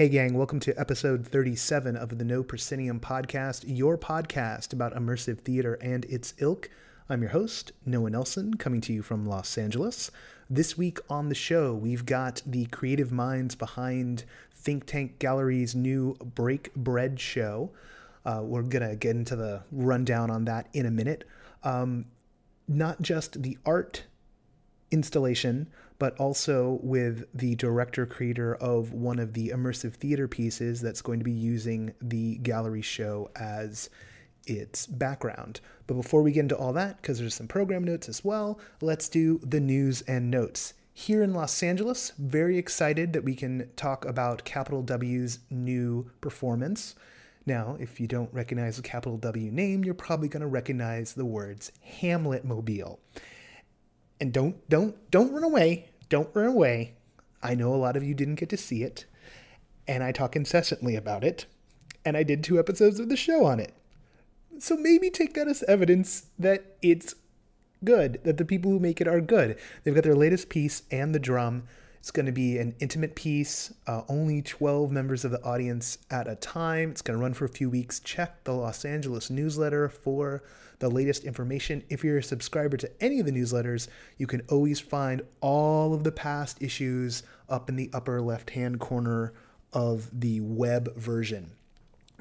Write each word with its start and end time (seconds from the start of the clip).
Hey, 0.00 0.08
gang, 0.08 0.32
welcome 0.32 0.60
to 0.60 0.72
episode 0.80 1.26
37 1.26 1.94
of 1.94 2.16
the 2.16 2.24
No 2.24 2.42
Proscenium 2.42 3.00
podcast, 3.00 3.64
your 3.66 3.98
podcast 3.98 4.72
about 4.72 4.94
immersive 4.94 5.40
theater 5.40 5.74
and 5.74 6.06
its 6.06 6.32
ilk. 6.38 6.70
I'm 7.10 7.20
your 7.20 7.32
host, 7.32 7.72
Noah 7.84 8.08
Nelson, 8.08 8.54
coming 8.54 8.80
to 8.80 8.94
you 8.94 9.02
from 9.02 9.26
Los 9.26 9.58
Angeles. 9.58 10.10
This 10.48 10.78
week 10.78 11.00
on 11.10 11.28
the 11.28 11.34
show, 11.34 11.74
we've 11.74 12.06
got 12.06 12.40
the 12.46 12.64
creative 12.64 13.12
minds 13.12 13.54
behind 13.54 14.24
Think 14.54 14.86
Tank 14.86 15.18
Gallery's 15.18 15.74
new 15.74 16.14
Break 16.14 16.74
Bread 16.74 17.20
show. 17.20 17.70
Uh, 18.24 18.40
we're 18.42 18.62
going 18.62 18.88
to 18.88 18.96
get 18.96 19.16
into 19.16 19.36
the 19.36 19.64
rundown 19.70 20.30
on 20.30 20.46
that 20.46 20.68
in 20.72 20.86
a 20.86 20.90
minute. 20.90 21.24
Um, 21.62 22.06
not 22.66 23.02
just 23.02 23.42
the 23.42 23.58
art 23.66 24.04
installation, 24.90 25.68
but 26.00 26.18
also 26.18 26.80
with 26.82 27.26
the 27.34 27.54
director 27.56 28.06
creator 28.06 28.56
of 28.56 28.92
one 28.94 29.18
of 29.18 29.34
the 29.34 29.50
immersive 29.50 29.94
theater 29.94 30.26
pieces 30.26 30.80
that's 30.80 31.02
going 31.02 31.20
to 31.20 31.24
be 31.24 31.30
using 31.30 31.92
the 32.00 32.38
gallery 32.38 32.80
show 32.80 33.30
as 33.36 33.90
its 34.46 34.86
background. 34.86 35.60
But 35.86 35.94
before 35.94 36.22
we 36.22 36.32
get 36.32 36.40
into 36.40 36.56
all 36.56 36.72
that, 36.72 37.02
because 37.02 37.18
there's 37.18 37.34
some 37.34 37.48
program 37.48 37.84
notes 37.84 38.08
as 38.08 38.24
well, 38.24 38.58
let's 38.80 39.10
do 39.10 39.40
the 39.42 39.60
news 39.60 40.00
and 40.02 40.30
notes. 40.30 40.72
Here 40.94 41.22
in 41.22 41.34
Los 41.34 41.62
Angeles, 41.62 42.12
very 42.18 42.56
excited 42.56 43.12
that 43.12 43.22
we 43.24 43.34
can 43.34 43.68
talk 43.76 44.06
about 44.06 44.44
Capital 44.44 44.82
W's 44.82 45.40
new 45.50 46.10
performance. 46.22 46.94
Now, 47.44 47.76
if 47.78 48.00
you 48.00 48.06
don't 48.06 48.32
recognize 48.32 48.76
the 48.76 48.82
Capital 48.82 49.18
W 49.18 49.50
name, 49.50 49.84
you're 49.84 49.92
probably 49.92 50.28
going 50.28 50.40
to 50.40 50.46
recognize 50.46 51.12
the 51.12 51.26
words 51.26 51.72
Hamlet 51.82 52.44
Mobile. 52.44 53.00
And 54.18 54.32
don't 54.32 54.68
don't 54.68 55.10
don't 55.10 55.32
run 55.32 55.44
away 55.44 55.90
don't 56.10 56.28
run 56.34 56.46
away. 56.46 56.92
I 57.42 57.54
know 57.54 57.74
a 57.74 57.76
lot 57.76 57.96
of 57.96 58.04
you 58.04 58.12
didn't 58.12 58.34
get 58.34 58.50
to 58.50 58.58
see 58.58 58.82
it, 58.82 59.06
and 59.88 60.04
I 60.04 60.12
talk 60.12 60.36
incessantly 60.36 60.94
about 60.94 61.24
it, 61.24 61.46
and 62.04 62.16
I 62.16 62.22
did 62.22 62.44
two 62.44 62.58
episodes 62.58 63.00
of 63.00 63.08
the 63.08 63.16
show 63.16 63.46
on 63.46 63.58
it. 63.58 63.72
So 64.58 64.76
maybe 64.76 65.08
take 65.08 65.32
that 65.34 65.48
as 65.48 65.62
evidence 65.62 66.26
that 66.38 66.76
it's 66.82 67.14
good, 67.82 68.20
that 68.24 68.36
the 68.36 68.44
people 68.44 68.70
who 68.70 68.78
make 68.78 69.00
it 69.00 69.08
are 69.08 69.22
good. 69.22 69.58
They've 69.82 69.94
got 69.94 70.04
their 70.04 70.14
latest 70.14 70.50
piece 70.50 70.82
and 70.90 71.14
the 71.14 71.18
drum. 71.18 71.62
It's 71.98 72.10
going 72.10 72.26
to 72.26 72.32
be 72.32 72.58
an 72.58 72.74
intimate 72.80 73.14
piece, 73.14 73.72
uh, 73.86 74.02
only 74.08 74.42
12 74.42 74.90
members 74.90 75.24
of 75.24 75.30
the 75.30 75.42
audience 75.42 75.98
at 76.10 76.28
a 76.28 76.34
time. 76.34 76.90
It's 76.90 77.02
going 77.02 77.18
to 77.18 77.22
run 77.22 77.34
for 77.34 77.44
a 77.44 77.48
few 77.48 77.70
weeks. 77.70 78.00
Check 78.00 78.44
the 78.44 78.52
Los 78.52 78.84
Angeles 78.84 79.30
newsletter 79.30 79.88
for 79.88 80.42
the 80.80 80.90
latest 80.90 81.24
information. 81.24 81.84
If 81.88 82.02
you're 82.02 82.18
a 82.18 82.22
subscriber 82.22 82.76
to 82.78 82.90
any 83.00 83.20
of 83.20 83.26
the 83.26 83.32
newsletters, 83.32 83.88
you 84.18 84.26
can 84.26 84.42
always 84.48 84.80
find 84.80 85.22
all 85.40 85.94
of 85.94 86.04
the 86.04 86.12
past 86.12 86.60
issues 86.60 87.22
up 87.48 87.68
in 87.68 87.76
the 87.76 87.90
upper 87.92 88.20
left 88.20 88.50
hand 88.50 88.80
corner 88.80 89.32
of 89.72 90.10
the 90.18 90.40
web 90.40 90.94
version. 90.96 91.52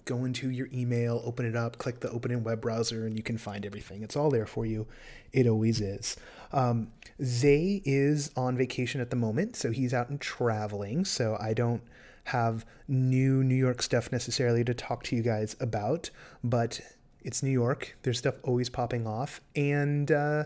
Go 0.06 0.26
into 0.26 0.50
your 0.50 0.70
email, 0.74 1.22
open 1.24 1.46
it 1.46 1.56
up, 1.56 1.78
click 1.78 2.00
the 2.00 2.10
open 2.12 2.32
in 2.32 2.44
web 2.44 2.62
browser, 2.62 3.06
and 3.06 3.16
you 3.16 3.24
can 3.24 3.38
find 3.38 3.66
everything. 3.66 4.04
It's 4.04 4.16
all 4.16 4.30
there 4.30 4.46
for 4.46 4.66
you. 4.66 4.88
It 5.34 5.48
always 5.48 5.82
is. 5.82 6.18
Um, 6.52 6.92
Zay 7.24 7.82
is 7.86 8.32
on 8.36 8.58
vacation 8.58 9.02
at 9.02 9.10
the 9.10 9.16
moment, 9.16 9.56
so 9.56 9.72
he's 9.72 9.94
out 9.94 10.10
and 10.10 10.20
traveling. 10.20 11.06
So 11.06 11.38
I 11.40 11.54
don't 11.54 11.82
have 12.26 12.66
new 12.88 13.44
New 13.44 13.56
York 13.56 13.82
stuff 13.82 14.12
necessarily 14.12 14.64
to 14.64 14.74
talk 14.74 15.04
to 15.04 15.16
you 15.16 15.22
guys 15.22 15.56
about, 15.60 16.10
but 16.44 16.82
it's 17.24 17.44
New 17.44 17.52
York. 17.52 17.96
There's 18.04 18.20
stuff 18.20 18.36
always 18.44 18.70
popping 18.70 19.08
off, 19.08 19.42
and 19.56 20.12
uh, 20.12 20.46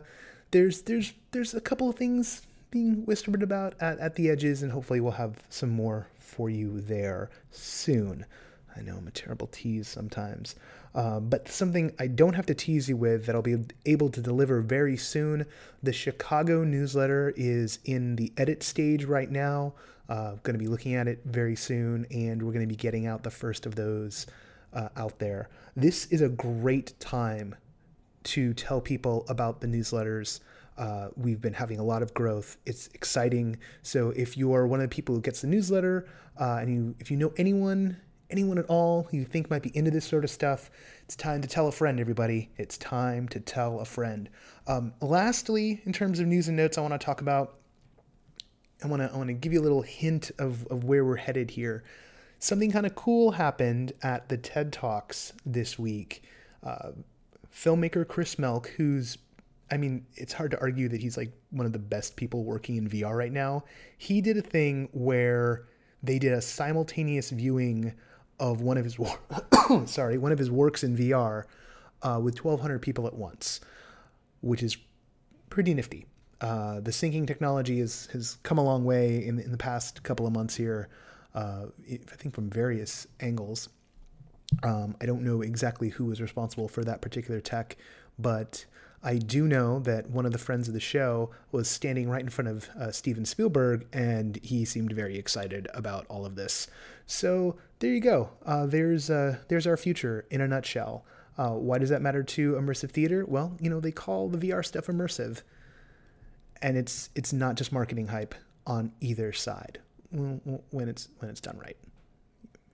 there's 0.51 0.83
there's 0.83 1.13
there's 1.31 1.53
a 1.53 1.61
couple 1.61 1.89
of 1.89 1.95
things 1.95 2.43
being 2.71 3.05
whispered 3.05 3.43
about 3.43 3.75
at, 3.79 3.99
at 3.99 4.15
the 4.15 4.29
edges, 4.29 4.63
and 4.63 4.71
hopefully 4.71 4.99
we'll 4.99 5.11
have 5.11 5.43
some 5.49 5.69
more 5.69 6.07
for 6.17 6.49
you 6.49 6.81
there 6.81 7.29
soon. 7.51 8.25
I 8.75 8.81
know 8.81 8.97
I'm 8.97 9.07
a 9.07 9.11
terrible 9.11 9.47
tease 9.47 9.87
sometimes, 9.87 10.55
uh, 10.95 11.19
but 11.19 11.47
something 11.47 11.93
I 11.99 12.07
don't 12.07 12.33
have 12.33 12.47
to 12.47 12.55
tease 12.55 12.89
you 12.89 12.97
with 12.97 13.27
that 13.27 13.35
I'll 13.35 13.43
be 13.43 13.57
able 13.85 14.09
to 14.09 14.21
deliver 14.21 14.61
very 14.61 14.97
soon. 14.97 15.45
The 15.83 15.93
Chicago 15.93 16.63
newsletter 16.63 17.33
is 17.35 17.77
in 17.85 18.15
the 18.15 18.33
edit 18.37 18.63
stage 18.63 19.05
right 19.05 19.29
now. 19.29 19.73
Uh, 20.09 20.31
going 20.43 20.53
to 20.53 20.59
be 20.59 20.67
looking 20.67 20.95
at 20.95 21.07
it 21.07 21.21
very 21.25 21.55
soon, 21.55 22.05
and 22.11 22.41
we're 22.41 22.51
going 22.51 22.67
to 22.67 22.67
be 22.67 22.75
getting 22.75 23.05
out 23.05 23.23
the 23.23 23.31
first 23.31 23.65
of 23.65 23.75
those 23.75 24.25
uh, 24.73 24.89
out 24.97 25.19
there. 25.19 25.49
This 25.75 26.05
is 26.05 26.21
a 26.21 26.29
great 26.29 26.99
time 26.99 27.55
to 28.23 28.53
tell 28.53 28.81
people 28.81 29.25
about 29.27 29.61
the 29.61 29.67
newsletters. 29.67 30.39
Uh, 30.77 31.09
we've 31.15 31.41
been 31.41 31.53
having 31.53 31.79
a 31.79 31.83
lot 31.83 32.01
of 32.01 32.13
growth. 32.13 32.57
It's 32.65 32.87
exciting. 32.93 33.57
So 33.81 34.09
if 34.11 34.37
you 34.37 34.53
are 34.53 34.65
one 34.65 34.79
of 34.79 34.89
the 34.89 34.93
people 34.93 35.13
who 35.13 35.21
gets 35.21 35.41
the 35.41 35.47
newsletter, 35.47 36.07
uh, 36.39 36.57
and 36.61 36.73
you 36.73 36.95
if 36.99 37.11
you 37.11 37.17
know 37.17 37.31
anyone 37.37 37.97
anyone 38.29 38.57
at 38.57 38.65
all 38.65 39.03
who 39.03 39.17
you 39.17 39.25
think 39.25 39.51
might 39.51 39.61
be 39.61 39.75
into 39.77 39.91
this 39.91 40.05
sort 40.05 40.23
of 40.23 40.31
stuff, 40.31 40.71
it's 41.03 41.15
time 41.15 41.41
to 41.41 41.47
tell 41.47 41.67
a 41.67 41.71
friend. 41.71 41.99
Everybody, 41.99 42.49
it's 42.57 42.77
time 42.77 43.27
to 43.29 43.39
tell 43.39 43.79
a 43.79 43.85
friend. 43.85 44.29
Um, 44.65 44.93
lastly, 45.01 45.81
in 45.85 45.93
terms 45.93 46.19
of 46.19 46.25
news 46.25 46.47
and 46.47 46.57
notes, 46.57 46.77
I 46.77 46.81
want 46.81 46.93
to 46.93 46.97
talk 46.97 47.21
about. 47.21 47.59
I 48.83 48.87
want 48.87 49.01
to 49.01 49.13
I 49.13 49.17
want 49.17 49.27
to 49.27 49.33
give 49.33 49.53
you 49.53 49.61
a 49.61 49.63
little 49.63 49.83
hint 49.83 50.31
of 50.39 50.65
of 50.67 50.83
where 50.83 51.05
we're 51.05 51.15
headed 51.17 51.51
here 51.51 51.83
something 52.43 52.71
kind 52.71 52.85
of 52.85 52.93
cool 52.93 53.31
happened 53.31 53.93
at 54.01 54.27
the 54.27 54.35
TED 54.35 54.73
Talks 54.73 55.31
this 55.45 55.79
week. 55.79 56.23
Uh, 56.61 56.91
filmmaker 57.55 58.05
Chris 58.05 58.37
Milk, 58.37 58.67
who's, 58.75 59.17
I 59.71 59.77
mean, 59.77 60.05
it's 60.15 60.33
hard 60.33 60.51
to 60.51 60.59
argue 60.59 60.89
that 60.89 61.01
he's 61.01 61.15
like 61.15 61.31
one 61.51 61.65
of 61.65 61.71
the 61.71 61.79
best 61.79 62.17
people 62.17 62.43
working 62.43 62.75
in 62.75 62.89
VR 62.89 63.17
right 63.17 63.31
now. 63.31 63.63
He 63.97 64.19
did 64.19 64.35
a 64.37 64.41
thing 64.41 64.89
where 64.91 65.67
they 66.03 66.19
did 66.19 66.33
a 66.33 66.41
simultaneous 66.41 67.29
viewing 67.29 67.93
of 68.39 68.59
one 68.59 68.77
of 68.77 68.83
his 68.83 68.97
sorry 69.85 70.17
one 70.17 70.33
of 70.33 70.39
his 70.39 70.51
works 70.51 70.83
in 70.83 70.97
VR 70.97 71.45
uh, 72.01 72.19
with 72.21 72.43
1,200 72.43 72.79
people 72.79 73.07
at 73.07 73.13
once, 73.13 73.61
which 74.41 74.61
is 74.61 74.75
pretty 75.49 75.73
nifty. 75.73 76.07
Uh, 76.41 76.81
the 76.81 76.91
syncing 76.91 77.25
technology 77.25 77.79
is, 77.79 78.07
has 78.07 78.37
come 78.43 78.57
a 78.57 78.63
long 78.63 78.83
way 78.83 79.25
in, 79.25 79.39
in 79.39 79.51
the 79.51 79.57
past 79.57 80.03
couple 80.03 80.27
of 80.27 80.33
months 80.33 80.55
here 80.55 80.89
uh, 81.35 81.65
I 81.89 82.15
think 82.15 82.35
from 82.35 82.49
various 82.49 83.07
angles. 83.19 83.69
Um, 84.61 84.95
I 85.01 85.05
don't 85.05 85.23
know 85.23 85.41
exactly 85.41 85.89
who 85.89 86.05
was 86.05 86.21
responsible 86.21 86.67
for 86.67 86.83
that 86.83 87.01
particular 87.01 87.39
tech, 87.39 87.75
but 88.19 88.65
I 89.03 89.17
do 89.17 89.47
know 89.47 89.79
that 89.79 90.09
one 90.09 90.25
of 90.25 90.31
the 90.31 90.37
friends 90.37 90.67
of 90.67 90.73
the 90.73 90.79
show 90.79 91.31
was 91.51 91.67
standing 91.67 92.09
right 92.09 92.21
in 92.21 92.29
front 92.29 92.47
of 92.47 92.69
uh, 92.79 92.91
Steven 92.91 93.25
Spielberg, 93.25 93.85
and 93.91 94.39
he 94.43 94.63
seemed 94.63 94.93
very 94.93 95.17
excited 95.17 95.67
about 95.73 96.05
all 96.07 96.25
of 96.25 96.35
this. 96.35 96.67
So 97.05 97.57
there 97.79 97.91
you 97.91 97.99
go. 97.99 98.29
Uh, 98.45 98.65
there's 98.65 99.09
uh, 99.09 99.37
there's 99.49 99.67
our 99.67 99.75
future 99.75 100.25
in 100.29 100.39
a 100.39 100.47
nutshell. 100.47 101.03
Uh, 101.37 101.49
why 101.51 101.79
does 101.79 101.89
that 101.89 102.01
matter 102.01 102.23
to 102.23 102.53
immersive 102.53 102.91
theater? 102.91 103.25
Well, 103.27 103.57
you 103.59 103.69
know 103.69 103.79
they 103.79 103.91
call 103.91 104.29
the 104.29 104.37
VR 104.37 104.63
stuff 104.63 104.85
immersive, 104.87 105.41
and 106.61 106.77
it's 106.77 107.09
it's 107.15 107.33
not 107.33 107.55
just 107.55 107.73
marketing 107.73 108.07
hype 108.07 108.35
on 108.65 108.93
either 109.01 109.33
side 109.33 109.79
when 110.13 110.87
it's 110.87 111.09
when 111.19 111.29
it's 111.29 111.41
done 111.41 111.57
right. 111.57 111.77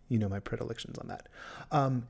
You 0.09 0.19
know 0.19 0.29
my 0.29 0.39
predilections 0.39 0.97
on 0.97 1.07
that. 1.07 1.29
Um, 1.71 2.07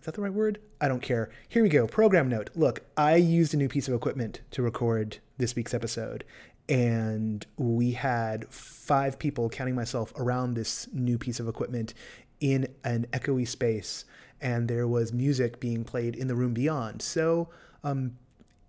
is 0.00 0.06
that 0.06 0.14
the 0.14 0.20
right 0.20 0.32
word? 0.32 0.60
I 0.80 0.88
don't 0.88 1.02
care. 1.02 1.30
Here 1.48 1.62
we 1.62 1.68
go. 1.68 1.86
Program 1.86 2.28
note. 2.28 2.50
Look, 2.54 2.82
I 2.96 3.16
used 3.16 3.54
a 3.54 3.56
new 3.56 3.68
piece 3.68 3.88
of 3.88 3.94
equipment 3.94 4.40
to 4.52 4.62
record 4.62 5.18
this 5.38 5.56
week's 5.56 5.74
episode, 5.74 6.24
and 6.68 7.44
we 7.56 7.92
had 7.92 8.48
five 8.48 9.18
people, 9.18 9.48
counting 9.48 9.74
myself, 9.74 10.12
around 10.16 10.54
this 10.54 10.86
new 10.92 11.18
piece 11.18 11.40
of 11.40 11.48
equipment 11.48 11.94
in 12.40 12.68
an 12.84 13.06
echoey 13.12 13.48
space, 13.48 14.04
and 14.40 14.68
there 14.68 14.86
was 14.86 15.12
music 15.12 15.58
being 15.58 15.84
played 15.84 16.14
in 16.14 16.28
the 16.28 16.36
room 16.36 16.54
beyond. 16.54 17.02
So 17.02 17.48
um, 17.82 18.16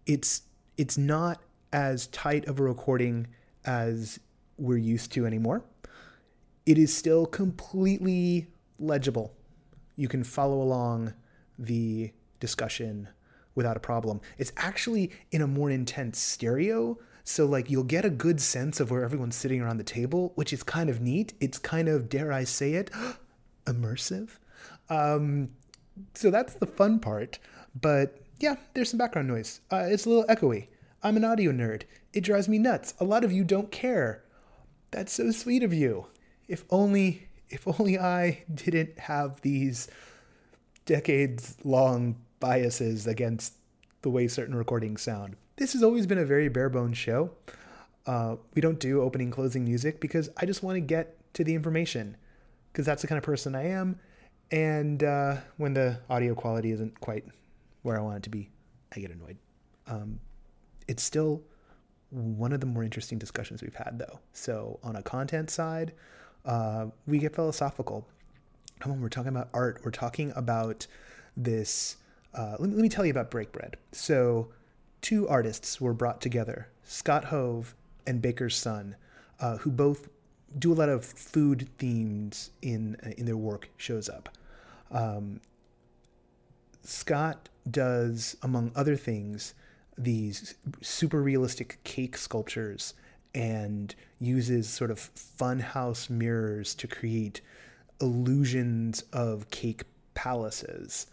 it's 0.08 0.44
it's 0.78 0.98
not 0.98 1.42
as 1.72 2.08
tight 2.08 2.48
of 2.48 2.59
a 2.59 2.64
recording 2.64 3.28
as 3.66 4.19
we're 4.58 4.78
used 4.78 5.12
to 5.12 5.28
anymore 5.28 5.64
it 6.69 6.78
is 6.78 6.96
still 6.96 7.25
completely 7.25 8.46
legible. 8.78 9.33
You 9.95 10.07
can 10.07 10.24
follow 10.24 10.62
along 10.62 11.16
the 11.57 12.12
discussion 12.39 13.10
without 13.56 13.75
a 13.75 13.80
problem. 13.80 14.21
It's 14.38 14.51
actually 14.56 15.10
in 15.31 15.42
a 15.42 15.48
more 15.48 15.71
intense 15.71 16.19
stereo. 16.19 17.00
So, 17.24 17.48
like, 17.48 17.71
you'll 17.71 17.83
get 17.86 18.06
a 18.06 18.12
good 18.12 18.39
sense 18.39 18.80
of 18.80 18.92
where 18.92 19.04
everyone's 19.04 19.36
sitting 19.36 19.62
around 19.62 19.77
the 19.77 19.83
table, 19.83 20.31
which 20.36 20.54
is 20.54 20.62
kind 20.62 20.92
of 20.92 21.01
neat. 21.01 21.33
It's 21.39 21.57
kind 21.57 21.89
of, 21.89 22.07
dare 22.07 22.31
I 22.31 22.44
say 22.44 22.74
it, 22.74 22.92
immersive. 23.65 24.38
Um, 24.92 25.50
so, 26.13 26.30
that's 26.30 26.54
the 26.54 26.68
fun 26.68 27.00
part. 27.00 27.39
But 27.81 28.22
yeah, 28.39 28.57
there's 28.75 28.92
some 28.92 29.00
background 29.00 29.27
noise. 29.27 29.62
Uh, 29.72 29.88
it's 29.89 30.06
a 30.06 30.10
little 30.10 30.25
echoey. 30.25 30.68
I'm 31.01 31.18
an 31.18 31.25
audio 31.25 31.51
nerd. 31.51 31.86
It 32.13 32.22
drives 32.22 32.48
me 32.48 32.60
nuts. 32.60 32.94
A 33.00 33.06
lot 33.06 33.24
of 33.24 33.31
you 33.31 33.44
don't 33.44 33.72
care. 33.72 34.24
That's 34.92 35.13
so 35.13 35.31
sweet 35.31 35.63
of 35.63 35.74
you 35.74 36.06
if 36.50 36.66
only 36.69 37.30
if 37.50 37.66
only 37.80 37.98
I 37.98 38.44
didn't 38.54 39.00
have 39.00 39.40
these 39.42 39.88
decades 40.86 41.56
long 41.63 42.18
biases 42.40 43.07
against 43.07 43.54
the 44.01 44.10
way 44.10 44.28
certain 44.28 44.56
recordings 44.56 45.01
sound. 45.01 45.36
This 45.56 45.74
has 45.74 45.84
always 45.84 46.06
been 46.06 46.18
a 46.18 46.25
very 46.25 46.50
bare 46.50 46.69
bones 46.69 46.98
show. 46.98 47.31
Uh, 48.06 48.36
we 48.54 48.62
don't 48.62 48.80
do 48.80 49.01
opening 49.01 49.31
closing 49.31 49.63
music 49.66 50.00
because 50.00 50.30
I 50.38 50.46
just 50.46 50.63
want 50.63 50.75
to 50.75 50.81
get 50.81 51.16
to 51.34 51.44
the 51.44 51.56
information. 51.56 52.18
because 52.72 52.86
that's 52.86 53.01
the 53.01 53.07
kind 53.07 53.18
of 53.18 53.24
person 53.24 53.56
I 53.56 53.68
am. 53.69 54.00
And 54.51 55.04
uh, 55.04 55.38
when 55.57 55.74
the 55.74 56.00
audio 56.10 56.34
quality 56.34 56.72
isn't 56.72 57.00
quite 57.00 57.25
where 57.84 57.98
I 57.98 58.01
want 58.01 58.18
it 58.18 58.24
to 58.24 58.30
be, 58.30 58.50
I 58.96 59.00
get 59.00 59.12
annoyed. 59.12 59.38
Um, 59.88 60.19
it's 60.88 61.04
still 61.04 61.44
one 62.10 62.51
of 62.51 62.60
the 62.60 62.66
more 62.66 62.84
interesting 62.84 63.19
discussions 63.19 63.62
we've 63.62 63.75
had, 63.75 64.00
though. 64.00 64.19
So, 64.34 64.80
on 64.84 64.96
a 64.96 65.04
content 65.04 65.50
side, 65.50 65.94
uh, 66.45 66.88
we 67.06 67.19
get 67.19 67.36
philosophical. 67.36 68.07
Come 68.80 68.91
on, 68.91 69.01
we're 69.01 69.09
talking 69.09 69.30
about 69.30 69.50
art, 69.53 69.81
we're 69.83 69.91
talking 69.91 70.31
about 70.36 70.88
this. 71.36 71.97
Uh, 72.33 72.56
let, 72.59 72.69
me, 72.69 72.75
let 72.75 72.81
me 72.81 72.89
tell 72.89 73.06
you 73.06 73.12
about 73.12 73.31
Break 73.31 73.51
Bread. 73.51 73.75
So, 73.91 74.50
two 75.01 75.27
artists 75.27 75.81
were 75.81 75.94
brought 75.94 76.21
together 76.21 76.69
Scott 76.83 77.25
Hove 77.25 77.75
and 78.07 78.21
Baker's 78.21 78.56
Son, 78.56 78.95
uh, 79.39 79.57
who 79.57 79.71
both 79.71 80.09
do 80.57 80.74
a 80.74 80.75
lot 80.75 80.89
of 80.89 81.06
food 81.06 81.68
themes 81.77 82.51
in 82.62 82.97
in 83.18 83.25
their 83.25 83.38
work 83.38 83.69
shows 83.77 84.09
up. 84.09 84.30
Um, 84.91 85.41
Scott 86.83 87.50
does, 87.69 88.36
among 88.41 88.71
other 88.75 88.95
things, 88.95 89.53
these 89.97 90.56
super 90.81 91.21
realistic 91.21 91.80
cake 91.83 92.18
sculptures 92.18 92.94
and 93.34 93.94
uses 94.20 94.70
sort 94.70 94.92
of 94.92 94.98
funhouse 95.16 96.10
mirrors 96.10 96.74
to 96.76 96.88
create 96.88 97.42
illusions 98.02 99.04
of 99.14 99.50
cake 99.52 99.84
palaces. 100.14 101.08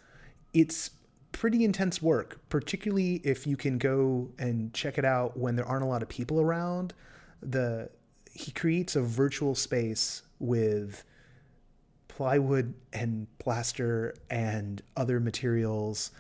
It's 0.55 0.91
pretty 1.33 1.65
intense 1.65 2.01
work, 2.01 2.41
particularly 2.49 3.17
if 3.17 3.47
you 3.47 3.57
can 3.57 3.79
go 3.79 4.31
and 4.39 4.73
check 4.73 4.97
it 4.97 5.05
out 5.05 5.37
when 5.37 5.57
there 5.57 5.67
aren't 5.67 5.85
a 5.85 5.87
lot 5.87 6.03
of 6.03 6.09
people 6.09 6.41
around. 6.41 6.95
The 7.43 7.91
he 8.33 8.53
creates 8.53 8.97
a 8.97 9.03
virtual 9.03 9.55
space 9.55 10.23
with 10.39 11.05
plywood 12.09 12.75
and 12.93 13.27
plaster 13.39 14.15
and 14.31 14.83
other 14.97 15.21
materials 15.21 16.11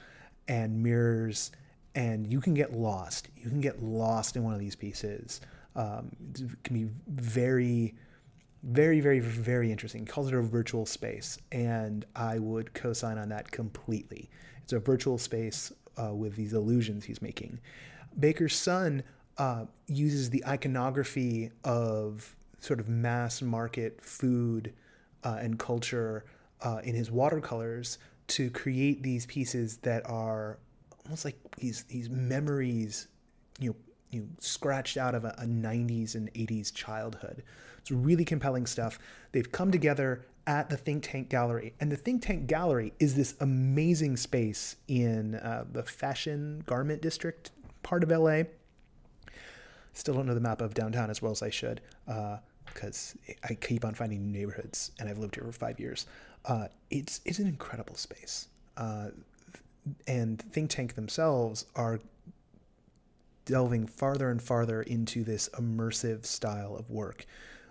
and 0.48 0.82
mirrors 0.82 1.50
and 1.94 2.30
you 2.30 2.40
can 2.40 2.52
get 2.54 2.72
lost 2.72 3.28
you 3.36 3.48
can 3.48 3.60
get 3.60 3.82
lost 3.82 4.36
in 4.36 4.44
one 4.44 4.52
of 4.52 4.60
these 4.60 4.76
pieces 4.76 5.40
um, 5.76 6.10
can 6.64 6.74
be 6.74 6.90
very 7.06 7.94
very 8.62 8.98
very 9.00 9.20
very 9.20 9.70
interesting. 9.70 10.00
He 10.00 10.06
calls 10.06 10.28
it 10.28 10.34
a 10.34 10.42
virtual 10.42 10.86
space 10.86 11.38
and 11.52 12.04
i 12.16 12.38
would 12.38 12.74
co-sign 12.74 13.18
on 13.18 13.28
that 13.28 13.50
completely. 13.50 14.28
It's 14.64 14.72
a 14.72 14.80
virtual 14.80 15.18
space 15.18 15.72
uh, 15.96 16.12
with 16.12 16.34
these 16.34 16.52
illusions 16.52 17.04
he's 17.04 17.22
making. 17.22 17.60
Baker's 18.18 18.56
son 18.56 19.04
uh, 19.38 19.66
uses 19.86 20.30
the 20.30 20.44
iconography 20.46 21.50
of 21.64 22.34
sort 22.58 22.80
of 22.80 22.88
mass 22.88 23.42
market 23.42 24.00
food 24.02 24.72
uh, 25.22 25.38
and 25.40 25.58
culture 25.58 26.24
uh, 26.62 26.80
in 26.82 26.94
his 26.94 27.10
watercolors 27.10 27.98
to 28.28 28.50
create 28.50 29.02
these 29.02 29.26
pieces 29.26 29.76
that 29.78 30.08
are 30.08 30.58
almost 31.04 31.24
like 31.24 31.36
these 31.58 31.84
these 31.84 32.08
memories, 32.10 33.08
you 33.60 33.70
know, 33.70 33.76
you 34.10 34.20
know, 34.20 34.26
scratched 34.38 34.96
out 34.96 35.14
of 35.14 35.24
a, 35.24 35.34
a 35.38 35.44
90s 35.44 36.14
and 36.14 36.32
80s 36.34 36.72
childhood. 36.72 37.42
It's 37.78 37.90
really 37.90 38.24
compelling 38.24 38.66
stuff. 38.66 38.98
They've 39.32 39.50
come 39.50 39.70
together 39.70 40.24
at 40.46 40.70
the 40.70 40.76
Think 40.76 41.02
Tank 41.02 41.28
Gallery, 41.28 41.74
and 41.80 41.90
the 41.90 41.96
Think 41.96 42.22
Tank 42.22 42.46
Gallery 42.46 42.92
is 43.00 43.16
this 43.16 43.34
amazing 43.40 44.16
space 44.16 44.76
in 44.86 45.34
uh, 45.36 45.64
the 45.70 45.82
fashion 45.82 46.62
garment 46.66 47.02
district 47.02 47.50
part 47.82 48.02
of 48.02 48.10
LA. 48.10 48.42
Still 49.92 50.14
don't 50.14 50.26
know 50.26 50.34
the 50.34 50.40
map 50.40 50.60
of 50.60 50.74
downtown 50.74 51.10
as 51.10 51.20
well 51.20 51.32
as 51.32 51.42
I 51.42 51.50
should, 51.50 51.80
because 52.06 53.16
uh, 53.28 53.32
I 53.48 53.54
keep 53.54 53.84
on 53.84 53.94
finding 53.94 54.30
new 54.30 54.38
neighborhoods, 54.38 54.92
and 55.00 55.08
I've 55.08 55.18
lived 55.18 55.34
here 55.34 55.44
for 55.44 55.52
five 55.52 55.80
years. 55.80 56.06
Uh, 56.44 56.68
it's 56.90 57.20
it's 57.24 57.40
an 57.40 57.48
incredible 57.48 57.96
space, 57.96 58.48
uh, 58.76 59.08
and 60.06 60.40
Think 60.52 60.70
Tank 60.70 60.94
themselves 60.94 61.66
are 61.74 61.98
delving 63.46 63.86
farther 63.86 64.30
and 64.30 64.42
farther 64.42 64.82
into 64.82 65.24
this 65.24 65.48
immersive 65.54 66.26
style 66.26 66.76
of 66.76 66.90
work. 66.90 67.24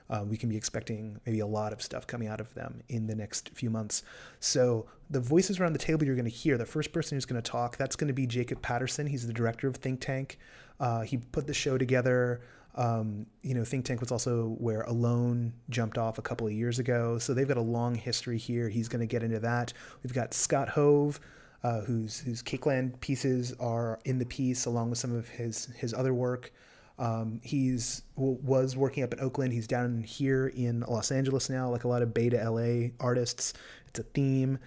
Uh, 0.10 0.24
we 0.28 0.38
can 0.38 0.50
be 0.50 0.58
expecting 0.58 1.20
maybe 1.26 1.40
a 1.40 1.48
lot 1.48 1.74
of 1.74 1.82
stuff 1.82 2.06
coming 2.06 2.28
out 2.28 2.40
of 2.40 2.54
them 2.54 2.82
in 2.90 3.08
the 3.08 3.16
next 3.16 3.50
few 3.50 3.70
months. 3.70 4.04
So 4.40 4.86
the 5.10 5.20
voices 5.20 5.60
around 5.60 5.74
the 5.74 5.80
table 5.80 6.06
you're 6.06 6.16
going 6.16 6.26
to 6.26 6.32
hear, 6.32 6.58
the 6.58 6.66
first 6.66 6.92
person 6.92 7.16
who's 7.16 7.26
going 7.26 7.42
to 7.42 7.52
talk, 7.52 7.78
that's 7.78 7.96
going 7.96 8.08
to 8.08 8.14
be 8.14 8.28
Jacob 8.28 8.62
Patterson. 8.62 9.08
He's 9.08 9.26
the 9.26 9.34
director 9.34 9.68
of 9.68 9.76
Think 9.78 10.02
Tank. 10.02 10.38
Uh, 10.80 11.02
he 11.02 11.18
put 11.18 11.48
the 11.48 11.54
show 11.54 11.78
together. 11.78 12.42
Um, 12.76 13.26
you 13.42 13.56
know, 13.56 13.64
Think 13.64 13.86
Tank 13.86 14.00
was 14.00 14.12
also 14.12 14.56
where 14.60 14.82
Alone 14.82 15.54
jumped 15.70 15.98
off 15.98 16.18
a 16.20 16.22
couple 16.22 16.46
of 16.46 16.54
years 16.54 16.78
ago. 16.78 17.18
So 17.18 17.34
they've 17.34 17.48
got 17.48 17.58
a 17.58 17.62
long 17.62 17.96
history 17.96 18.38
here. 18.38 18.70
He's 18.70 18.88
going 18.88 19.00
to 19.00 19.08
get 19.08 19.24
into 19.24 19.40
that. 19.40 19.74
We've 20.04 20.14
got 20.14 20.34
Scott 20.34 20.70
Hove, 20.70 21.20
uh, 21.66 21.82
whose 21.82 22.20
whose 22.20 22.44
Cakeland 22.44 23.00
pieces 23.00 23.52
are 23.60 24.00
in 24.06 24.20
the 24.20 24.26
piece, 24.26 24.66
along 24.68 24.92
with 24.92 25.00
some 25.00 25.16
of 25.16 25.28
his 25.30 25.66
his 25.78 25.96
other 25.96 26.14
work. 26.14 26.54
Um, 27.00 27.42
he's 27.44 28.04
was 28.16 28.78
working 28.78 29.04
up 29.04 29.14
in 29.14 29.20
Oakland. 29.20 29.52
He's 29.52 29.66
down 29.66 30.04
here 30.04 30.48
in 30.56 30.82
Los 30.82 31.12
Angeles 31.12 31.50
now, 31.50 31.68
like 31.72 31.84
a 31.84 31.88
lot 31.88 32.04
of 32.04 32.14
Beta 32.14 32.38
LA 32.38 32.90
artists. 33.00 33.54
It's 33.88 33.98
a 33.98 34.04
theme. 34.04 34.60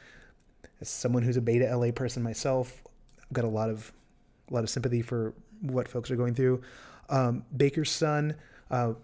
As 0.80 0.88
someone 0.88 1.22
who's 1.22 1.36
a 1.36 1.40
Beta 1.40 1.74
LA 1.74 1.92
person 1.92 2.20
myself, 2.20 2.82
I've 3.22 3.32
got 3.32 3.44
a 3.44 3.48
lot 3.48 3.70
of 3.70 3.92
a 4.50 4.54
lot 4.54 4.64
of 4.64 4.70
sympathy 4.70 5.00
for 5.00 5.34
what 5.60 5.86
folks 5.86 6.10
are 6.10 6.16
going 6.16 6.34
through. 6.34 6.62
Um, 7.10 7.44
Baker's 7.56 7.92
son, 7.92 8.34
uh, 8.72 8.94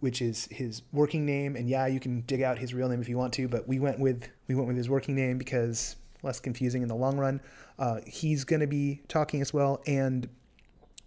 which 0.00 0.20
is 0.20 0.48
his 0.50 0.82
working 0.92 1.24
name, 1.24 1.54
and 1.54 1.68
yeah, 1.68 1.86
you 1.86 2.00
can 2.00 2.22
dig 2.22 2.42
out 2.42 2.58
his 2.58 2.74
real 2.74 2.88
name 2.88 3.00
if 3.00 3.08
you 3.08 3.16
want 3.16 3.32
to, 3.34 3.46
but 3.46 3.68
we 3.68 3.78
went 3.78 4.00
with 4.00 4.28
we 4.48 4.56
went 4.56 4.66
with 4.66 4.76
his 4.76 4.90
working 4.90 5.14
name 5.14 5.38
because 5.38 5.94
less 6.22 6.40
confusing 6.40 6.82
in 6.82 6.88
the 6.88 6.94
long 6.94 7.16
run. 7.16 7.40
Uh, 7.78 8.00
he's 8.06 8.44
going 8.44 8.60
to 8.60 8.66
be 8.66 9.02
talking 9.08 9.40
as 9.40 9.52
well, 9.52 9.82
and 9.86 10.28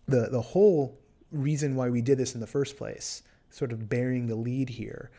the 0.08 0.30
the 0.32 0.42
whole 0.42 0.98
reason 1.32 1.76
why 1.76 1.90
we 1.90 2.02
did 2.02 2.18
this 2.18 2.34
in 2.36 2.42
the 2.42 2.48
first 2.48 2.78
place, 2.78 3.24
sort 3.50 3.72
of 3.72 3.90
bearing 3.90 4.28
the 4.28 4.36
lead 4.36 4.70
here. 4.70 5.12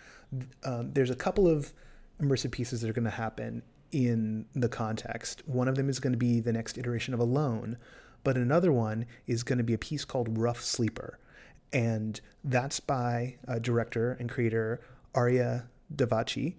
Um, 0.64 0.92
there's 0.92 1.10
a 1.10 1.16
couple 1.16 1.48
of 1.48 1.72
immersive 2.20 2.50
pieces 2.50 2.80
that 2.80 2.90
are 2.90 2.94
going 2.94 3.04
to 3.04 3.10
happen 3.10 3.62
in 3.92 4.46
the 4.54 4.68
context. 4.68 5.42
One 5.46 5.68
of 5.68 5.76
them 5.76 5.88
is 5.88 6.00
going 6.00 6.12
to 6.12 6.18
be 6.18 6.40
the 6.40 6.52
next 6.52 6.78
iteration 6.78 7.14
of 7.14 7.20
Alone, 7.20 7.76
but 8.24 8.36
another 8.36 8.72
one 8.72 9.06
is 9.26 9.42
going 9.42 9.58
to 9.58 9.64
be 9.64 9.74
a 9.74 9.78
piece 9.78 10.04
called 10.04 10.38
Rough 10.38 10.60
Sleeper. 10.60 11.18
And 11.72 12.20
that's 12.44 12.80
by 12.80 13.36
a 13.46 13.60
director 13.60 14.16
and 14.18 14.30
creator 14.30 14.80
Arya 15.14 15.68
Davachi. 15.94 16.54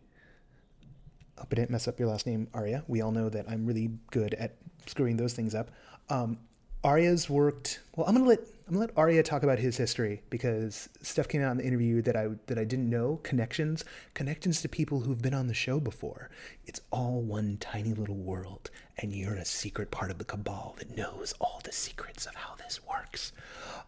Hope 1.37 1.47
I 1.51 1.55
didn't 1.55 1.71
mess 1.71 1.87
up 1.87 1.99
your 1.99 2.09
last 2.09 2.25
name, 2.25 2.47
Arya. 2.53 2.83
We 2.87 3.01
all 3.01 3.11
know 3.11 3.29
that 3.29 3.45
I'm 3.49 3.65
really 3.65 3.91
good 4.11 4.33
at 4.35 4.55
screwing 4.85 5.17
those 5.17 5.33
things 5.33 5.53
up. 5.53 5.71
Um, 6.09 6.39
Arya's 6.83 7.29
worked. 7.29 7.81
Well, 7.95 8.07
I'm 8.07 8.15
gonna 8.15 8.27
let 8.27 8.39
I'm 8.39 8.73
gonna 8.73 8.85
let 8.85 8.97
Arya 8.97 9.23
talk 9.23 9.43
about 9.43 9.59
his 9.59 9.77
history 9.77 10.21
because 10.29 10.89
stuff 11.01 11.27
came 11.27 11.41
out 11.41 11.51
in 11.51 11.57
the 11.57 11.65
interview 11.65 12.01
that 12.03 12.15
I 12.15 12.29
that 12.47 12.57
I 12.57 12.63
didn't 12.63 12.89
know. 12.89 13.19
Connections, 13.23 13.83
connections 14.13 14.61
to 14.61 14.69
people 14.69 15.01
who've 15.01 15.21
been 15.21 15.33
on 15.33 15.47
the 15.47 15.53
show 15.53 15.79
before. 15.79 16.29
It's 16.65 16.81
all 16.91 17.21
one 17.21 17.57
tiny 17.59 17.93
little 17.93 18.15
world, 18.15 18.69
and 18.97 19.13
you're 19.13 19.35
a 19.35 19.45
secret 19.45 19.91
part 19.91 20.11
of 20.11 20.17
the 20.17 20.25
cabal 20.25 20.75
that 20.79 20.95
knows 20.95 21.33
all 21.39 21.61
the 21.63 21.71
secrets 21.71 22.25
of 22.25 22.35
how 22.35 22.55
this 22.55 22.79
works. 22.85 23.31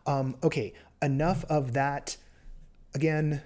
Um, 0.05 0.35
okay, 0.43 0.73
enough 1.01 1.45
of 1.45 1.73
that. 1.73 2.17
Again, 2.95 3.41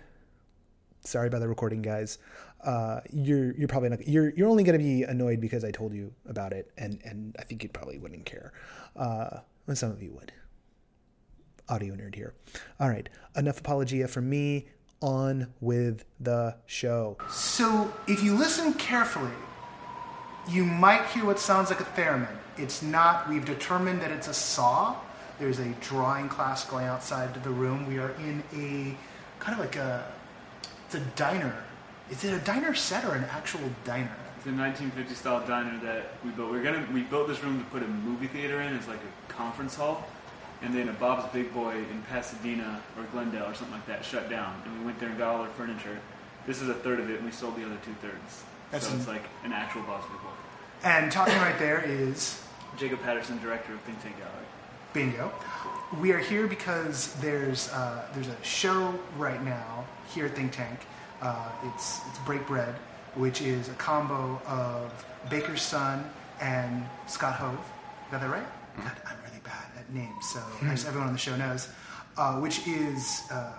sorry 1.01 1.28
about 1.28 1.42
the 1.42 1.48
recording, 1.48 1.82
guys. 1.82 2.18
Uh, 2.63 3.01
you're 3.12 3.53
you're 3.55 3.67
probably 3.67 3.89
not 3.89 4.08
you're 4.08 4.29
you're 4.36 4.48
only 4.48 4.63
going 4.63 4.77
to 4.77 4.84
be 4.84 5.03
annoyed 5.03 5.41
because 5.41 5.63
I 5.63 5.72
told 5.72 5.93
you 5.93 6.13
about 6.27 6.53
it, 6.53 6.72
and 6.77 7.00
and 7.03 7.36
I 7.39 7.43
think 7.43 7.63
you 7.63 7.70
probably 7.70 7.98
wouldn't 7.98 8.25
care. 8.25 8.53
Uh, 8.96 9.39
some 9.74 9.91
of 9.91 10.01
you 10.01 10.12
would. 10.13 10.32
Audio 11.70 11.96
nerd 11.96 12.15
here. 12.15 12.34
All 12.79 12.89
right, 12.89 13.08
enough 13.36 13.60
apologia 13.60 14.08
from 14.08 14.29
me. 14.29 14.67
On 15.01 15.53
with 15.60 16.05
the 16.22 16.55
show. 16.65 17.17
So, 17.29 17.93
if 18.08 18.24
you 18.24 18.38
listen 18.38 18.74
carefully, 18.75 19.34
you 20.50 20.63
might 20.63 21.05
hear 21.08 21.25
what 21.25 21.39
sounds 21.39 21.70
like 21.70 21.82
a 21.82 21.84
theremin. 21.84 22.38
It's 22.58 22.82
not. 22.82 23.27
We've 23.27 23.43
determined 23.43 24.01
that 24.01 24.12
it's 24.12 24.29
a 24.29 24.34
saw. 24.34 24.96
There's 25.39 25.60
a 25.60 25.67
drawing 25.82 26.29
class 26.29 26.63
going 26.63 26.86
outside 26.86 27.43
the 27.43 27.50
room. 27.50 27.86
We 27.86 27.98
are 27.98 28.12
in 28.12 28.43
a 28.55 28.96
kind 29.43 29.60
of 29.60 29.65
like 29.65 29.75
a 29.75 30.05
it's 30.86 30.96
a 30.96 31.00
diner. 31.17 31.55
Is 32.10 32.24
it 32.24 32.34
a 32.34 32.40
diner 32.40 32.74
set 32.74 33.06
or 33.06 33.16
an 33.16 33.24
actual 33.26 33.62
diner? 33.86 34.12
It's 34.38 34.46
a 34.48 34.52
1950 34.52 35.16
style 35.16 35.46
diner 35.48 35.80
that 35.84 36.12
we 36.24 36.32
built. 36.32 36.52
We're 36.52 36.64
gonna 36.64 36.86
we 36.94 37.02
built 37.02 37.28
this 37.28 37.42
room 37.44 37.60
to 37.60 37.66
put 37.70 37.82
a 37.82 37.88
movie 37.88 38.28
theater 38.28 38.62
in. 38.62 38.74
It's 38.76 38.88
like 38.88 39.00
a 39.00 39.32
conference 39.32 39.76
hall, 39.76 40.06
and 40.62 40.76
then 40.76 40.90
a 40.90 40.94
Bob's 40.94 41.32
Big 41.32 41.54
Boy 41.54 41.76
in 41.76 42.04
Pasadena 42.10 42.82
or 42.98 43.04
Glendale 43.14 43.46
or 43.46 43.54
something 43.54 43.74
like 43.76 43.86
that 43.88 44.04
shut 44.04 44.30
down, 44.30 44.62
and 44.66 44.80
we 44.80 44.86
went 44.86 45.00
there 45.00 45.10
and 45.10 45.18
got 45.18 45.36
all 45.36 45.42
our 45.42 45.50
furniture. 45.50 45.98
This 46.46 46.62
is 46.62 46.68
a 46.68 46.74
third 46.74 47.00
of 47.00 47.10
it, 47.10 47.18
and 47.18 47.26
we 47.26 47.32
sold 47.32 47.56
the 47.56 47.66
other 47.66 47.78
two 47.86 47.94
thirds. 48.02 48.44
That's 48.72 48.86
so 48.88 48.94
an- 48.94 49.00
it's 49.00 49.08
like 49.08 49.24
an 49.46 49.54
actual 49.54 49.82
Bob's 49.84 50.06
Big 50.08 50.22
Boy. 50.22 50.30
And 50.84 51.10
talking 51.10 51.36
right 51.38 51.58
there 51.58 51.80
is 51.82 52.44
Jacob 52.78 53.02
Patterson, 53.02 53.40
director 53.40 53.74
of 53.74 53.80
Think 53.82 54.02
Tank 54.04 54.18
Gallery. 54.18 54.32
Bingo. 54.92 55.32
We 56.02 56.12
are 56.12 56.18
here 56.20 56.48
because 56.48 57.14
there's 57.22 57.70
uh, 57.70 58.06
there's 58.14 58.28
a 58.28 58.44
show 58.44 58.94
right 59.18 59.42
now 59.44 59.86
here 60.14 60.26
at 60.26 60.36
Think 60.36 60.52
Tank. 60.52 60.80
Uh, 61.24 61.50
it's 61.74 62.01
it's 62.10 62.20
Break 62.25 62.46
Bread, 62.46 62.75
which 63.15 63.42
is 63.42 63.70
a 63.70 63.74
combo 63.75 64.42
of 64.46 65.06
Baker's 65.30 65.62
Son 65.62 66.03
and 66.42 66.86
Scott 67.08 67.36
Hove. 67.36 67.58
Got 68.12 68.20
that 68.20 68.30
right? 68.30 68.46
God, 68.75 68.92
I'm 69.06 69.15
really 69.25 69.39
bad 69.42 69.63
at 69.80 69.89
names, 69.94 70.27
so 70.27 70.42
as 70.63 70.86
everyone 70.86 71.08
on 71.08 71.13
the 71.13 71.20
show 71.20 71.38
knows, 71.38 71.70
uh, 72.18 72.39
which 72.42 72.68
is 72.68 73.24
uh, 73.32 73.53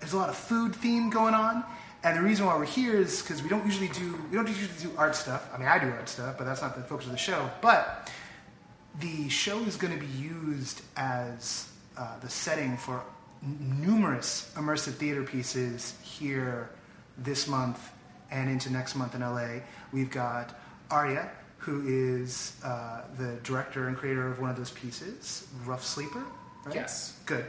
there's 0.00 0.14
a 0.14 0.16
lot 0.16 0.30
of 0.30 0.36
food 0.36 0.74
theme 0.74 1.10
going 1.10 1.34
on. 1.34 1.64
And 2.02 2.16
the 2.16 2.22
reason 2.22 2.46
why 2.46 2.56
we're 2.56 2.64
here 2.64 2.96
is 2.96 3.20
because 3.20 3.42
we 3.42 3.50
don't 3.50 3.66
usually 3.66 3.88
do 3.88 4.18
we 4.30 4.36
don't 4.36 4.48
usually 4.48 4.68
do 4.80 4.90
art 4.96 5.14
stuff. 5.14 5.50
I 5.52 5.58
mean, 5.58 5.68
I 5.68 5.78
do 5.78 5.90
art 5.90 6.08
stuff, 6.08 6.38
but 6.38 6.44
that's 6.44 6.62
not 6.62 6.76
the 6.76 6.82
focus 6.82 7.04
of 7.04 7.12
the 7.12 7.18
show. 7.18 7.50
But 7.60 8.10
the 9.00 9.28
show 9.28 9.58
is 9.64 9.76
going 9.76 9.92
to 9.92 10.00
be 10.00 10.12
used 10.12 10.80
as 10.96 11.68
uh, 11.98 12.18
the 12.20 12.30
setting 12.30 12.78
for 12.78 13.02
n- 13.42 13.82
numerous 13.84 14.50
immersive 14.56 14.94
theater 14.94 15.22
pieces 15.22 15.92
here 16.02 16.70
this 17.18 17.48
month 17.48 17.90
and 18.30 18.48
into 18.50 18.70
next 18.72 18.94
month 18.96 19.14
in 19.14 19.20
LA. 19.20 19.60
We've 19.92 20.10
got 20.10 20.58
Arya, 20.90 21.30
who 21.58 21.82
is 21.86 22.56
uh, 22.64 23.02
the 23.18 23.36
director 23.42 23.88
and 23.88 23.96
creator 23.96 24.26
of 24.26 24.40
one 24.40 24.50
of 24.50 24.56
those 24.56 24.70
pieces, 24.70 25.46
Rough 25.64 25.84
Sleeper. 25.84 26.22
Right? 26.64 26.74
Yes. 26.74 27.16
Good. 27.26 27.44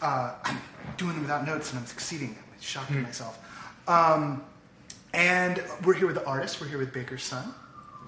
Uh, 0.00 0.34
I'm 0.44 0.58
doing 0.96 1.12
them 1.12 1.22
without 1.22 1.46
notes 1.46 1.70
and 1.70 1.78
I'm 1.80 1.86
succeeding. 1.86 2.30
I'm 2.30 2.60
shocking 2.60 3.02
myself. 3.02 3.38
Um, 3.86 4.42
and 5.12 5.62
we're 5.84 5.92
here 5.94 6.06
with 6.06 6.16
the 6.16 6.24
artist. 6.26 6.60
We're 6.60 6.68
here 6.68 6.78
with 6.78 6.92
Baker's 6.92 7.22
son 7.22 7.54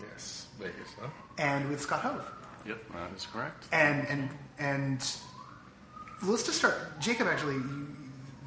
Yes. 0.01 0.47
Baker's 0.59 0.89
son. 0.99 1.11
and 1.39 1.69
with 1.69 1.81
Scott 1.83 2.01
Hove. 2.01 2.31
Yep, 2.67 2.79
that 2.95 3.11
is 3.15 3.27
correct. 3.27 3.67
and 3.73 4.07
and 4.09 4.31
and 4.59 4.99
let's 6.23 6.45
just 6.45 6.57
start. 6.57 6.99
Jacob, 6.99 7.27
actually, 7.29 7.57
you, 7.57 7.87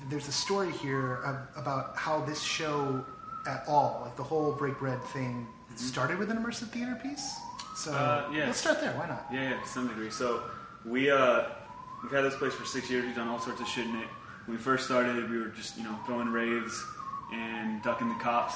there's 0.10 0.28
a 0.28 0.32
story 0.32 0.72
here 0.72 1.16
of, 1.24 1.38
about 1.62 1.96
how 1.96 2.22
this 2.26 2.42
show 2.42 3.04
at 3.48 3.64
all, 3.68 4.02
like 4.06 4.16
the 4.16 4.24
whole 4.24 4.52
break 4.54 4.78
bread 4.80 5.02
thing, 5.06 5.48
started 5.76 6.18
with 6.18 6.30
an 6.32 6.38
immersive 6.38 6.70
theater 6.70 6.98
piece. 7.02 7.36
So 7.76 7.92
Uh, 7.94 8.30
yes. 8.34 8.48
let's 8.48 8.60
start 8.60 8.82
there. 8.82 8.94
Why 8.94 9.08
not? 9.08 9.26
Yeah, 9.32 9.52
yeah, 9.52 9.62
to 9.62 9.68
some 9.68 9.88
degree. 9.88 10.10
So 10.10 10.44
we 10.86 11.12
uh, 11.12 11.44
we've 12.04 12.12
had 12.12 12.24
this 12.24 12.36
place 12.36 12.54
for 12.54 12.66
six 12.66 12.90
years. 12.90 13.06
We've 13.06 13.16
done 13.16 13.28
all 13.28 13.40
sorts 13.40 13.62
of 13.62 13.68
shit 13.68 13.86
in 13.86 13.96
it. 13.98 14.08
When 14.46 14.58
we 14.58 14.64
first 14.64 14.86
started, 14.86 15.30
we 15.30 15.38
were 15.38 15.50
just 15.50 15.78
you 15.78 15.84
know 15.84 15.96
throwing 16.06 16.30
raves 16.30 16.84
and 17.34 17.82
ducking 17.84 18.10
the 18.10 18.16
cops. 18.24 18.56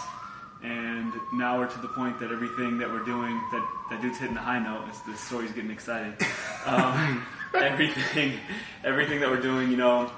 And 0.63 1.11
now 1.33 1.57
we're 1.57 1.67
to 1.67 1.79
the 1.81 1.87
point 1.87 2.19
that 2.19 2.31
everything 2.31 2.77
that 2.79 2.89
we're 2.89 3.03
doing, 3.05 3.33
that 3.51 3.67
that 3.89 4.01
dude's 4.01 4.17
hitting 4.17 4.35
the 4.35 4.41
high 4.41 4.59
note. 4.59 4.87
Is 4.89 4.99
the 5.01 5.15
story's 5.15 5.51
getting 5.51 5.71
excited. 5.71 6.15
Um, 6.63 7.25
everything, 7.55 8.33
everything 8.83 9.19
that 9.21 9.27
we're 9.31 9.41
doing, 9.41 9.71
you 9.71 9.77
know, 9.77 10.11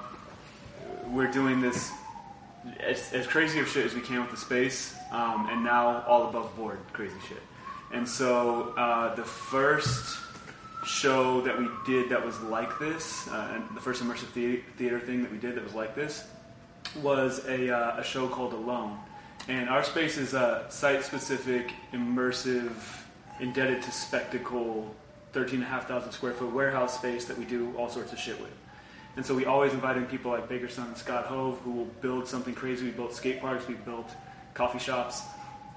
we're 1.08 1.30
doing 1.30 1.60
this 1.60 1.90
as, 2.80 3.12
as 3.12 3.26
crazy 3.26 3.60
of 3.60 3.68
shit 3.68 3.84
as 3.84 3.94
we 3.94 4.00
can 4.00 4.20
with 4.20 4.30
the 4.30 4.36
space, 4.36 4.94
um, 5.10 5.48
and 5.50 5.64
now 5.64 6.02
all 6.06 6.28
above 6.28 6.54
board 6.56 6.78
crazy 6.92 7.16
shit. 7.28 7.42
And 7.92 8.08
so 8.08 8.74
uh, 8.76 9.14
the 9.14 9.24
first 9.24 10.18
show 10.84 11.40
that 11.42 11.58
we 11.58 11.68
did 11.86 12.10
that 12.10 12.24
was 12.24 12.40
like 12.40 12.78
this, 12.78 13.28
uh, 13.28 13.52
and 13.54 13.76
the 13.76 13.80
first 13.80 14.02
immersive 14.02 14.28
thea- 14.28 14.62
theater 14.76 15.00
thing 15.00 15.22
that 15.22 15.30
we 15.30 15.38
did 15.38 15.54
that 15.54 15.64
was 15.64 15.74
like 15.74 15.94
this, 15.94 16.26
was 17.02 17.44
a, 17.46 17.70
uh, 17.70 18.00
a 18.00 18.04
show 18.04 18.28
called 18.28 18.52
Alone. 18.52 18.98
And 19.48 19.68
our 19.68 19.84
space 19.84 20.16
is 20.16 20.34
a 20.34 20.66
site-specific, 20.70 21.72
immersive, 21.92 22.72
indebted 23.40 23.82
to 23.82 23.92
spectacle, 23.92 24.94
13,500 25.32 26.12
square 26.12 26.32
foot 26.32 26.52
warehouse 26.52 26.96
space 26.98 27.24
that 27.26 27.36
we 27.36 27.44
do 27.44 27.74
all 27.76 27.88
sorts 27.88 28.12
of 28.12 28.18
shit 28.18 28.40
with. 28.40 28.50
And 29.16 29.24
so 29.24 29.34
we 29.34 29.44
always 29.44 29.72
invite 29.72 29.96
in 29.96 30.06
people 30.06 30.30
like 30.32 30.48
Baker 30.48 30.68
Son 30.68 30.88
and 30.88 30.96
Scott 30.96 31.26
Hove 31.26 31.58
who 31.60 31.70
will 31.70 31.88
build 32.00 32.26
something 32.26 32.54
crazy. 32.54 32.86
We 32.86 32.90
built 32.90 33.14
skate 33.14 33.40
parks, 33.40 33.66
we 33.68 33.74
built 33.74 34.10
coffee 34.54 34.78
shops, 34.80 35.22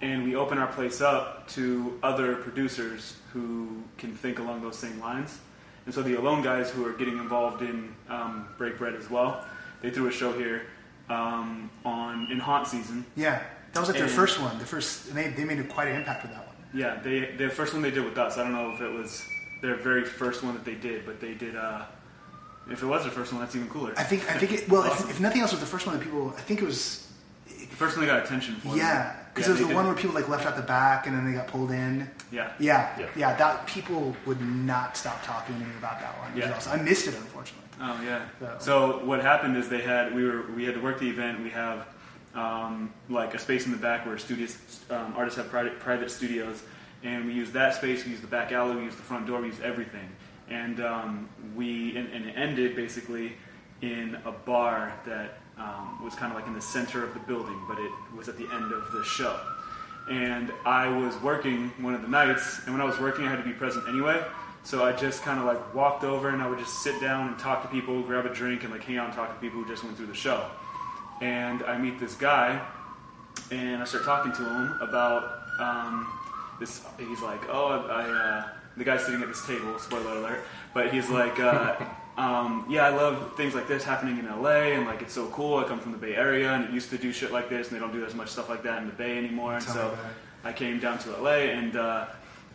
and 0.02 0.24
we 0.24 0.36
open 0.36 0.58
our 0.58 0.68
place 0.68 1.02
up 1.02 1.48
to 1.50 2.00
other 2.04 2.36
producers 2.36 3.16
who 3.34 3.84
can 3.98 4.16
think 4.16 4.40
along 4.40 4.62
those 4.62 4.78
same 4.78 5.00
lines. 5.00 5.38
And 5.86 5.94
so 5.94 6.02
the 6.02 6.16
Alone 6.16 6.42
guys 6.42 6.70
who 6.70 6.86
are 6.86 6.94
getting 6.94 7.18
involved 7.18 7.62
in 7.62 7.96
um, 8.10 8.48
Break 8.58 8.78
Bread 8.78 8.96
as 8.96 9.10
well, 9.10 9.46
they 9.82 9.90
threw 9.90 10.08
a 10.08 10.12
show 10.12 10.34
here 10.38 10.64
um, 11.10 11.70
on 11.86 12.30
in 12.32 12.40
haunt 12.40 12.68
season. 12.68 13.06
Yeah, 13.16 13.42
that 13.74 13.80
was 13.80 13.88
like 13.90 13.98
their 13.98 14.06
And- 14.08 14.14
first 14.14 14.42
one. 14.42 14.58
The 14.60 14.66
first, 14.66 15.08
and 15.10 15.18
they 15.18 15.30
they 15.30 15.46
made 15.46 15.68
quite 15.70 15.88
an 15.88 15.96
impact 15.96 16.24
with 16.24 16.32
that 16.34 16.46
one. 16.46 16.56
Yeah, 16.74 17.00
they 17.02 17.32
the 17.38 17.50
first 17.50 17.72
one 17.74 17.82
they 17.82 17.92
did 17.92 18.04
with 18.04 18.18
us. 18.18 18.38
I 18.38 18.44
don't 18.44 18.52
know 18.52 18.72
if 18.74 18.82
it 18.82 18.92
was 18.92 19.24
their 19.62 19.76
very 19.76 20.04
first 20.04 20.44
one 20.44 20.54
that 20.56 20.66
they 20.66 20.76
did, 20.76 21.06
but 21.06 21.22
they 21.22 21.34
did. 21.36 21.56
Uh, 21.56 21.84
if 22.70 22.84
it 22.84 22.86
was 22.86 23.04
the 23.04 23.12
first 23.12 23.32
one, 23.32 23.42
that's 23.42 23.56
even 23.56 23.70
cooler. 23.70 23.94
I 23.98 24.04
think 24.04 24.30
I 24.30 24.38
think 24.38 24.52
it. 24.54 24.70
Well, 24.70 24.84
Awesome. 24.84 25.10
if, 25.10 25.16
if 25.16 25.20
nothing 25.22 25.42
else, 25.42 25.52
was 25.52 25.60
the 25.60 25.66
first 25.66 25.86
one 25.88 25.98
that 25.98 26.04
people. 26.04 26.34
I 26.38 26.42
think 26.42 26.62
it 26.62 26.66
was. 26.66 27.08
the 27.48 27.76
first 27.76 27.96
one 27.98 28.06
they 28.06 28.12
got 28.12 28.24
attention 28.26 28.56
for. 28.56 28.76
Yeah, 28.76 29.16
because 29.34 29.48
Yeah, 29.48 29.50
it 29.50 29.54
was 29.54 29.62
the 29.62 29.68
did. 29.68 29.76
one 29.76 29.86
where 29.86 29.96
people 29.96 30.16
like 30.16 30.28
left 30.30 30.46
out 30.46 30.56
the 30.56 30.62
back 30.64 31.08
and 31.08 31.16
then 31.16 31.26
they 31.26 31.34
got 31.34 31.48
pulled 31.48 31.72
in. 31.72 32.10
Yeah. 32.32 32.52
Yeah, 32.60 32.98
Yeah. 33.00 33.06
yeah, 33.16 33.36
That 33.38 33.66
people 33.68 34.16
would 34.26 34.42
not 34.42 34.98
stop 34.98 35.24
talking 35.24 35.56
to 35.60 35.66
me 35.66 35.72
about 35.78 36.00
that 36.02 36.18
one. 36.20 36.36
Yeah. 36.36 36.54
awesome. 36.54 36.80
I 36.80 36.84
missed 36.84 37.08
it 37.08 37.16
unfortunately. 37.16 37.64
Oh 37.80 38.00
yeah. 38.04 38.26
So- 38.40 38.56
So 38.60 39.06
what 39.06 39.22
happened 39.22 39.56
is 39.58 39.70
they 39.70 39.82
had 39.82 40.14
we 40.16 40.24
were 40.26 40.42
we 40.56 40.66
had 40.66 40.74
to 40.76 40.82
work 40.82 41.00
the 41.00 41.10
event. 41.10 41.42
We 41.42 41.50
have 41.52 41.86
um, 42.36 42.94
like 43.10 43.34
a 43.34 43.40
space 43.40 43.66
in 43.66 43.72
the 43.72 43.78
back 43.78 44.06
where 44.06 44.18
studios 44.18 44.58
um, 44.90 45.14
artists 45.16 45.38
have 45.38 45.50
private 45.50 45.80
private 45.80 46.10
studios, 46.12 46.64
and 47.04 47.26
we 47.26 47.34
use 47.34 47.52
that 47.52 47.76
space. 47.76 48.04
We 48.06 48.12
use 48.12 48.22
the 48.22 48.28
back 48.38 48.52
alley. 48.52 48.76
We 48.76 48.84
use 48.84 48.96
the 48.96 49.02
front 49.04 49.26
door. 49.28 49.42
We 49.42 49.48
use 49.48 49.60
everything. 49.64 50.10
And 50.50 50.80
um, 50.80 51.30
we 51.56 51.98
and, 51.98 52.08
and 52.14 52.26
it 52.26 52.34
ended 52.38 52.76
basically 52.76 53.34
in 53.82 54.18
a 54.26 54.32
bar 54.32 54.94
that 55.06 55.40
um, 55.58 56.04
was 56.04 56.14
kind 56.16 56.32
of 56.32 56.38
like 56.38 56.48
in 56.48 56.54
the 56.54 56.62
center 56.62 57.04
of 57.04 57.14
the 57.14 57.20
building, 57.22 57.60
but 57.68 57.80
it 57.80 57.92
was 58.16 58.30
at 58.30 58.38
the 58.38 58.48
end 58.54 58.72
of 58.72 58.92
the 58.92 59.04
show. 59.04 59.40
And 60.10 60.52
I 60.66 60.88
was 60.88 61.16
working 61.22 61.70
one 61.80 61.94
of 61.94 62.02
the 62.02 62.08
nights, 62.08 62.62
and 62.64 62.74
when 62.74 62.82
I 62.82 62.86
was 62.86 62.98
working, 63.00 63.26
I 63.26 63.30
had 63.30 63.38
to 63.38 63.44
be 63.44 63.52
present 63.52 63.88
anyway. 63.90 64.24
So 64.64 64.84
I 64.84 64.94
just 64.94 65.22
kind 65.22 65.40
of 65.40 65.46
like 65.46 65.74
walked 65.76 66.04
over, 66.04 66.30
and 66.30 66.42
I 66.42 66.48
would 66.50 66.60
just 66.60 66.82
sit 66.82 67.00
down 67.02 67.28
and 67.28 67.40
talk 67.40 67.62
to 67.64 67.68
people, 67.68 68.02
grab 68.04 68.26
a 68.26 68.34
drink, 68.34 68.64
and 68.64 68.72
like 68.72 68.84
hang 68.84 68.98
out 68.98 69.06
and 69.06 69.14
talk 69.14 69.34
to 69.34 69.40
people 69.42 69.62
who 69.62 69.68
just 69.68 69.84
went 69.84 69.98
through 69.98 70.08
the 70.08 70.16
show. 70.16 70.50
And 71.22 71.64
I 71.64 71.78
meet 71.78 72.00
this 72.00 72.16
guy, 72.16 72.62
and 73.52 73.82
I 73.82 73.86
start 73.86 74.06
talking 74.06 74.32
to 74.34 74.44
him 74.44 74.78
about 74.82 75.42
um, 75.60 76.08
this. 76.60 76.84
He's 76.98 77.22
like, 77.22 77.42
"Oh, 77.50 77.68
I." 77.90 78.04
I 78.04 78.10
uh, 78.10 78.50
the 78.78 78.84
guy 78.84 78.98
sitting 78.98 79.22
at 79.22 79.28
this 79.28 79.46
table. 79.46 79.78
Spoiler 79.80 80.18
alert! 80.18 80.44
But 80.74 80.94
he's 80.94 81.10
like, 81.10 81.40
uh, 81.40 81.76
um, 82.18 82.66
"Yeah, 82.70 82.86
I 82.86 82.90
love 82.90 83.36
things 83.36 83.56
like 83.56 83.68
this 83.68 83.84
happening 83.84 84.20
in 84.20 84.26
LA, 84.26 84.74
and 84.76 84.86
like 84.86 85.02
it's 85.02 85.14
so 85.14 85.28
cool. 85.30 85.58
I 85.58 85.64
come 85.64 85.80
from 85.80 85.92
the 85.92 85.98
Bay 85.98 86.16
Area, 86.16 86.54
and 86.54 86.66
it 86.66 86.72
used 86.72 86.90
to 86.92 86.98
do 86.98 87.12
shit 87.12 87.32
like 87.32 87.50
this, 87.50 87.68
and 87.68 87.76
they 87.76 87.80
don't 87.80 87.94
do 87.94 88.06
as 88.06 88.14
much 88.16 88.30
stuff 88.30 88.50
like 88.50 88.64
that 88.64 88.82
in 88.82 88.88
the 88.88 88.94
Bay 88.94 89.18
anymore. 89.18 89.56
And 89.56 89.66
Tell 89.66 89.74
so. 89.74 89.98
I 90.44 90.54
came 90.54 90.80
down 90.80 91.00
to 91.00 91.12
LA, 91.18 91.50
and 91.60 91.76
uh, 91.76 92.06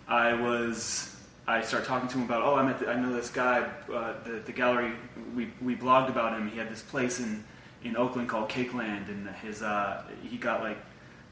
I 0.08 0.34
was. 0.34 1.08
I 1.44 1.60
started 1.60 1.86
talking 1.86 2.08
to 2.08 2.18
him 2.18 2.22
about, 2.22 2.42
oh, 2.44 2.54
I 2.54 2.62
met, 2.62 2.78
the, 2.78 2.88
I 2.88 2.94
know 2.94 3.12
this 3.12 3.28
guy, 3.28 3.68
uh, 3.92 4.14
the, 4.22 4.42
the 4.46 4.52
gallery. 4.52 4.92
We, 5.34 5.50
we 5.60 5.74
blogged 5.74 6.08
about 6.08 6.38
him. 6.38 6.48
He 6.48 6.56
had 6.56 6.70
this 6.70 6.82
place 6.82 7.18
in, 7.18 7.42
in 7.82 7.96
Oakland 7.96 8.28
called 8.28 8.48
Cakeland, 8.48 9.08
and 9.08 9.28
his 9.42 9.60
uh, 9.60 10.04
he 10.22 10.36
got 10.36 10.62
like 10.62 10.78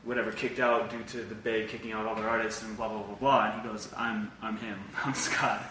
whatever 0.05 0.33
kicked 0.33 0.59
out 0.61 0.91
due 0.91 1.03
to 1.03 1.19
the 1.19 1.35
Bay 1.35 1.67
kicking 1.67 1.93
out 1.93 2.07
all 2.07 2.15
their 2.15 2.29
artists 2.29 2.63
and 2.63 2.77
blah 2.77 2.89
blah 2.89 3.03
blah 3.03 3.15
blah. 3.17 3.51
And 3.51 3.61
he 3.61 3.69
goes, 3.69 3.89
I'm 3.97 4.31
I'm 4.43 4.57
him. 4.59 4.79
I'm 5.05 5.15
Scott. 5.15 5.63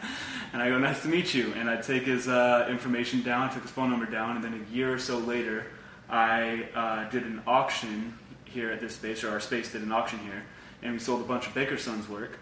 And 0.54 0.62
I 0.62 0.70
go, 0.70 0.78
nice 0.78 1.02
to 1.04 1.08
meet 1.08 1.34
you. 1.34 1.54
And 1.56 1.70
I 1.70 1.78
take 1.78 2.04
his 2.04 2.28
uh, 2.28 2.68
information 2.70 3.22
down, 3.22 3.52
took 3.52 3.64
his 3.64 3.72
phone 3.72 3.90
number 3.90 4.06
down, 4.06 4.36
and 4.36 4.44
then 4.44 4.66
a 4.68 4.74
year 4.74 4.94
or 4.94 5.00
so 5.00 5.18
later, 5.18 5.66
I 6.10 6.68
uh, 6.76 7.10
did 7.10 7.24
an 7.24 7.42
auction 7.46 8.18
here 8.46 8.72
at 8.72 8.80
this 8.80 8.96
space, 8.96 9.24
or 9.24 9.30
our 9.30 9.40
space 9.40 9.72
did 9.72 9.84
an 9.84 9.92
auction 9.92 10.20
here, 10.20 10.44
and 10.82 10.94
we 10.94 11.00
sold 11.00 11.22
a 11.22 11.26
bunch 11.26 11.48
of 11.48 11.54
Baker 11.54 11.78
Sons 11.78 12.10
work. 12.10 12.40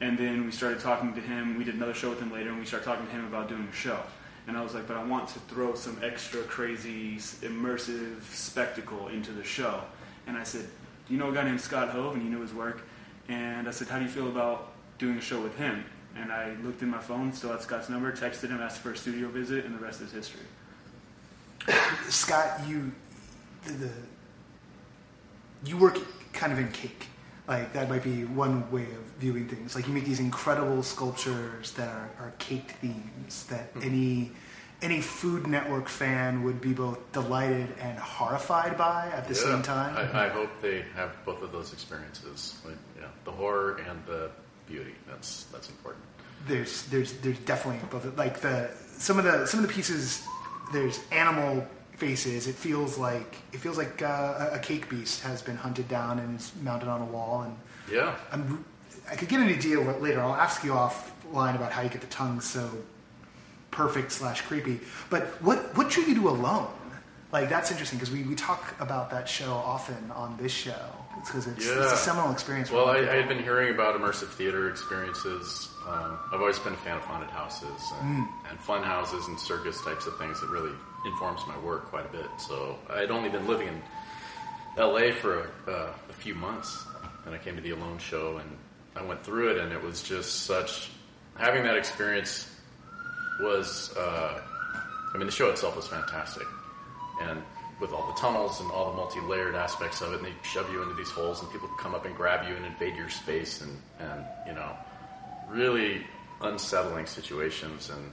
And 0.00 0.16
then 0.16 0.44
we 0.44 0.52
started 0.52 0.78
talking 0.78 1.12
to 1.14 1.20
him. 1.20 1.58
We 1.58 1.64
did 1.64 1.74
another 1.74 1.94
show 1.94 2.10
with 2.10 2.20
him 2.20 2.32
later, 2.32 2.50
and 2.50 2.58
we 2.58 2.64
started 2.64 2.84
talking 2.84 3.04
to 3.06 3.12
him 3.12 3.24
about 3.24 3.48
doing 3.48 3.66
a 3.68 3.74
show. 3.74 3.98
And 4.46 4.56
I 4.56 4.62
was 4.62 4.72
like, 4.72 4.86
but 4.86 4.96
I 4.96 5.04
want 5.04 5.28
to 5.30 5.40
throw 5.40 5.74
some 5.74 5.98
extra 6.02 6.42
crazy, 6.42 7.16
immersive 7.16 8.22
spectacle 8.30 9.08
into 9.08 9.32
the 9.32 9.42
show. 9.42 9.82
And 10.26 10.36
I 10.36 10.44
said, 10.44 10.66
do 11.08 11.14
you 11.14 11.20
know 11.20 11.30
a 11.30 11.34
guy 11.34 11.44
named 11.44 11.60
Scott 11.60 11.88
Hove? 11.88 12.14
And 12.14 12.22
he 12.22 12.28
knew 12.28 12.40
his 12.40 12.52
work. 12.52 12.82
And 13.28 13.66
I 13.66 13.70
said, 13.70 13.88
how 13.88 13.98
do 13.98 14.04
you 14.04 14.10
feel 14.10 14.28
about 14.28 14.72
doing 14.98 15.16
a 15.16 15.20
show 15.20 15.40
with 15.40 15.56
him? 15.56 15.84
And 16.16 16.30
I 16.32 16.54
looked 16.62 16.82
in 16.82 16.88
my 16.88 16.98
phone, 16.98 17.32
still 17.32 17.50
had 17.50 17.62
Scott's 17.62 17.88
number, 17.88 18.12
texted 18.12 18.48
him, 18.48 18.60
asked 18.60 18.80
for 18.80 18.92
a 18.92 18.96
studio 18.96 19.28
visit, 19.28 19.64
and 19.64 19.74
the 19.74 19.78
rest 19.78 20.00
is 20.00 20.12
history. 20.12 20.42
Scott, 22.08 22.60
you 22.66 22.92
the, 23.64 23.72
the 23.72 23.90
you 25.64 25.76
work 25.76 25.98
kind 26.32 26.52
of 26.52 26.58
in 26.58 26.68
cake. 26.72 27.06
Like 27.46 27.72
that 27.72 27.88
might 27.88 28.02
be 28.02 28.24
one 28.24 28.70
way 28.70 28.84
of 28.84 29.02
viewing 29.18 29.48
things. 29.48 29.74
Like 29.74 29.86
you 29.86 29.94
make 29.94 30.04
these 30.04 30.20
incredible 30.20 30.82
sculptures 30.82 31.72
that 31.72 31.88
are, 31.88 32.10
are 32.20 32.32
caked 32.38 32.72
themes 32.72 33.44
that 33.44 33.70
hmm. 33.72 33.82
any 33.82 34.32
any 34.80 35.00
Food 35.00 35.46
Network 35.46 35.88
fan 35.88 36.42
would 36.44 36.60
be 36.60 36.72
both 36.72 36.98
delighted 37.12 37.68
and 37.80 37.98
horrified 37.98 38.78
by 38.78 39.08
at 39.12 39.26
the 39.26 39.34
Yeah. 39.34 39.40
same 39.40 39.62
time. 39.62 39.96
I, 39.96 40.26
I 40.26 40.28
hope 40.28 40.50
they 40.62 40.84
have 40.94 41.10
both 41.24 41.42
of 41.42 41.50
those 41.52 41.72
experiences. 41.72 42.56
Like, 42.64 42.76
yeah, 42.98 43.06
the 43.24 43.32
horror 43.32 43.80
and 43.88 44.04
the 44.06 44.30
beauty. 44.66 44.94
That's 45.08 45.44
that's 45.52 45.68
important. 45.68 46.04
there's 46.46 46.84
there's 46.84 47.12
there's 47.14 47.38
definitely 47.40 47.80
both 47.90 48.04
like 48.16 48.40
the 48.40 48.70
some 48.98 49.18
of 49.18 49.24
the 49.24 49.46
some 49.46 49.58
of 49.60 49.66
the 49.66 49.72
pieces 49.72 50.24
there's 50.72 51.00
animal 51.10 51.66
faces. 51.96 52.46
It 52.46 52.54
feels 52.54 52.96
like 52.98 53.38
it 53.52 53.58
feels 53.58 53.76
like 53.78 54.00
uh, 54.02 54.50
a 54.52 54.58
cake 54.60 54.88
beast 54.88 55.22
has 55.22 55.42
been 55.42 55.56
hunted 55.56 55.88
down 55.88 56.20
and 56.20 56.38
is 56.38 56.52
mounted 56.62 56.88
on 56.88 57.00
a 57.00 57.06
wall. 57.06 57.42
And 57.42 57.56
Yeah. 57.90 58.14
I'm, 58.30 58.64
I 59.10 59.16
could 59.16 59.28
get 59.28 59.40
an 59.40 59.48
idea 59.48 59.80
later. 59.80 60.20
I'll 60.20 60.34
ask 60.36 60.62
you 60.62 60.72
offline 60.72 61.56
about 61.56 61.72
how 61.72 61.82
you 61.82 61.88
get 61.88 62.02
the 62.02 62.06
tongue 62.08 62.40
so 62.40 62.70
perfect 63.78 64.10
slash 64.10 64.42
creepy. 64.42 64.80
But 65.08 65.22
what 65.40 65.76
what 65.76 65.88
drew 65.88 66.02
you 66.02 66.16
to 66.16 66.28
Alone? 66.30 66.68
Like 67.30 67.48
that's 67.48 67.70
interesting 67.70 67.98
because 67.98 68.12
we, 68.12 68.24
we 68.24 68.34
talk 68.34 68.74
about 68.80 69.10
that 69.10 69.28
show 69.28 69.52
often 69.52 70.10
on 70.10 70.36
this 70.36 70.50
show. 70.50 70.82
Because 71.24 71.46
it's, 71.46 71.66
it's 71.66 71.92
a 71.92 71.96
seminal 71.96 72.30
experience. 72.32 72.70
Well, 72.70 72.86
I, 72.86 72.98
I 72.98 73.16
had 73.16 73.28
been 73.28 73.42
hearing 73.42 73.74
about 73.74 74.00
immersive 74.00 74.28
theater 74.28 74.70
experiences. 74.70 75.68
Um, 75.86 76.18
I've 76.32 76.40
always 76.40 76.58
been 76.60 76.74
a 76.74 76.76
fan 76.76 76.96
of 76.96 77.02
haunted 77.02 77.30
houses 77.30 77.80
and, 78.00 78.26
and 78.48 78.58
fun 78.60 78.82
houses 78.84 79.26
and 79.26 79.38
circus 79.38 79.80
types 79.84 80.06
of 80.06 80.16
things. 80.16 80.40
that 80.40 80.48
really 80.48 80.72
informs 81.06 81.40
my 81.46 81.58
work 81.58 81.86
quite 81.86 82.06
a 82.06 82.12
bit. 82.12 82.28
So 82.38 82.78
I'd 82.90 83.10
only 83.10 83.28
been 83.30 83.46
living 83.46 83.68
in 83.68 83.82
LA 84.76 85.12
for 85.12 85.50
a, 85.66 85.70
uh, 85.70 85.92
a 86.08 86.12
few 86.12 86.34
months, 86.34 86.84
and 87.26 87.34
I 87.34 87.38
came 87.38 87.56
to 87.56 87.62
the 87.62 87.70
Alone 87.70 87.98
show, 87.98 88.38
and 88.38 88.50
I 88.94 89.02
went 89.02 89.24
through 89.24 89.50
it, 89.50 89.58
and 89.58 89.72
it 89.72 89.82
was 89.82 90.02
just 90.02 90.42
such. 90.46 90.90
Having 91.36 91.64
that 91.64 91.76
experience 91.76 92.57
was. 93.40 93.94
Uh, 93.96 94.40
I 95.14 95.16
mean, 95.16 95.26
the 95.26 95.32
show 95.32 95.48
itself 95.50 95.74
was 95.76 95.86
fantastic, 95.88 96.46
and 97.22 97.42
with 97.80 97.92
all 97.92 98.06
the 98.08 98.20
tunnels 98.20 98.60
and 98.60 98.70
all 98.70 98.90
the 98.90 98.96
multi-layered 98.96 99.54
aspects 99.54 100.00
of 100.00 100.12
it, 100.12 100.16
and 100.16 100.26
they 100.26 100.32
shove 100.42 100.70
you 100.72 100.82
into 100.82 100.94
these 100.94 101.10
holes, 101.10 101.40
and 101.42 101.50
people 101.50 101.68
come 101.78 101.94
up 101.94 102.04
and 102.04 102.14
grab 102.14 102.46
you 102.48 102.54
and 102.54 102.66
invade 102.66 102.94
your 102.96 103.08
space, 103.08 103.62
and 103.62 103.80
and 104.00 104.24
you 104.46 104.52
know, 104.52 104.76
really 105.48 106.04
unsettling 106.42 107.06
situations, 107.06 107.90
and 107.90 108.12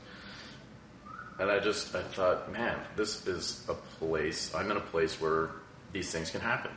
and 1.40 1.52
I 1.52 1.60
just 1.60 1.94
I 1.96 2.02
thought, 2.02 2.52
man, 2.52 2.78
this 2.96 3.28
is 3.28 3.66
a 3.68 3.74
place. 3.74 4.54
I'm 4.56 4.72
in 4.72 4.78
a 4.78 4.82
place 4.82 5.20
where 5.20 5.50
these 5.92 6.12
things 6.12 6.32
can 6.32 6.42
happen. 6.42 6.72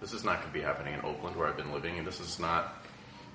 This 0.00 0.12
is 0.12 0.24
not 0.24 0.40
going 0.40 0.48
to 0.48 0.58
be 0.58 0.60
happening 0.60 0.94
in 0.94 1.00
Oakland, 1.00 1.36
where 1.36 1.46
I've 1.46 1.56
been 1.56 1.72
living, 1.72 1.96
and 1.98 2.06
this 2.06 2.20
is 2.20 2.38
not, 2.38 2.84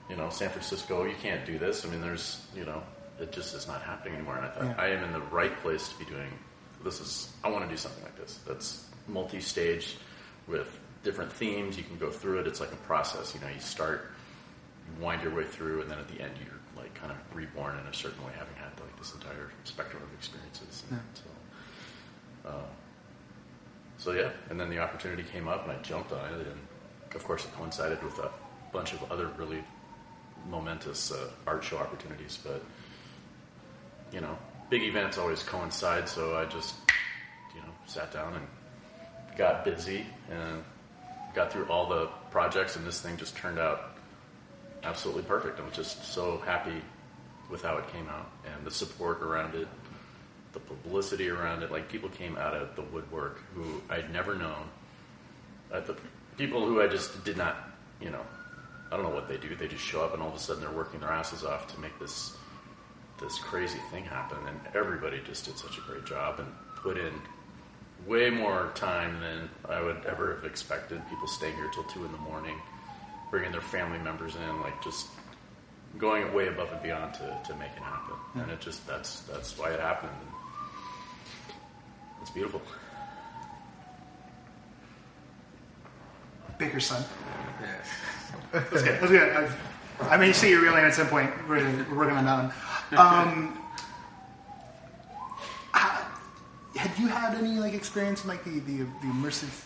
you 0.09 0.17
know, 0.17 0.29
San 0.29 0.50
Francisco. 0.50 1.05
You 1.05 1.15
can't 1.21 1.45
do 1.45 1.57
this. 1.57 1.86
I 1.86 1.89
mean, 1.89 2.01
there's, 2.01 2.45
you 2.55 2.65
know, 2.65 2.83
it 3.19 3.31
just 3.31 3.53
is 3.55 3.67
not 3.67 3.81
happening 3.81 4.15
anymore. 4.15 4.36
And 4.38 4.45
I 4.45 4.50
thought 4.50 4.63
Yeah. 4.65 4.75
I 4.77 4.88
am 4.89 5.03
in 5.03 5.12
the 5.13 5.21
right 5.21 5.55
place 5.62 5.89
to 5.89 5.97
be 6.00 6.05
doing. 6.05 6.31
This 6.83 7.00
is. 7.00 7.31
I 7.43 7.50
want 7.50 7.63
to 7.65 7.69
do 7.69 7.77
something 7.77 8.03
like 8.03 8.15
this. 8.17 8.39
That's 8.47 8.86
multi-stage 9.07 9.97
with 10.47 10.79
different 11.03 11.31
themes. 11.31 11.77
You 11.77 11.83
can 11.83 11.97
go 11.97 12.12
through 12.12 12.39
it. 12.39 12.47
It's 12.47 12.59
like 12.59 12.71
a 12.71 12.77
process. 12.88 13.33
You 13.33 13.41
know, 13.41 13.47
you 13.47 13.59
start, 13.59 14.12
you 14.86 15.03
wind 15.03 15.24
your 15.24 15.33
way 15.33 15.43
through, 15.45 15.81
and 15.81 15.89
then 15.89 15.97
at 15.97 16.07
the 16.07 16.21
end, 16.21 16.33
you're 16.43 16.53
like 16.75 16.93
kind 16.93 17.12
of 17.12 17.17
reborn 17.36 17.77
in 17.79 17.86
a 17.88 17.93
certain 17.93 18.24
way, 18.24 18.31
having 18.38 18.55
had 18.55 18.69
like 18.79 18.95
this 18.97 19.13
entire 19.13 19.50
spectrum 19.63 20.03
of 20.03 20.13
experiences. 20.13 20.83
Yeah. 20.91 20.97
So, 21.15 22.50
uh, 22.50 22.51
so 23.97 24.12
yeah, 24.12 24.29
and 24.50 24.59
then 24.59 24.69
the 24.69 24.79
opportunity 24.79 25.24
came 25.24 25.47
up, 25.47 25.63
and 25.63 25.71
I 25.71 25.81
jumped 25.81 26.12
on 26.12 26.33
it, 26.33 26.45
and 26.47 26.59
of 27.15 27.24
course, 27.24 27.45
it 27.45 27.53
coincided 27.55 28.01
with 28.03 28.19
a 28.19 28.29
bunch 28.71 28.93
of 28.93 29.12
other 29.12 29.27
really 29.38 29.63
momentous 30.47 31.12
uh, 31.12 31.29
art 31.47 31.63
show 31.63 31.77
opportunities. 31.77 32.38
But 32.43 32.62
you 34.11 34.21
know, 34.21 34.37
big 34.69 34.83
events 34.83 35.17
always 35.17 35.43
coincide, 35.43 36.07
so 36.07 36.37
I 36.37 36.45
just 36.45 36.75
you 37.55 37.61
know 37.61 37.69
sat 37.85 38.11
down 38.11 38.35
and 38.35 38.47
got 39.37 39.63
busy 39.63 40.05
and 40.31 40.63
got 41.33 41.51
through 41.51 41.65
all 41.67 41.87
the 41.87 42.07
projects, 42.31 42.75
and 42.75 42.85
this 42.85 43.01
thing 43.01 43.17
just 43.17 43.35
turned 43.35 43.59
out 43.59 43.97
absolutely 44.83 45.23
perfect. 45.23 45.59
I 45.59 45.65
was 45.65 45.75
just 45.75 46.13
so 46.13 46.37
happy 46.45 46.81
with 47.49 47.61
how 47.61 47.77
it 47.77 47.87
came 47.91 48.07
out 48.09 48.29
and 48.45 48.65
the 48.65 48.71
support 48.71 49.21
around 49.21 49.55
it, 49.55 49.67
the 50.53 50.59
publicity 50.59 51.29
around 51.29 51.63
it. 51.63 51.71
Like 51.71 51.89
people 51.89 52.09
came 52.09 52.37
out 52.37 52.53
of 52.53 52.75
the 52.75 52.81
woodwork 52.81 53.41
who 53.53 53.81
I'd 53.89 54.11
never 54.11 54.35
known, 54.35 54.69
uh, 55.71 55.81
the 55.81 55.95
people 56.37 56.65
who 56.65 56.81
I 56.81 56.87
just 56.87 57.23
did 57.23 57.37
not, 57.37 57.71
you 58.01 58.09
know, 58.09 58.21
I 58.91 58.95
don't 58.95 59.03
know 59.03 59.15
what 59.15 59.27
they 59.27 59.37
do. 59.37 59.55
They 59.55 59.67
just 59.67 59.83
show 59.83 60.01
up 60.01 60.13
and 60.13 60.21
all 60.21 60.29
of 60.29 60.35
a 60.35 60.39
sudden 60.39 60.61
they're 60.61 60.71
working 60.71 60.99
their 60.99 61.11
asses 61.11 61.43
off 61.43 61.67
to 61.73 61.79
make 61.79 61.97
this 61.99 62.35
this 63.20 63.38
crazy 63.40 63.80
thing 63.92 64.03
happen. 64.03 64.38
And 64.48 64.60
everybody 64.75 65.20
just 65.25 65.46
did 65.46 65.58
such 65.58 65.77
a 65.77 65.82
great 65.82 66.06
job 66.06 66.40
and 66.40 66.48
put 66.75 66.98
in 66.98 67.14
way 68.06 68.30
more 68.30 68.72
time 68.75 69.20
than 69.20 69.50
I 69.68 69.82
would 69.82 70.06
ever 70.06 70.36
have 70.36 70.46
expected. 70.46 71.01
People 71.10 71.27
staying 71.27 71.56
here 71.56 71.70
till 71.74 71.84
two 71.84 72.06
in 72.06 72.12
the 72.12 72.18
morning, 72.20 72.56
bringing 73.32 73.51
their 73.51 73.62
family 73.62 74.00
members 74.00 74.36
in, 74.36 74.62
like 74.62 74.82
just 74.84 75.08
going 75.98 76.32
way 76.34 76.48
above 76.48 76.72
and 76.72 76.82
beyond 76.84 77.14
to, 77.16 77.40
to 77.46 77.56
make 77.56 77.72
it 77.75 77.84
happen. 77.84 78.16
And 78.36 78.51
it 78.51 78.60
just 78.60 78.86
that's 78.88 79.22
that's 79.22 79.58
why 79.58 79.72
it 79.72 79.80
happened. 79.80 80.12
It's 82.22 82.30
beautiful. 82.32 82.62
Baker's 86.58 86.86
son. 86.86 87.03
Yes. 87.62 87.90
That's 88.51 88.84
good. 88.84 89.00
That's 89.00 89.12
good. 89.12 89.50
I, 90.01 90.16
I 90.16 90.25
you 90.25 90.34
see 90.34 90.50
your 90.50 90.62
real 90.62 90.74
name 90.74 90.86
at 90.86 90.94
some 90.94 91.08
point. 91.08 91.32
We're, 91.48 91.60
we're 91.90 91.98
working 91.98 92.18
on 92.18 92.25
that 92.25 92.44
one. 92.44 92.53
Um, 92.95 93.57
ha- 95.71 96.07
had 96.75 96.97
you 97.00 97.07
had 97.07 97.35
any 97.35 97.57
like 97.59 97.73
experience 97.73 98.23
in 98.23 98.29
like 98.29 98.43
the, 98.43 98.59
the, 98.59 98.77
the 98.77 99.07
immersive 99.07 99.65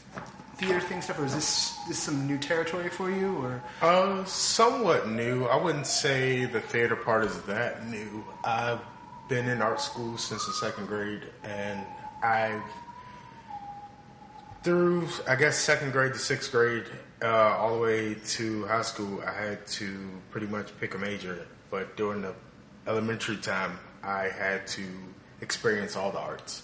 theater 0.58 0.80
thing 0.80 1.02
stuff, 1.02 1.20
or 1.20 1.26
is 1.26 1.34
this 1.36 1.78
this 1.88 2.00
some 2.00 2.28
new 2.28 2.38
territory 2.38 2.90
for 2.90 3.12
you? 3.12 3.36
Or 3.38 3.64
Uh, 3.82 4.24
somewhat 4.26 5.10
new. 5.10 5.46
I 5.46 5.56
wouldn't 5.56 5.88
say 5.88 6.46
the 6.46 6.62
theater 6.62 6.96
part 6.96 7.26
is 7.26 7.40
that 7.44 7.88
new. 7.88 8.24
I've 8.44 8.80
been 9.28 9.48
in 9.48 9.62
art 9.62 9.82
school 9.82 10.18
since 10.18 10.46
the 10.46 10.54
second 10.54 10.88
grade, 10.88 11.24
and 11.44 11.86
I've 12.24 12.62
through 14.64 15.08
I 15.28 15.36
guess 15.36 15.58
second 15.58 15.92
grade 15.92 16.14
to 16.14 16.20
sixth 16.20 16.52
grade, 16.52 16.86
uh, 17.24 17.28
all 17.58 17.76
the 17.76 17.82
way 17.82 18.14
to 18.14 18.66
high 18.66 18.84
school, 18.84 19.22
I 19.26 19.32
had 19.32 19.66
to 19.68 20.10
pretty 20.30 20.48
much 20.48 20.78
pick 20.80 20.94
a 20.96 20.98
major. 20.98 21.48
But 21.72 21.96
during 21.98 22.22
the 22.22 22.34
elementary 22.88 23.38
time, 23.38 23.80
I 24.04 24.30
had 24.30 24.68
to 24.68 24.84
experience 25.42 25.96
all 25.96 26.12
the 26.12 26.20
arts. 26.20 26.64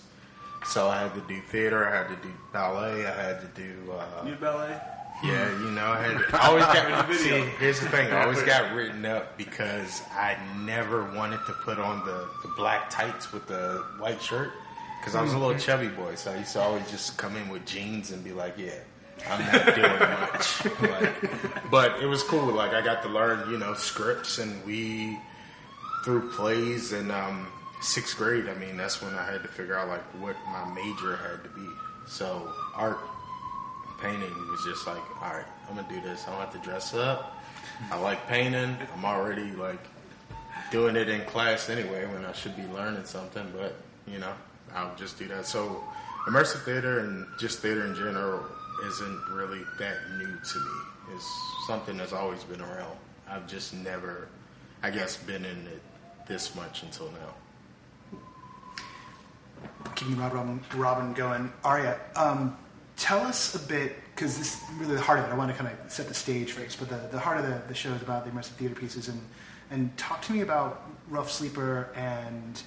So 0.65 0.89
I 0.89 1.01
had 1.01 1.13
to 1.13 1.21
do 1.21 1.39
theater, 1.41 1.87
I 1.87 1.95
had 1.95 2.09
to 2.09 2.27
do 2.27 2.33
ballet, 2.51 3.05
I 3.05 3.13
had 3.13 3.41
to 3.41 3.61
do 3.61 3.91
uh, 3.91 4.23
New 4.23 4.35
ballet. 4.35 4.79
yeah, 5.23 5.49
you 5.59 5.71
know, 5.71 5.85
I, 5.85 6.01
had, 6.01 6.33
I 6.33 6.47
always 6.47 6.65
got. 6.65 7.13
see, 7.13 7.39
here's 7.59 7.79
the 7.79 7.89
thing: 7.89 8.11
I 8.11 8.23
always 8.23 8.41
got 8.43 8.73
written 8.73 9.05
up 9.05 9.37
because 9.37 10.01
I 10.11 10.35
never 10.65 11.13
wanted 11.13 11.39
to 11.45 11.53
put 11.53 11.79
on 11.79 12.05
the, 12.05 12.27
the 12.43 12.51
black 12.57 12.89
tights 12.89 13.31
with 13.31 13.47
the 13.47 13.85
white 13.99 14.21
shirt 14.21 14.51
because 14.99 15.15
I 15.15 15.21
was 15.21 15.33
a 15.33 15.37
little 15.37 15.57
chubby 15.57 15.87
boy. 15.87 16.15
So 16.15 16.31
I 16.31 16.37
used 16.37 16.53
to 16.53 16.61
always 16.61 16.89
just 16.89 17.17
come 17.17 17.35
in 17.37 17.47
with 17.49 17.65
jeans 17.65 18.11
and 18.11 18.23
be 18.23 18.33
like, 18.33 18.55
"Yeah, 18.57 18.71
I'm 19.29 19.39
not 19.39 19.75
doing 19.75 19.99
much." 19.99 20.65
like, 20.81 21.71
but 21.71 22.01
it 22.01 22.07
was 22.07 22.23
cool. 22.23 22.47
Like 22.47 22.73
I 22.73 22.81
got 22.81 23.03
to 23.03 23.09
learn, 23.09 23.49
you 23.49 23.57
know, 23.57 23.73
scripts, 23.73 24.39
and 24.39 24.65
we 24.65 25.17
through 26.07 26.29
plays 26.29 26.93
and 26.93 27.11
um, 27.11 27.45
sixth 27.81 28.15
grade. 28.15 28.47
I 28.47 28.53
mean, 28.53 28.77
that's 28.77 29.01
when 29.01 29.13
I 29.13 29.29
had 29.29 29.41
to 29.41 29.49
figure 29.49 29.77
out 29.77 29.89
like 29.89 30.03
what 30.21 30.37
my 30.53 30.63
major 30.73 31.17
had 31.17 31.43
to 31.43 31.49
be. 31.49 31.67
So 32.07 32.49
art 32.73 32.97
painting 34.01 34.33
was 34.49 34.63
just 34.63 34.87
like, 34.87 35.01
all 35.21 35.33
right, 35.33 35.45
I'm 35.67 35.75
gonna 35.75 35.85
do 35.89 35.99
this. 35.99 36.25
I 36.25 36.31
don't 36.31 36.39
have 36.39 36.53
to 36.53 36.59
dress 36.59 36.93
up. 36.93 37.35
I 37.91 37.99
like 37.99 38.25
painting. 38.25 38.77
I'm 38.95 39.03
already 39.03 39.51
like 39.51 39.85
doing 40.71 40.95
it 40.95 41.09
in 41.09 41.25
class 41.25 41.69
anyway 41.69 42.05
when 42.05 42.23
I 42.23 42.31
should 42.31 42.55
be 42.55 42.65
learning 42.67 43.03
something, 43.03 43.45
but 43.53 43.75
you 44.09 44.19
know, 44.19 44.31
I'll 44.73 44.95
just 44.95 45.19
do 45.19 45.27
that. 45.27 45.45
So 45.45 45.83
immersive 46.25 46.63
theater 46.63 46.99
and 46.99 47.27
just 47.37 47.59
theater 47.59 47.85
in 47.85 47.95
general 47.95 48.45
isn't 48.87 49.21
really 49.33 49.63
that 49.77 49.97
new 50.17 50.25
to 50.25 50.59
me. 50.59 51.15
It's 51.15 51.29
something 51.67 51.97
that's 51.97 52.13
always 52.13 52.45
been 52.45 52.61
around. 52.61 52.97
I've 53.29 53.45
just 53.45 53.73
never, 53.73 54.29
I 54.81 54.89
guess, 54.89 55.17
been 55.17 55.43
in 55.43 55.67
it 55.67 55.81
this 56.27 56.55
much 56.55 56.83
until 56.83 57.11
now. 57.11 57.33
keeping 59.95 60.17
Robin, 60.17 60.59
Robin 60.75 61.13
going. 61.13 61.51
Arya, 61.63 61.99
um, 62.15 62.57
tell 62.97 63.19
us 63.19 63.55
a 63.55 63.59
bit, 63.59 63.95
because 64.13 64.37
this 64.37 64.55
is 64.55 64.61
really 64.77 64.95
the 64.95 65.01
heart 65.01 65.19
of 65.19 65.25
it. 65.25 65.31
I 65.31 65.35
want 65.35 65.51
to 65.51 65.57
kind 65.57 65.71
of 65.71 65.91
set 65.91 66.07
the 66.07 66.13
stage 66.13 66.51
first, 66.51 66.79
but 66.79 66.89
the, 66.89 67.07
the 67.11 67.19
heart 67.19 67.39
of 67.39 67.45
the, 67.45 67.61
the 67.67 67.73
show 67.73 67.91
is 67.91 68.01
about 68.01 68.25
the 68.25 68.31
immersive 68.31 68.55
theater 68.55 68.75
pieces. 68.75 69.07
And, 69.07 69.21
and 69.71 69.95
talk 69.97 70.21
to 70.23 70.33
me 70.33 70.41
about 70.41 70.89
Rough 71.09 71.31
Sleeper 71.31 71.89
and, 71.95 72.61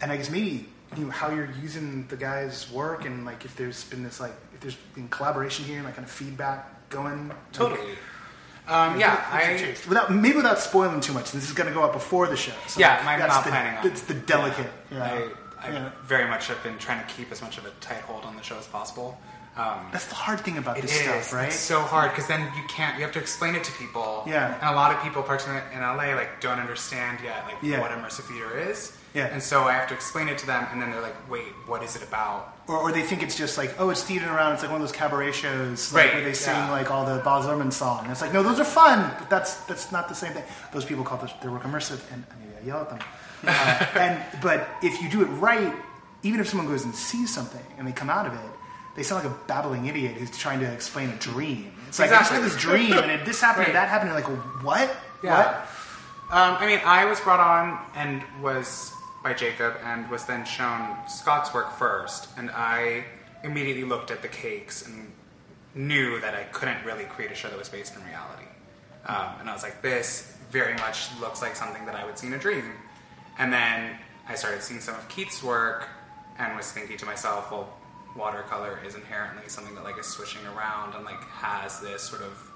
and 0.00 0.10
I 0.10 0.16
guess 0.16 0.30
maybe 0.30 0.68
you 0.96 1.04
know, 1.04 1.10
how 1.10 1.30
you're 1.30 1.50
using 1.62 2.06
the 2.08 2.16
guys' 2.16 2.70
work 2.70 3.04
and 3.04 3.24
like 3.24 3.44
if 3.44 3.56
there's 3.56 3.84
been 3.84 4.02
this 4.02 4.20
like, 4.20 4.34
if 4.54 4.60
there's 4.60 4.76
been 4.94 5.08
collaboration 5.08 5.64
here 5.64 5.76
and 5.76 5.84
like 5.84 5.96
kind 5.96 6.06
of 6.06 6.10
feedback 6.10 6.88
going. 6.90 7.32
Totally. 7.52 7.96
Um, 8.68 8.98
yeah, 8.98 9.24
I 9.30 9.74
Without 9.88 10.12
maybe 10.14 10.36
without 10.36 10.58
spoiling 10.58 11.00
too 11.00 11.12
much. 11.12 11.32
This 11.32 11.44
is 11.48 11.52
going 11.52 11.68
to 11.68 11.74
go 11.74 11.82
up 11.82 11.92
before 11.92 12.28
the 12.28 12.36
show. 12.36 12.52
So 12.68 12.78
Yeah, 12.80 13.02
I'm 13.06 13.18
not 13.18 13.44
the, 13.44 13.50
planning 13.50 13.76
on- 13.78 13.86
It's 13.86 14.02
the 14.02 14.14
delicate. 14.14 14.70
I, 14.90 14.94
Yeah. 14.94 15.28
I 15.60 15.68
Yeah. 15.70 15.90
very 16.04 16.28
much 16.28 16.46
have 16.48 16.62
been 16.62 16.78
trying 16.78 17.04
to 17.04 17.12
keep 17.12 17.30
as 17.32 17.42
much 17.42 17.58
of 17.58 17.66
a 17.66 17.70
tight 17.80 18.02
hold 18.02 18.24
on 18.24 18.36
the 18.36 18.42
show 18.42 18.56
as 18.58 18.66
possible. 18.66 19.20
Um, 19.56 19.88
That's 19.92 20.06
the 20.06 20.14
hard 20.14 20.40
thing 20.40 20.56
about 20.58 20.78
it 20.78 20.82
this 20.82 20.94
is. 20.96 21.02
stuff, 21.02 21.32
right? 21.34 21.46
It's 21.48 21.56
so 21.56 21.82
hard 21.82 22.10
because 22.12 22.26
then 22.26 22.40
you 22.56 22.62
can't. 22.68 22.96
You 22.96 23.02
have 23.02 23.12
to 23.12 23.18
explain 23.18 23.54
it 23.54 23.62
to 23.64 23.72
people. 23.72 24.24
Yeah. 24.26 24.54
And 24.54 24.70
a 24.70 24.72
lot 24.74 24.94
of 24.94 25.02
people, 25.02 25.22
particularly 25.22 25.62
in 25.74 25.80
LA, 25.82 26.14
like 26.14 26.40
don't 26.40 26.58
understand 26.58 27.18
yet, 27.22 27.44
like 27.46 27.56
Yeah. 27.60 27.80
what 27.80 27.90
immersive 27.90 28.22
theater 28.24 28.56
is. 28.58 28.92
Yeah. 29.12 29.26
And 29.26 29.42
so 29.42 29.64
I 29.64 29.72
have 29.72 29.88
to 29.88 29.94
explain 29.94 30.28
it 30.28 30.38
to 30.38 30.46
them, 30.46 30.66
and 30.72 30.80
then 30.80 30.90
they're 30.90 31.02
like, 31.02 31.16
"Wait, 31.28 31.52
what 31.66 31.82
is 31.82 31.96
it 31.96 32.02
about?" 32.02 32.51
Or, 32.68 32.76
or 32.78 32.92
they 32.92 33.02
think 33.02 33.22
it's 33.24 33.36
just 33.36 33.58
like, 33.58 33.74
oh, 33.80 33.90
it's 33.90 34.02
theater 34.04 34.26
around. 34.26 34.52
It's 34.54 34.62
like 34.62 34.70
one 34.70 34.80
of 34.80 34.86
those 34.86 34.96
cabaret 34.96 35.32
shows, 35.32 35.92
like, 35.92 36.04
Right, 36.06 36.14
where 36.14 36.24
they 36.24 36.32
sing 36.32 36.54
yeah. 36.54 36.70
like 36.70 36.90
all 36.92 37.04
the 37.04 37.20
Baz 37.22 37.44
Luhrmann 37.44 37.72
song. 37.72 38.08
It's 38.08 38.20
like, 38.20 38.32
no, 38.32 38.42
those 38.42 38.60
are 38.60 38.64
fun, 38.64 39.12
but 39.18 39.28
that's 39.28 39.56
that's 39.64 39.90
not 39.90 40.08
the 40.08 40.14
same 40.14 40.32
thing. 40.32 40.44
Those 40.72 40.84
people 40.84 41.02
call 41.04 41.18
their 41.42 41.50
work 41.50 41.62
immersive, 41.64 42.00
and 42.12 42.24
I 42.30 42.60
I 42.62 42.66
yell 42.66 42.80
at 42.82 42.90
them. 42.90 43.00
Uh, 43.44 43.86
and 43.98 44.22
but 44.40 44.68
if 44.82 45.02
you 45.02 45.08
do 45.10 45.22
it 45.22 45.26
right, 45.40 45.74
even 46.22 46.38
if 46.38 46.48
someone 46.48 46.68
goes 46.68 46.84
and 46.84 46.94
sees 46.94 47.34
something 47.34 47.64
and 47.78 47.86
they 47.88 47.92
come 47.92 48.08
out 48.08 48.26
of 48.26 48.34
it, 48.34 48.50
they 48.94 49.02
sound 49.02 49.24
like 49.24 49.32
a 49.32 49.36
babbling 49.48 49.86
idiot 49.86 50.14
who's 50.14 50.30
trying 50.38 50.60
to 50.60 50.70
explain 50.72 51.08
a 51.10 51.16
dream. 51.16 51.72
It's 51.88 51.98
like 51.98 52.12
I 52.12 52.18
just 52.18 52.30
had 52.30 52.42
this 52.44 52.56
dream, 52.56 52.92
and 52.92 53.10
it, 53.10 53.24
this 53.26 53.40
happened, 53.40 53.66
and 53.66 53.74
Right. 53.74 53.80
that 53.82 53.88
happened, 53.88 54.12
and 54.12 54.22
like, 54.24 54.62
what? 54.62 54.94
Yeah. 55.24 55.36
What? 55.36 55.48
Um, 56.30 56.56
I 56.60 56.66
mean, 56.66 56.80
I 56.84 57.04
was 57.06 57.20
brought 57.20 57.40
on 57.40 57.78
and 57.96 58.22
was 58.40 58.92
by 59.22 59.34
Jacob 59.34 59.76
and 59.84 60.08
was 60.10 60.24
then 60.24 60.44
shown 60.44 60.96
Scott's 61.08 61.54
work 61.54 61.76
first, 61.76 62.28
and 62.36 62.50
I 62.50 63.04
immediately 63.44 63.84
looked 63.84 64.10
at 64.10 64.22
the 64.22 64.28
cakes 64.28 64.86
and 64.86 65.12
knew 65.74 66.20
that 66.20 66.34
I 66.34 66.44
couldn't 66.44 66.84
really 66.84 67.04
create 67.04 67.30
a 67.30 67.34
show 67.34 67.48
that 67.48 67.58
was 67.58 67.68
based 67.68 67.96
in 67.96 68.04
reality. 68.04 68.44
Um, 69.06 69.40
and 69.40 69.50
I 69.50 69.52
was 69.52 69.62
like, 69.62 69.82
this 69.82 70.36
very 70.50 70.74
much 70.74 71.08
looks 71.20 71.40
like 71.40 71.56
something 71.56 71.84
that 71.86 71.94
I 71.94 72.04
would 72.04 72.18
see 72.18 72.26
in 72.26 72.34
a 72.34 72.38
dream. 72.38 72.72
And 73.38 73.52
then 73.52 73.98
I 74.28 74.34
started 74.34 74.62
seeing 74.62 74.80
some 74.80 74.94
of 74.94 75.08
Keith's 75.08 75.42
work 75.42 75.88
and 76.38 76.56
was 76.56 76.70
thinking 76.70 76.96
to 76.98 77.06
myself, 77.06 77.50
well, 77.50 77.68
watercolor 78.16 78.78
is 78.86 78.94
inherently 78.94 79.48
something 79.48 79.74
that 79.74 79.84
like 79.84 79.98
is 79.98 80.06
swishing 80.06 80.44
around 80.54 80.94
and 80.94 81.04
like 81.04 81.22
has 81.30 81.80
this 81.80 82.02
sort 82.02 82.22
of 82.22 82.50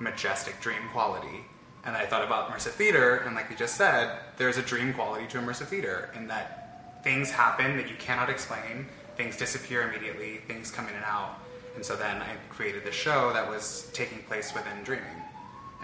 majestic 0.00 0.60
dream 0.60 0.82
quality. 0.92 1.44
And 1.86 1.96
I 1.96 2.06
thought 2.06 2.24
about 2.24 2.50
immersive 2.50 2.70
theater, 2.70 3.16
and 3.26 3.34
like 3.34 3.50
you 3.50 3.56
just 3.56 3.76
said, 3.76 4.18
there's 4.38 4.56
a 4.56 4.62
dream 4.62 4.94
quality 4.94 5.26
to 5.28 5.38
immersive 5.38 5.66
theater 5.66 6.10
in 6.14 6.28
that 6.28 7.02
things 7.04 7.30
happen 7.30 7.76
that 7.76 7.88
you 7.88 7.96
cannot 7.96 8.30
explain, 8.30 8.86
things 9.16 9.36
disappear 9.36 9.82
immediately, 9.82 10.38
things 10.48 10.70
come 10.70 10.88
in 10.88 10.94
and 10.94 11.04
out. 11.04 11.38
And 11.74 11.84
so 11.84 11.94
then 11.94 12.22
I 12.22 12.36
created 12.48 12.84
this 12.84 12.94
show 12.94 13.32
that 13.34 13.48
was 13.48 13.90
taking 13.92 14.20
place 14.20 14.54
within 14.54 14.82
dreaming. 14.82 15.22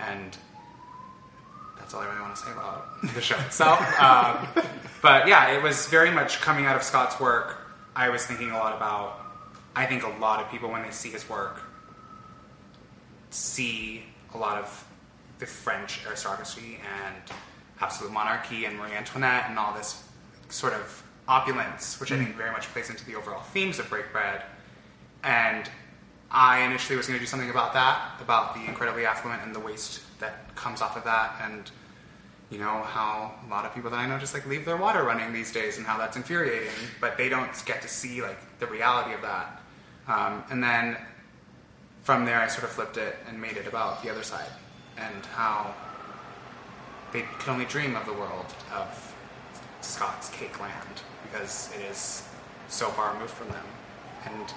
And 0.01 0.37
that's 1.79 1.93
all 1.93 2.01
I 2.01 2.07
really 2.07 2.21
want 2.21 2.37
to 2.37 2.43
say 2.43 2.53
about 2.53 3.03
the 3.15 3.21
show 3.21 3.39
itself. 3.41 3.81
um, 4.01 4.49
but 5.03 5.29
yeah, 5.29 5.53
it 5.53 5.63
was 5.63 5.87
very 5.89 6.11
much 6.11 6.41
coming 6.41 6.65
out 6.65 6.77
of 6.77 6.83
Scott's 6.83 7.21
work. 7.21 7.59
I 7.95 8.09
was 8.09 8.25
thinking 8.25 8.51
a 8.53 8.57
lot 8.57 8.75
about, 8.75 9.21
I 9.77 9.85
think 9.85 10.05
a 10.05 10.21
lot 10.21 10.43
of 10.43 10.51
people, 10.51 10.71
when 10.71 10.83
they 10.83 10.91
see 10.91 11.11
his 11.11 11.29
work, 11.29 11.61
see 13.31 14.05
a 14.33 14.39
lot 14.39 14.59
of 14.59 14.87
the 15.41 15.47
French 15.47 16.01
aristocracy 16.07 16.79
and 17.05 17.17
absolute 17.81 18.13
monarchy 18.13 18.67
and 18.67 18.77
Marie 18.77 18.93
Antoinette 18.93 19.47
and 19.49 19.59
all 19.59 19.75
this 19.75 20.05
sort 20.51 20.73
of 20.73 21.03
opulence, 21.27 21.99
which 21.99 22.13
I 22.13 22.17
think 22.17 22.37
very 22.37 22.51
much 22.51 22.67
plays 22.69 22.91
into 22.91 23.05
the 23.07 23.15
overall 23.15 23.43
themes 23.43 23.79
of 23.79 23.89
Break 23.89 24.13
Bread. 24.13 24.43
And 25.23 25.69
I 26.31 26.63
initially 26.63 26.97
was 26.97 27.07
going 27.07 27.19
to 27.19 27.23
do 27.23 27.29
something 27.29 27.51
about 27.51 27.73
that, 27.73 28.21
about 28.21 28.55
the 28.55 28.65
incredibly 28.67 29.05
affluent 29.05 29.43
and 29.43 29.55
the 29.55 29.61
waste 29.61 30.01
that 30.21 30.55
comes 30.55 30.81
off 30.81 30.97
of 30.97 31.05
that, 31.05 31.41
and 31.43 31.71
you 32.51 32.59
know 32.59 32.83
how 32.83 33.33
a 33.47 33.51
lot 33.51 33.65
of 33.65 33.75
people 33.75 33.91
that 33.91 33.97
I 33.99 34.07
know 34.07 34.19
just 34.19 34.35
like 34.35 34.47
leave 34.47 34.65
their 34.65 34.77
water 34.77 35.03
running 35.03 35.33
these 35.33 35.53
days, 35.53 35.79
and 35.79 35.87
how 35.87 35.99
that's 35.99 36.17
infuriating. 36.17 36.69
But 37.01 37.17
they 37.17 37.29
don't 37.29 37.51
get 37.65 37.83
to 37.83 37.89
see 37.89 38.23
like 38.23 38.39
the 38.61 38.67
reality 38.67 39.13
of 39.15 39.23
that. 39.23 39.61
Um, 40.07 40.45
and 40.51 40.63
then 40.63 40.97
from 42.03 42.25
there, 42.25 42.41
I 42.41 42.49
sort 42.49 42.65
of 42.65 42.71
flipped 42.71 42.97
it 42.97 43.17
and 43.29 43.41
made 43.41 43.57
it 43.57 43.67
about 43.67 44.03
the 44.03 44.11
other 44.11 44.23
side, 44.23 44.49
and 45.01 45.27
how 45.27 45.75
they 47.13 47.25
can 47.39 47.55
only 47.55 47.65
dream 47.65 47.97
of 47.97 48.07
the 48.07 48.13
world 48.13 48.47
of 48.73 49.15
Scott's 49.81 50.29
cake 50.31 50.61
land 50.61 51.03
because 51.25 51.71
it 51.75 51.83
is 51.91 52.29
so 52.69 52.89
far 52.89 53.13
removed 53.15 53.33
from 53.33 53.49
them. 53.49 53.65
And 54.27 54.53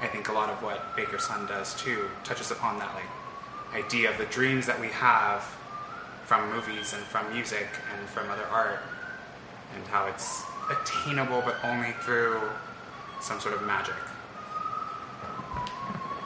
I 0.00 0.08
think 0.08 0.28
a 0.28 0.32
lot 0.32 0.50
of 0.50 0.62
what 0.62 0.96
Baker's 0.96 1.24
Son 1.26 1.46
does 1.46 1.74
too 1.80 2.08
touches 2.24 2.50
upon 2.50 2.78
that 2.78 2.94
like 2.94 3.84
idea 3.84 4.10
of 4.10 4.18
the 4.18 4.26
dreams 4.26 4.66
that 4.66 4.80
we 4.80 4.88
have 4.88 5.42
from 6.24 6.50
movies 6.52 6.92
and 6.92 7.02
from 7.04 7.30
music 7.32 7.68
and 7.92 8.08
from 8.08 8.30
other 8.30 8.46
art, 8.46 8.80
and 9.74 9.86
how 9.88 10.06
it's 10.06 10.42
attainable 10.70 11.42
but 11.44 11.56
only 11.64 11.92
through 12.00 12.40
some 13.20 13.38
sort 13.40 13.54
of 13.54 13.62
magic. 13.62 13.94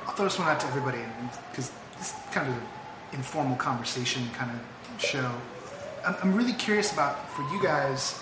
I'll 0.06 0.14
throw 0.14 0.26
this 0.26 0.38
one 0.38 0.48
out 0.48 0.60
to 0.60 0.66
everybody 0.66 1.02
because 1.50 1.70
this 1.96 2.14
kind 2.32 2.48
of 2.48 2.54
informal 3.12 3.56
conversation 3.56 4.28
kind 4.34 4.50
of 4.50 5.02
show. 5.02 5.30
I'm, 6.06 6.16
I'm 6.22 6.34
really 6.34 6.52
curious 6.52 6.92
about 6.92 7.30
for 7.30 7.42
you 7.52 7.62
guys 7.62 8.18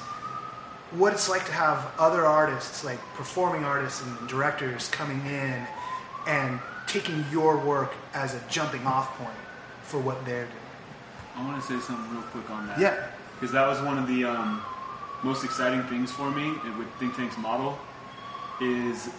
what 0.92 1.12
it's 1.12 1.28
like 1.28 1.44
to 1.46 1.52
have 1.52 1.90
other 1.98 2.24
artists, 2.24 2.84
like 2.84 2.98
performing 3.14 3.64
artists 3.64 4.02
and 4.02 4.28
directors, 4.28 4.88
coming 4.88 5.20
in 5.26 5.66
and 6.26 6.60
taking 6.86 7.24
your 7.30 7.56
work 7.58 7.94
as 8.14 8.34
a 8.34 8.40
jumping 8.48 8.86
off 8.86 9.16
point 9.18 9.36
for 9.82 9.98
what 9.98 10.24
they're 10.24 10.44
doing. 10.44 10.56
I 11.36 11.44
want 11.44 11.60
to 11.60 11.66
say 11.66 11.78
something 11.84 12.10
real 12.12 12.22
quick 12.22 12.48
on 12.50 12.66
that. 12.68 12.78
Yeah. 12.78 13.08
Because 13.34 13.52
that 13.52 13.66
was 13.66 13.80
one 13.82 13.98
of 13.98 14.08
the 14.08 14.24
um, 14.24 14.62
most 15.22 15.44
exciting 15.44 15.82
things 15.84 16.10
for 16.10 16.30
me 16.30 16.52
with 16.78 16.88
Think 16.98 17.14
Tank's 17.16 17.36
model 17.36 17.78
is 18.60 19.10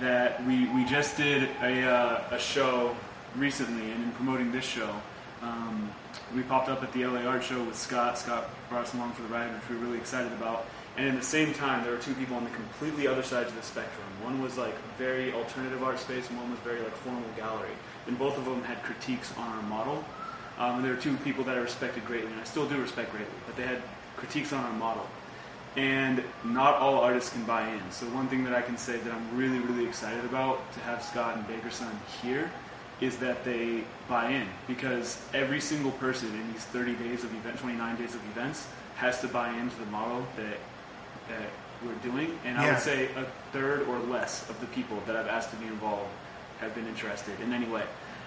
that 0.00 0.44
we, 0.46 0.68
we 0.74 0.84
just 0.84 1.16
did 1.16 1.48
a, 1.62 1.82
uh, 1.82 2.22
a 2.30 2.38
show 2.38 2.94
recently, 3.38 3.90
and 3.90 4.04
in 4.04 4.12
promoting 4.12 4.52
this 4.52 4.64
show, 4.64 4.94
um, 5.42 5.90
we 6.34 6.42
popped 6.42 6.68
up 6.68 6.82
at 6.82 6.92
the 6.92 7.06
LA 7.06 7.20
Art 7.20 7.44
Show 7.44 7.62
with 7.62 7.76
Scott. 7.76 8.18
Scott 8.18 8.48
brought 8.68 8.84
us 8.84 8.94
along 8.94 9.12
for 9.12 9.22
the 9.22 9.28
ride, 9.28 9.52
which 9.52 9.68
we 9.68 9.76
were 9.76 9.82
really 9.82 9.98
excited 9.98 10.32
about. 10.32 10.66
And 10.96 11.08
at 11.08 11.14
the 11.14 11.26
same 11.26 11.52
time, 11.52 11.84
there 11.84 11.92
were 11.92 12.00
two 12.00 12.14
people 12.14 12.36
on 12.36 12.44
the 12.44 12.50
completely 12.50 13.06
other 13.06 13.22
sides 13.22 13.50
of 13.50 13.56
the 13.56 13.62
spectrum. 13.62 14.06
One 14.22 14.40
was 14.40 14.56
like 14.56 14.74
very 14.96 15.32
alternative 15.32 15.82
art 15.82 15.98
space, 15.98 16.28
and 16.30 16.38
one 16.38 16.50
was 16.50 16.58
very 16.60 16.80
like 16.80 16.94
formal 16.96 17.22
gallery. 17.36 17.74
And 18.06 18.18
both 18.18 18.38
of 18.38 18.46
them 18.46 18.62
had 18.64 18.82
critiques 18.82 19.32
on 19.36 19.46
our 19.46 19.62
model. 19.64 20.04
Um, 20.58 20.76
and 20.76 20.84
there 20.84 20.94
were 20.94 21.00
two 21.00 21.16
people 21.18 21.44
that 21.44 21.56
I 21.56 21.60
respected 21.60 22.06
greatly, 22.06 22.32
and 22.32 22.40
I 22.40 22.44
still 22.44 22.66
do 22.66 22.80
respect 22.80 23.10
greatly, 23.10 23.34
but 23.44 23.56
they 23.56 23.64
had 23.64 23.82
critiques 24.16 24.54
on 24.54 24.64
our 24.64 24.72
model. 24.72 25.06
And 25.76 26.24
not 26.42 26.76
all 26.76 27.00
artists 27.00 27.30
can 27.30 27.44
buy 27.44 27.68
in. 27.68 27.90
So 27.90 28.06
one 28.06 28.28
thing 28.28 28.42
that 28.44 28.54
I 28.54 28.62
can 28.62 28.78
say 28.78 28.96
that 28.96 29.12
I'm 29.12 29.36
really, 29.36 29.58
really 29.58 29.86
excited 29.86 30.24
about 30.24 30.72
to 30.72 30.80
have 30.80 31.02
Scott 31.02 31.36
and 31.36 31.46
Baker's 31.46 31.74
Son 31.74 31.92
here 32.22 32.50
is 33.00 33.16
that 33.18 33.44
they 33.44 33.84
buy 34.08 34.30
in 34.30 34.46
because 34.66 35.20
every 35.34 35.60
single 35.60 35.92
person 35.92 36.28
in 36.32 36.52
these 36.52 36.64
30 36.64 36.94
days 36.94 37.24
of 37.24 37.34
event, 37.34 37.58
29 37.58 37.96
days 37.96 38.14
of 38.14 38.24
events, 38.30 38.66
has 38.96 39.20
to 39.20 39.28
buy 39.28 39.50
into 39.58 39.76
the 39.78 39.86
model 39.86 40.26
that 40.36 40.58
that 41.28 41.48
we're 41.84 42.10
doing. 42.10 42.38
And 42.44 42.56
I 42.56 42.70
would 42.70 42.80
say 42.80 43.06
a 43.16 43.26
third 43.52 43.86
or 43.88 43.98
less 43.98 44.48
of 44.48 44.58
the 44.60 44.66
people 44.68 45.02
that 45.06 45.16
I've 45.16 45.26
asked 45.26 45.50
to 45.50 45.56
be 45.56 45.66
involved 45.66 46.08
have 46.60 46.74
been 46.74 46.86
interested 46.86 47.38
in 47.40 47.52
any 47.52 47.66
way. 47.66 47.82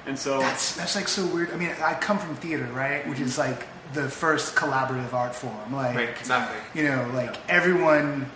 And 0.06 0.18
so 0.18 0.40
That's 0.40 0.76
that's 0.76 0.96
like 0.96 1.08
so 1.08 1.26
weird. 1.28 1.52
I 1.52 1.56
mean, 1.58 1.72
I 1.82 1.94
come 1.96 2.20
from 2.20 2.36
theater, 2.36 2.66
right, 2.74 3.08
which 3.08 3.20
is 3.20 3.38
like 3.38 3.66
the 3.94 4.08
first 4.08 4.56
collaborative 4.56 5.14
art 5.14 5.34
form. 5.36 5.74
Like, 5.74 5.96
Right, 5.96 6.10
exactly. 6.10 6.60
you 6.80 6.88
know, 6.88 7.10
like 7.14 7.36
everyone 7.50 8.30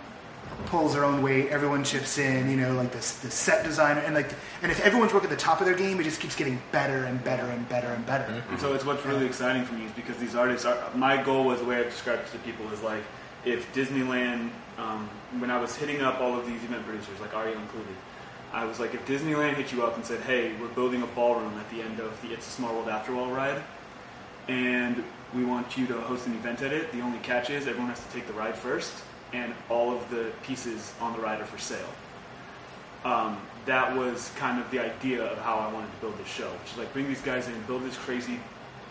pulls 0.66 0.94
their 0.94 1.04
own 1.04 1.22
weight, 1.22 1.48
everyone 1.48 1.84
chips 1.84 2.18
in. 2.18 2.50
You 2.50 2.56
know, 2.56 2.74
like 2.74 2.92
this 2.92 3.14
the 3.18 3.30
set 3.30 3.64
designer 3.64 4.00
and 4.00 4.14
like 4.14 4.30
and 4.62 4.70
if 4.70 4.80
everyone's 4.80 5.12
working 5.12 5.30
at 5.30 5.36
the 5.36 5.42
top 5.42 5.60
of 5.60 5.66
their 5.66 5.76
game, 5.76 6.00
it 6.00 6.04
just 6.04 6.20
keeps 6.20 6.36
getting 6.36 6.60
better 6.72 7.04
and 7.04 7.22
better 7.22 7.44
and 7.44 7.68
better 7.68 7.88
and 7.88 8.04
better. 8.06 8.42
And 8.50 8.60
so 8.60 8.74
it's 8.74 8.84
what's 8.84 9.04
really 9.04 9.26
exciting 9.26 9.64
for 9.64 9.74
me 9.74 9.86
is 9.86 9.92
because 9.92 10.16
these 10.16 10.34
artists 10.34 10.66
are. 10.66 10.78
My 10.94 11.22
goal 11.22 11.44
was 11.44 11.60
the 11.60 11.66
way 11.66 11.78
I've 11.78 11.90
described 11.90 12.22
it 12.28 12.32
to 12.32 12.38
people 12.38 12.70
is 12.72 12.82
like 12.82 13.02
if 13.44 13.72
Disneyland, 13.74 14.50
um, 14.78 15.08
when 15.38 15.50
I 15.50 15.60
was 15.60 15.76
hitting 15.76 16.00
up 16.00 16.20
all 16.20 16.38
of 16.38 16.46
these 16.46 16.62
event 16.64 16.84
producers, 16.86 17.20
like 17.20 17.34
Arya 17.34 17.56
included, 17.56 17.94
I 18.52 18.64
was 18.64 18.80
like, 18.80 18.94
if 18.94 19.06
Disneyland 19.06 19.54
hit 19.54 19.72
you 19.72 19.84
up 19.84 19.96
and 19.96 20.04
said, 20.04 20.20
hey, 20.20 20.54
we're 20.60 20.68
building 20.68 21.02
a 21.02 21.06
ballroom 21.08 21.52
at 21.58 21.68
the 21.70 21.82
end 21.82 22.00
of 22.00 22.20
the 22.22 22.32
It's 22.32 22.46
a 22.46 22.50
Small 22.50 22.72
World 22.74 22.88
After 22.88 23.14
All 23.16 23.30
ride, 23.30 23.62
and 24.48 25.02
we 25.34 25.44
want 25.44 25.76
you 25.76 25.86
to 25.88 26.00
host 26.02 26.26
an 26.26 26.34
event 26.34 26.62
at 26.62 26.72
it, 26.72 26.92
the 26.92 27.00
only 27.00 27.18
catch 27.18 27.50
is 27.50 27.66
everyone 27.66 27.88
has 27.88 28.04
to 28.04 28.12
take 28.12 28.26
the 28.26 28.32
ride 28.32 28.56
first, 28.56 29.02
and 29.34 29.52
all 29.68 29.92
of 29.94 30.08
the 30.10 30.30
pieces 30.44 30.92
on 31.00 31.12
the 31.12 31.18
ride 31.18 31.40
are 31.40 31.44
for 31.46 31.58
sale 31.58 31.88
um, 33.04 33.36
that 33.66 33.94
was 33.96 34.30
kind 34.36 34.58
of 34.60 34.70
the 34.70 34.78
idea 34.78 35.22
of 35.24 35.36
how 35.38 35.56
I 35.56 35.70
wanted 35.72 35.90
to 35.94 36.00
build 36.00 36.16
this 36.18 36.28
show, 36.28 36.48
which 36.48 36.72
is 36.72 36.78
like 36.78 36.90
bring 36.92 37.06
these 37.06 37.20
guys 37.20 37.48
in, 37.48 37.60
build 37.62 37.82
this 37.82 37.96
crazy 37.98 38.40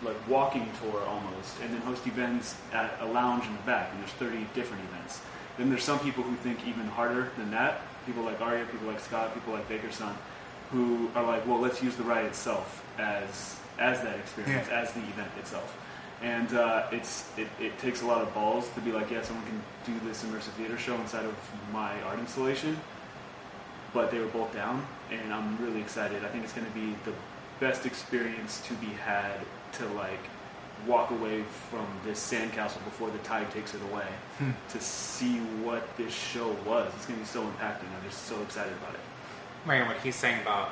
like 0.04 0.16
walking 0.28 0.70
tour 0.82 1.02
almost, 1.08 1.60
and 1.62 1.74
then 1.74 1.82
host 1.82 2.06
events 2.06 2.56
at 2.74 2.92
a 3.02 3.06
lounge 3.06 3.46
in 3.46 3.54
the 3.54 3.62
back, 3.62 3.90
and 3.92 4.00
there's 4.02 4.12
30 4.14 4.46
different 4.54 4.84
events. 4.92 5.22
Then 5.58 5.70
there's 5.70 5.84
some 5.84 6.00
people 6.00 6.24
who 6.24 6.36
think 6.38 6.60
even 6.68 6.86
harder 6.88 7.32
than 7.38 7.50
that. 7.52 7.82
People 8.06 8.24
like 8.24 8.42
Arya, 8.42 8.66
people 8.66 8.88
like 8.88 9.00
Scott, 9.00 9.34
people 9.34 9.54
like 9.54 9.68
Baker 9.70 9.92
Son, 9.92 10.14
who 10.72 11.10
are 11.16 11.24
like, 11.24 11.48
well, 11.48 11.60
let's 11.60 11.82
use 11.82 11.96
the 11.96 12.04
ride 12.04 12.26
itself 12.26 12.84
as 13.00 13.56
as 13.80 14.02
that 14.02 14.18
experience, 14.20 14.68
Yeah. 14.70 14.82
as 14.82 14.92
the 14.92 15.00
event 15.02 15.32
itself. 15.40 15.76
And 16.22 16.54
uh, 16.54 16.88
it's 16.92 17.30
it, 17.38 17.48
it 17.60 17.78
takes 17.80 18.02
a 18.02 18.06
lot 18.06 18.22
of 18.22 18.34
balls 18.34 18.70
to 18.76 18.80
be 18.82 18.92
like, 18.92 19.12
yeah, 19.12 19.22
someone 19.24 19.46
can 19.46 19.62
do 19.86 20.00
this 20.08 20.24
immersive 20.24 20.54
theater 20.58 20.78
show 20.78 20.96
inside 20.96 21.26
of 21.26 21.36
my 21.72 22.02
art 22.04 22.20
installation 22.20 22.78
but 23.94 24.10
they 24.10 24.18
were 24.18 24.26
both 24.26 24.52
down, 24.52 24.84
and 25.12 25.32
I'm 25.32 25.56
really 25.64 25.80
excited. 25.80 26.26
I 26.26 26.28
think 26.30 26.44
it's 26.44 26.54
going 26.54 26.66
to 26.66 26.74
be 26.74 26.96
the 27.06 27.14
best 27.60 27.86
experience 27.86 28.60
to 28.68 28.74
be 28.76 28.88
had 28.88 29.38
to 29.74 29.86
like 29.90 30.18
walk 30.88 31.12
away 31.12 31.44
from 31.70 31.86
this 32.04 32.20
sandcastle 32.20 32.84
before 32.86 33.12
the 33.12 33.20
tide 33.20 33.52
takes 33.52 33.76
it 33.76 33.82
away 33.92 34.08
Hmm. 34.40 34.50
to 34.70 34.82
see 34.82 35.38
what 35.62 35.96
this 35.96 36.12
show 36.12 36.56
was. 36.66 36.92
It's 36.96 37.06
going 37.06 37.20
to 37.20 37.24
be 37.24 37.30
so 37.30 37.44
impacting. 37.44 37.86
I'm 37.96 38.04
just 38.10 38.24
so 38.26 38.42
excited 38.42 38.74
about 38.74 38.96
it. 38.96 39.00
Marion, 39.68 39.88
what 39.88 39.98
he's 39.98 40.16
saying 40.16 40.42
about 40.42 40.72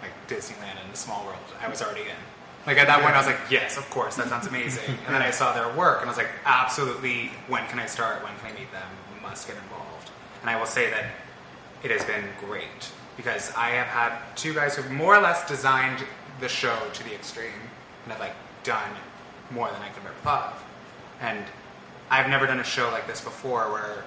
like 0.00 0.12
Disneyland 0.26 0.82
and 0.82 0.90
the 0.90 0.96
small 0.96 1.26
world, 1.26 1.38
I 1.62 1.68
was 1.68 1.82
already 1.82 2.00
in. 2.02 2.16
Like 2.68 2.76
at 2.76 2.86
that 2.86 3.00
point, 3.00 3.14
I 3.14 3.16
was 3.16 3.26
like, 3.26 3.50
yes, 3.50 3.78
of 3.78 3.88
course, 3.88 4.16
that 4.16 4.28
sounds 4.28 4.46
amazing. 4.46 4.84
and 5.06 5.14
then 5.14 5.22
I 5.22 5.30
saw 5.30 5.54
their 5.54 5.74
work, 5.74 6.02
and 6.02 6.04
I 6.04 6.10
was 6.10 6.18
like, 6.18 6.28
absolutely. 6.44 7.30
When 7.48 7.66
can 7.68 7.78
I 7.78 7.86
start? 7.86 8.22
When 8.22 8.36
can 8.40 8.54
I 8.54 8.58
meet 8.60 8.70
them? 8.72 8.86
Must 9.22 9.48
get 9.48 9.56
involved. 9.56 10.10
And 10.42 10.50
I 10.50 10.58
will 10.58 10.66
say 10.66 10.90
that 10.90 11.06
it 11.82 11.90
has 11.90 12.04
been 12.04 12.24
great 12.38 12.92
because 13.16 13.54
I 13.56 13.70
have 13.70 13.86
had 13.86 14.12
two 14.36 14.52
guys 14.52 14.76
who 14.76 14.82
have 14.82 14.92
more 14.92 15.16
or 15.16 15.20
less 15.22 15.48
designed 15.48 16.04
the 16.40 16.48
show 16.48 16.78
to 16.92 17.04
the 17.04 17.14
extreme 17.14 17.60
and 18.04 18.12
have 18.12 18.20
like 18.20 18.36
done 18.64 18.90
more 19.50 19.68
than 19.70 19.80
I 19.80 19.88
could 19.88 20.02
have 20.02 20.12
ever 20.12 20.20
thought 20.22 20.52
of. 20.52 20.64
And 21.22 21.44
I've 22.10 22.28
never 22.28 22.46
done 22.46 22.60
a 22.60 22.64
show 22.64 22.90
like 22.90 23.06
this 23.06 23.22
before 23.22 23.72
where 23.72 24.04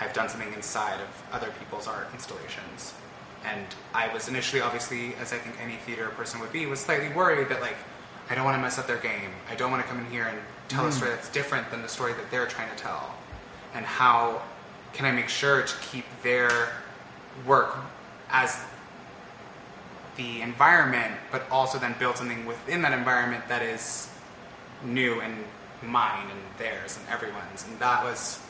I've 0.00 0.12
done 0.12 0.28
something 0.28 0.52
inside 0.52 1.00
of 1.00 1.08
other 1.32 1.52
people's 1.58 1.88
art 1.88 2.06
installations. 2.12 2.94
And 3.44 3.66
I 3.92 4.12
was 4.14 4.28
initially, 4.28 4.62
obviously, 4.62 5.16
as 5.16 5.32
I 5.32 5.38
think 5.38 5.60
any 5.60 5.76
theater 5.78 6.10
person 6.10 6.38
would 6.40 6.52
be, 6.52 6.64
was 6.66 6.78
slightly 6.78 7.08
worried 7.08 7.48
that 7.48 7.60
like 7.60 7.76
I 8.30 8.34
don't 8.34 8.44
want 8.44 8.56
to 8.56 8.62
mess 8.62 8.78
up 8.78 8.86
their 8.86 8.98
game. 8.98 9.30
I 9.50 9.54
don't 9.54 9.70
want 9.70 9.82
to 9.82 9.88
come 9.88 9.98
in 9.98 10.10
here 10.10 10.24
and 10.24 10.38
tell 10.68 10.86
a 10.86 10.88
mm. 10.88 10.92
story 10.92 11.10
that's 11.10 11.28
different 11.28 11.70
than 11.70 11.82
the 11.82 11.88
story 11.88 12.12
that 12.14 12.30
they're 12.30 12.46
trying 12.46 12.70
to 12.70 12.76
tell. 12.76 13.14
And 13.74 13.84
how 13.84 14.42
can 14.92 15.06
I 15.06 15.10
make 15.10 15.28
sure 15.28 15.62
to 15.62 15.76
keep 15.80 16.04
their 16.22 16.68
work 17.46 17.76
as 18.30 18.58
the 20.16 20.42
environment, 20.42 21.14
but 21.32 21.44
also 21.50 21.78
then 21.78 21.94
build 21.98 22.16
something 22.16 22.46
within 22.46 22.82
that 22.82 22.92
environment 22.92 23.46
that 23.48 23.62
is 23.62 24.08
new 24.84 25.20
and 25.20 25.44
mine 25.82 26.28
and 26.30 26.40
theirs 26.58 26.98
and 26.98 27.08
everyone's. 27.08 27.66
And 27.66 27.78
that 27.80 28.04
was 28.04 28.40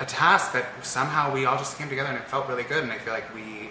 a 0.00 0.04
task 0.04 0.52
that 0.52 0.66
somehow 0.84 1.32
we 1.32 1.44
all 1.44 1.56
just 1.56 1.78
came 1.78 1.88
together 1.88 2.08
and 2.08 2.18
it 2.18 2.28
felt 2.28 2.48
really 2.48 2.64
good. 2.64 2.82
And 2.82 2.92
I 2.92 2.98
feel 2.98 3.12
like 3.12 3.32
we, 3.34 3.70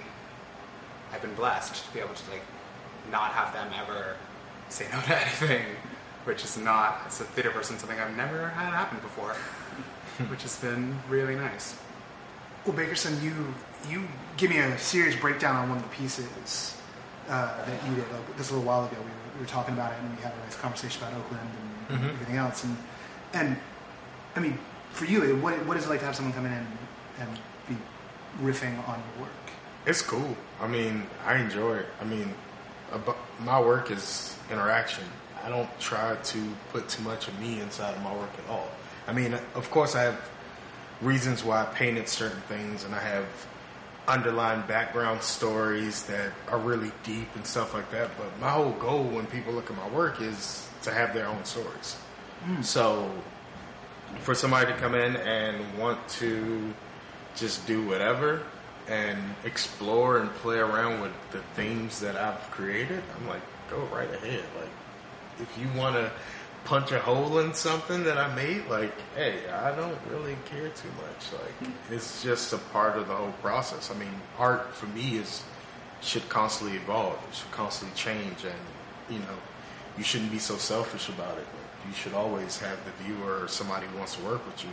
I've 1.12 1.22
been 1.22 1.36
blessed 1.36 1.86
to 1.86 1.94
be 1.94 2.00
able 2.00 2.13
to 2.13 2.32
like 2.32 2.44
not 3.12 3.32
have 3.32 3.54
them 3.54 3.70
ever 3.78 4.15
say 4.71 4.86
no 4.91 5.01
to 5.01 5.21
anything, 5.21 5.65
which 6.25 6.43
is 6.43 6.57
not, 6.57 7.01
as 7.07 7.21
a 7.21 7.23
theater 7.25 7.51
person, 7.51 7.77
something 7.77 7.99
I've 7.99 8.15
never 8.15 8.49
had 8.49 8.71
happen 8.73 8.99
before, 8.99 9.36
which 10.29 10.43
has 10.43 10.55
been 10.57 10.97
really 11.10 11.36
nice. 11.36 11.75
Well, 12.65 12.75
Baker's 12.75 13.01
Son, 13.01 13.17
you 13.23 13.53
you 13.89 14.07
give 14.38 14.51
me 14.51 14.57
a 14.60 14.77
serious 14.77 15.15
breakdown 15.15 15.55
on 15.55 15.69
one 15.69 15.77
of 15.79 15.84
the 15.84 15.89
pieces 15.95 16.77
uh, 17.27 17.65
that 17.65 17.89
you 17.89 17.95
did 17.95 18.05
like, 18.12 18.38
this 18.38 18.51
a 18.51 18.53
little 18.53 18.67
while 18.67 18.86
ago. 18.86 18.95
We 18.99 19.05
were, 19.05 19.36
we 19.36 19.39
were 19.41 19.47
talking 19.47 19.73
about 19.73 19.91
it, 19.93 19.97
and 19.99 20.15
we 20.15 20.21
had 20.21 20.31
a 20.34 20.38
nice 20.45 20.55
conversation 20.55 21.01
about 21.01 21.15
Oakland 21.19 21.41
and 21.89 21.99
Mhm. 21.99 22.10
everything 22.13 22.38
else. 22.38 22.63
And 22.63 22.77
and 23.34 23.57
I 24.36 24.39
mean, 24.39 24.60
for 24.91 25.05
you, 25.05 25.36
what 25.38 25.53
what 25.65 25.75
is 25.77 25.86
it 25.86 25.89
like 25.89 25.99
to 26.01 26.05
have 26.05 26.15
someone 26.15 26.34
come 26.34 26.45
in 26.45 26.53
and, 26.53 26.67
and 27.19 27.29
be 27.67 27.75
riffing 28.43 28.77
on 28.88 29.01
your 29.01 29.25
work? 29.25 29.31
It's 29.88 30.03
cool. 30.03 30.38
I 30.62 30.67
mean, 30.67 31.07
I 31.25 31.36
enjoy 31.38 31.77
it. 31.77 31.88
I 31.99 32.03
mean, 32.05 32.36
abo- 32.91 33.15
my 33.39 33.60
work 33.60 33.91
is 33.91 34.36
interaction. 34.51 35.04
I 35.43 35.49
don't 35.49 35.69
try 35.80 36.15
to 36.15 36.54
put 36.71 36.88
too 36.88 37.01
much 37.04 37.27
of 37.27 37.39
me 37.39 37.62
inside 37.62 37.95
of 37.95 38.04
my 38.04 38.13
work 38.15 38.30
at 38.38 38.49
all. 38.49 38.67
I 39.08 39.13
mean, 39.13 39.34
of 39.56 39.71
course, 39.71 39.95
I 39.95 40.04
have 40.04 40.30
reasons 41.01 41.43
why 41.43 41.63
I 41.63 41.65
painted 41.65 42.08
certain 42.08 42.41
things, 42.41 42.84
and 42.84 42.93
I 42.93 42.99
have 42.99 43.25
underlying 44.08 44.62
background 44.67 45.21
stories 45.23 46.04
that 46.04 46.32
are 46.49 46.60
really 46.60 46.91
deep 47.04 47.27
and 47.36 47.45
stuff 47.45 47.73
like 47.73 47.89
that. 47.91 48.10
But 48.17 48.39
my 48.39 48.49
whole 48.49 48.73
goal 48.73 49.04
when 49.04 49.25
people 49.27 49.54
look 49.54 49.69
at 49.71 49.77
my 49.77 49.89
work 49.89 50.21
is 50.21 50.67
to 50.84 50.91
have 50.91 51.13
their 51.13 51.27
own 51.27 51.43
stories. 51.45 51.95
Hmm. 52.45 52.62
So, 52.62 53.12
for 54.21 54.36
somebody 54.36 54.71
to 54.71 54.77
come 54.77 54.95
in 54.95 55.15
and 55.15 55.77
want 55.77 56.06
to 56.10 56.73
just 57.36 57.65
do 57.65 57.88
whatever 57.88 58.41
and 58.88 59.20
explore 59.46 60.20
and 60.20 60.30
play 60.36 60.58
around 60.58 61.02
with 61.02 61.13
the 61.32 61.39
themes 61.56 62.00
that 62.00 62.15
I've 62.15 62.41
created, 62.52 63.04
I'm 63.17 63.28
like, 63.28 63.41
go 63.70 63.78
right 63.94 64.12
ahead. 64.13 64.44
Like, 64.60 64.70
if 65.39 65.58
you 65.60 65.67
want 65.80 65.96
to 65.96 66.12
punch 66.65 66.91
a 66.91 67.00
hole 67.00 67.39
in 67.39 67.54
something 67.54 68.04
that 68.04 68.17
I 68.17 68.34
made, 68.36 68.67
like, 68.67 68.94
hey, 69.15 69.50
I 69.50 69.76
don't 69.76 69.98
really 70.10 70.36
care 70.46 70.70
too 70.70 70.89
much. 70.98 71.32
Like, 71.34 71.70
hmm. 71.70 71.94
it's 71.94 72.24
just 72.24 72.54
a 72.54 72.58
part 72.58 72.98
of 72.98 73.08
the 73.08 73.15
whole 73.15 73.34
process. 73.41 73.91
I 73.91 73.96
mean, 73.96 74.13
art 74.38 74.74
for 74.74 74.88
me 74.88 75.17
is 75.17 75.44
should 76.02 76.28
constantly 76.30 76.78
evolve. 76.78 77.20
It 77.30 77.36
should 77.36 77.52
constantly 77.52 77.96
change, 77.96 78.44
and 78.44 78.62
you 79.10 79.20
know, 79.20 79.38
you 79.98 80.04
shouldn't 80.04 80.32
be 80.32 80.39
so 80.39 80.58
selfish 80.58 81.10
about 81.10 81.38
it. 81.38 81.46
You 81.88 81.94
should 81.94 82.13
always 82.13 82.60
have 82.60 82.78
the 82.86 83.04
viewer 83.04 83.44
or 83.44 83.48
somebody 83.48 83.88
who 83.88 83.98
wants 83.98 84.15
to 84.15 84.24
work 84.24 84.46
with 84.46 84.63
you 84.63 84.72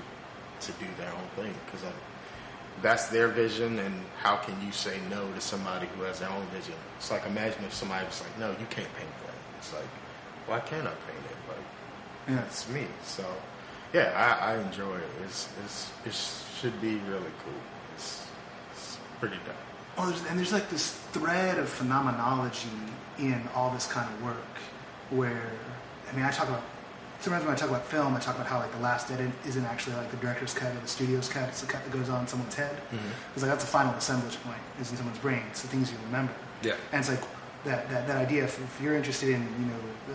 to 0.61 0.73
do 0.73 0.87
their 0.99 1.12
own 1.12 1.29
thing 1.37 1.55
because 1.66 1.85
that's 2.82 3.08
their 3.08 3.28
vision. 3.28 3.78
And 3.78 3.94
how 4.22 4.36
can 4.36 4.54
you 4.64 4.72
say 4.72 4.98
no 5.10 5.30
to 5.32 5.40
somebody 5.40 5.86
who 5.96 6.02
has 6.02 6.20
their 6.20 6.30
own 6.30 6.46
vision? 6.46 6.74
It's 6.96 7.10
like 7.10 7.26
imagine 7.26 7.64
if 7.64 7.74
somebody 7.74 8.04
was 8.06 8.20
like, 8.20 8.38
"No, 8.38 8.50
you 8.50 8.66
can't 8.70 8.92
paint 8.96 9.10
that." 9.26 9.34
It's 9.58 9.72
like, 9.72 9.88
why 10.46 10.60
can't 10.60 10.86
I 10.86 10.90
paint 11.06 11.24
it? 11.30 11.36
Like, 11.48 11.66
Yeah. 12.28 12.44
it's 12.44 12.68
me. 12.68 12.86
So, 13.04 13.24
yeah, 13.92 14.12
I, 14.40 14.52
I 14.52 14.58
enjoy 14.58 14.96
it. 14.96 15.10
It's, 15.24 15.48
it's 15.64 15.90
it 16.06 16.14
should 16.60 16.80
be 16.80 16.96
really 17.10 17.32
cool. 17.44 17.60
It's, 17.96 18.26
it's 18.72 18.98
pretty 19.20 19.36
dope. 19.46 19.54
Well, 19.96 20.06
there's, 20.08 20.24
and 20.26 20.38
there's 20.38 20.52
like 20.52 20.70
this 20.70 20.92
thread 21.12 21.58
of 21.58 21.68
phenomenology 21.68 22.68
in 23.18 23.42
all 23.54 23.70
this 23.70 23.86
kind 23.86 24.08
of 24.12 24.22
work, 24.24 24.54
where 25.10 25.50
I 26.10 26.14
mean, 26.16 26.24
I 26.24 26.30
talk 26.30 26.48
about 26.48 26.62
sometimes 27.20 27.44
when 27.44 27.54
I 27.54 27.57
talk 27.57 27.68
about 27.68 27.87
film, 27.87 28.14
I 28.14 28.20
talk 28.20 28.37
about 28.37 28.46
how 28.46 28.59
like 28.59 28.72
the 28.72 28.81
last 28.81 29.11
edit 29.11 29.31
isn't 29.46 29.64
actually 29.64 29.96
like 29.96 30.11
the 30.11 30.16
director's 30.18 30.54
cut 30.54 30.74
or 30.74 30.81
the 30.81 30.88
studio's 30.88 31.28
cut; 31.28 31.48
it's 31.48 31.61
the 31.61 31.66
cut 31.66 31.85
that 31.85 31.92
goes 31.92 32.09
on 32.09 32.26
someone's 32.26 32.54
head. 32.54 32.76
Mm-hmm. 32.76 33.09
It's 33.35 33.42
like 33.42 33.50
that's 33.50 33.64
the 33.64 33.70
final 33.70 33.94
assemblage 33.94 34.40
point, 34.42 34.59
is 34.81 34.90
in 34.90 34.96
someone's 34.96 35.18
brain. 35.18 35.42
It's 35.50 35.62
the 35.62 35.68
things 35.68 35.90
you 35.90 35.98
remember. 36.07 36.33
Yeah. 36.62 36.74
And 36.92 37.00
it's 37.00 37.09
like 37.09 37.22
that 37.64 37.88
that, 37.90 38.07
that 38.07 38.16
idea. 38.16 38.44
If, 38.44 38.62
if 38.62 38.81
you're 38.81 38.96
interested 38.96 39.31
in 39.31 39.42
you 39.59 39.66
know 39.66 39.78
the, 40.09 40.14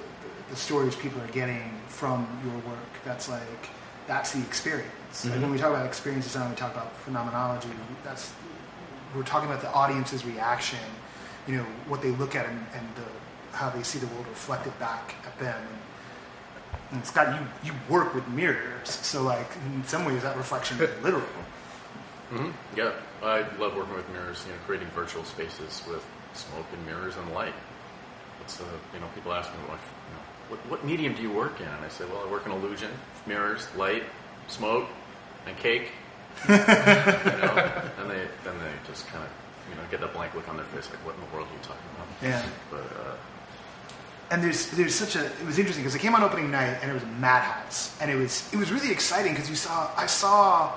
the, 0.50 0.56
stories 0.56 0.96
people 0.96 1.22
are 1.22 1.28
getting 1.28 1.72
from 1.88 2.28
your 2.46 2.56
work, 2.70 2.94
that's 3.04 3.30
like 3.30 3.70
that's 4.08 4.32
the 4.32 4.42
experience. 4.42 4.90
Like 5.26 5.34
mm-hmm. 5.34 5.42
when 5.44 5.52
we 5.52 5.58
talk 5.58 5.70
about 5.70 5.86
experiences, 5.86 6.36
and 6.36 6.50
we 6.50 6.56
talk 6.56 6.74
about 6.74 6.96
phenomenology. 6.98 7.70
That's 8.04 8.34
we're 9.16 9.24
talking 9.24 9.50
about 9.50 9.62
the 9.62 9.72
audience's 9.72 10.26
reaction, 10.26 10.80
you 11.48 11.58
know, 11.58 11.66
what 11.88 12.02
they 12.02 12.12
look 12.12 12.36
at 12.36 12.48
and, 12.48 12.66
and 12.74 12.88
the, 12.96 13.56
how 13.56 13.70
they 13.70 13.84
see 13.84 14.00
the 14.00 14.08
world 14.08 14.28
reflected 14.28 14.78
back 14.80 15.16
at 15.26 15.38
them. 15.38 15.56
And, 15.56 15.83
and 16.94 17.06
Scott, 17.06 17.40
you, 17.40 17.72
you 17.72 17.78
work 17.90 18.14
with 18.14 18.28
mirrors, 18.30 18.90
so 18.90 19.22
like 19.24 19.48
in 19.66 19.84
some 19.86 20.06
ways 20.06 20.22
that 20.24 20.38
reflection 20.38 20.80
is 20.82 20.90
literal. 21.04 21.24
hmm 22.30 22.52
Yeah, 22.76 22.92
I 23.22 23.40
love 23.58 23.76
working 23.76 23.96
with 23.96 24.10
mirrors. 24.10 24.44
You 24.46 24.54
know, 24.54 24.60
creating 24.66 24.88
virtual 24.90 25.24
spaces 25.24 25.82
with 25.88 26.04
smoke 26.34 26.66
and 26.74 26.86
mirrors 26.86 27.16
and 27.18 27.32
light. 27.34 27.54
It's 28.42 28.60
uh, 28.60 28.66
you 28.94 29.00
know, 29.00 29.08
people 29.16 29.34
ask 29.34 29.50
me, 29.52 29.58
what, 29.68 29.80
you 29.80 30.16
know, 30.16 30.22
what, 30.50 30.60
what 30.70 30.86
medium 30.86 31.14
do 31.14 31.22
you 31.22 31.32
work 31.32 31.60
in? 31.62 31.68
And 31.68 31.86
I 31.86 31.90
say, 31.90 32.06
well, 32.06 32.24
I 32.28 32.32
work 32.32 32.46
in 32.46 32.52
illusion, 32.52 32.90
mirrors, 33.26 33.68
light, 33.76 34.04
smoke, 34.48 34.88
and 35.48 35.56
cake. 35.58 35.92
you 36.50 36.56
know, 36.56 37.82
and 38.00 38.10
they 38.10 38.26
then 38.44 38.58
they 38.60 38.74
just 38.88 39.06
kind 39.08 39.24
of 39.24 39.30
you 39.70 39.76
know 39.76 39.82
get 39.92 40.02
that 40.02 40.14
blank 40.14 40.34
look 40.36 40.48
on 40.50 40.58
their 40.58 40.66
face, 40.66 40.90
like, 40.90 41.00
what 41.06 41.16
in 41.16 41.22
the 41.22 41.36
world 41.36 41.48
are 41.48 41.54
you 41.54 41.62
talking 41.62 41.90
about? 41.96 42.08
Yeah. 42.22 42.44
But 42.72 42.82
uh, 42.82 43.16
And 44.34 44.44
there's 44.44 44.72
there's 44.72 44.96
such 44.96 45.16
a 45.16 45.28
it 45.28 45.46
was 45.46 45.60
interesting 45.60 45.84
because 45.84 45.94
it 45.94 46.00
came 46.00 46.16
on 46.16 46.24
opening 46.24 46.50
night 46.50 46.80
and 46.82 46.90
it 46.90 46.94
was 46.96 47.04
a 47.04 47.14
madhouse. 47.22 47.96
And 48.02 48.10
it 48.10 48.16
was 48.16 48.52
it 48.52 48.58
was 48.58 48.72
really 48.72 48.90
exciting 48.90 49.34
because 49.34 49.48
you 49.48 49.56
saw 49.56 49.92
I 49.96 50.08
saw 50.08 50.72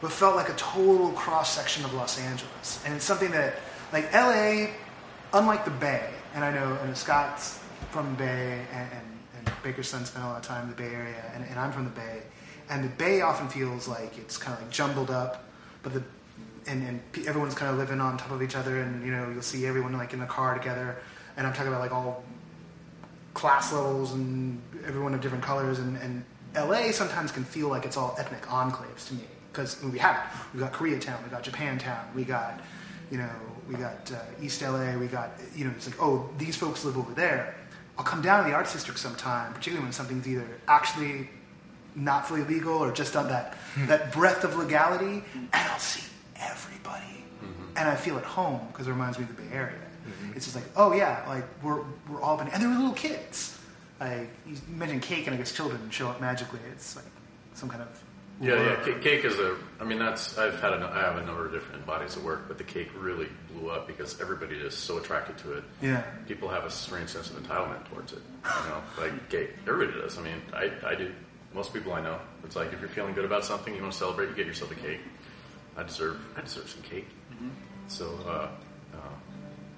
what 0.00 0.12
felt 0.12 0.36
like 0.36 0.50
a 0.50 0.54
total 0.56 1.12
cross 1.12 1.56
section 1.56 1.86
of 1.86 1.94
Los 1.94 2.20
Angeles. 2.20 2.82
And 2.84 2.92
it's 2.94 3.06
something 3.06 3.30
that 3.30 3.54
like 3.94 4.12
LA 4.12 4.72
unlike 5.32 5.64
the 5.64 5.70
Bay 5.70 6.10
and 6.34 6.44
I 6.44 6.52
know 6.52 6.78
and 6.82 6.94
Scott's 6.94 7.58
from 7.92 8.10
the 8.10 8.18
Bay 8.18 8.66
and, 8.70 8.88
and, 8.92 9.46
and 9.46 9.62
Baker's 9.62 9.88
son 9.88 10.04
spent 10.04 10.26
a 10.26 10.28
lot 10.28 10.36
of 10.36 10.42
time 10.42 10.64
in 10.64 10.68
the 10.68 10.76
Bay 10.76 10.94
Area 10.94 11.32
and, 11.34 11.46
and 11.48 11.58
I'm 11.58 11.72
from 11.72 11.84
the 11.84 11.90
Bay. 11.98 12.24
And 12.68 12.84
the 12.84 12.90
Bay 12.90 13.22
often 13.22 13.48
feels 13.48 13.88
like 13.88 14.18
it's 14.18 14.36
kind 14.36 14.54
of 14.54 14.62
like 14.62 14.70
jumbled 14.70 15.10
up 15.10 15.48
but 15.82 15.94
the 15.94 16.02
and, 16.66 16.86
and 16.86 17.26
everyone's 17.26 17.54
kind 17.54 17.72
of 17.72 17.78
living 17.78 18.02
on 18.02 18.18
top 18.18 18.32
of 18.32 18.42
each 18.42 18.54
other 18.54 18.82
and 18.82 19.02
you 19.02 19.12
know 19.12 19.30
you'll 19.30 19.40
see 19.40 19.64
everyone 19.66 19.94
like 19.94 20.12
in 20.12 20.20
the 20.20 20.26
car 20.26 20.52
together. 20.58 20.98
And 21.38 21.46
I'm 21.46 21.54
talking 21.54 21.68
about 21.68 21.80
like 21.80 21.92
all 21.92 22.22
class 23.36 23.70
levels 23.70 24.14
and 24.14 24.60
everyone 24.86 25.12
of 25.12 25.20
different 25.20 25.44
colors 25.44 25.78
and, 25.78 25.98
and 25.98 26.24
LA 26.56 26.90
sometimes 26.90 27.30
can 27.30 27.44
feel 27.44 27.68
like 27.68 27.84
it's 27.84 27.98
all 27.98 28.16
ethnic 28.18 28.40
enclaves 28.46 29.06
to 29.08 29.14
me 29.14 29.24
because 29.52 29.82
we 29.82 29.98
have 29.98 30.16
it. 30.16 30.54
We 30.54 30.60
got 30.60 30.72
Koreatown, 30.72 31.22
we 31.22 31.28
got 31.28 31.44
Japantown, 31.44 32.14
we 32.14 32.24
got 32.24 32.60
you 33.10 33.18
know 33.18 33.30
we 33.68 33.74
got 33.74 34.10
uh, 34.10 34.42
East 34.42 34.62
LA, 34.62 34.96
we 34.96 35.06
got 35.06 35.32
you 35.54 35.66
know 35.66 35.72
it's 35.76 35.86
like 35.86 36.02
oh 36.02 36.30
these 36.38 36.56
folks 36.56 36.82
live 36.86 36.96
over 36.96 37.12
there. 37.12 37.54
I'll 37.98 38.04
come 38.04 38.22
down 38.22 38.42
to 38.42 38.50
the 38.50 38.56
arts 38.56 38.72
district 38.72 38.98
sometime, 38.98 39.52
particularly 39.52 39.84
when 39.84 39.92
something's 39.92 40.26
either 40.26 40.48
actually 40.66 41.28
not 41.94 42.26
fully 42.26 42.44
legal 42.44 42.74
or 42.74 42.90
just 42.90 43.16
on 43.16 43.28
that 43.28 43.54
hmm. 43.74 43.86
that 43.86 44.12
breadth 44.12 44.44
of 44.44 44.56
legality, 44.56 45.20
hmm. 45.20 45.38
and 45.52 45.70
I'll 45.70 45.78
see 45.78 46.04
everybody 46.36 47.24
mm-hmm. 47.42 47.76
and 47.76 47.86
I 47.86 47.96
feel 47.96 48.16
at 48.16 48.24
home 48.24 48.60
because 48.72 48.86
it 48.86 48.90
reminds 48.90 49.18
me 49.18 49.24
of 49.24 49.36
the 49.36 49.42
Bay 49.42 49.52
Area. 49.52 49.85
It's 50.36 50.44
just 50.44 50.54
like, 50.54 50.66
oh 50.76 50.92
yeah, 50.92 51.24
like 51.26 51.44
we're 51.62 51.82
we're 52.08 52.20
all 52.20 52.36
been, 52.36 52.48
and 52.48 52.62
they 52.62 52.66
were 52.66 52.74
little 52.74 52.92
kids. 52.92 53.58
Like 53.98 54.28
you 54.46 54.56
mentioned 54.68 55.02
cake, 55.02 55.26
and 55.26 55.34
I 55.34 55.38
guess 55.38 55.52
children 55.52 55.88
show 55.90 56.08
up 56.08 56.20
magically. 56.20 56.60
It's 56.72 56.94
like 56.94 57.06
some 57.54 57.68
kind 57.70 57.82
of 57.82 57.88
Yeah, 58.40 58.62
yeah. 58.62 58.84
Cake, 58.84 59.00
cake 59.00 59.24
is 59.24 59.38
a. 59.38 59.56
I 59.80 59.84
mean, 59.84 59.98
that's. 59.98 60.36
I've 60.36 60.60
had. 60.60 60.74
A, 60.74 60.86
I 60.94 61.00
have 61.00 61.16
a 61.16 61.24
number 61.24 61.46
of 61.46 61.52
different 61.52 61.86
bodies 61.86 62.16
of 62.16 62.22
work, 62.24 62.46
but 62.48 62.58
the 62.58 62.64
cake 62.64 62.90
really 62.98 63.28
blew 63.50 63.70
up 63.70 63.86
because 63.86 64.20
everybody 64.20 64.56
is 64.56 64.74
so 64.76 64.98
attracted 64.98 65.38
to 65.38 65.54
it. 65.54 65.64
Yeah. 65.80 66.02
People 66.28 66.50
have 66.50 66.64
a 66.64 66.70
strange 66.70 67.08
sense 67.08 67.30
of 67.30 67.42
entitlement 67.42 67.88
towards 67.88 68.12
it. 68.12 68.20
You 68.44 68.68
know, 68.68 68.82
like 69.00 69.30
cake. 69.30 69.50
Everybody 69.66 69.98
does. 69.98 70.18
I 70.18 70.22
mean, 70.22 70.42
I, 70.52 70.70
I 70.86 70.94
do. 70.94 71.10
Most 71.54 71.72
people 71.72 71.94
I 71.94 72.02
know. 72.02 72.18
It's 72.44 72.56
like 72.56 72.74
if 72.74 72.80
you're 72.80 72.90
feeling 72.90 73.14
good 73.14 73.24
about 73.24 73.46
something, 73.46 73.74
you 73.74 73.80
want 73.80 73.94
to 73.94 73.98
celebrate, 73.98 74.28
you 74.28 74.34
get 74.34 74.46
yourself 74.46 74.70
a 74.70 74.74
cake. 74.74 75.00
I 75.78 75.82
deserve. 75.84 76.20
I 76.36 76.42
deserve 76.42 76.68
some 76.68 76.82
cake. 76.82 77.08
So, 77.88 78.18
uh, 78.26 78.48
uh, 78.92 78.98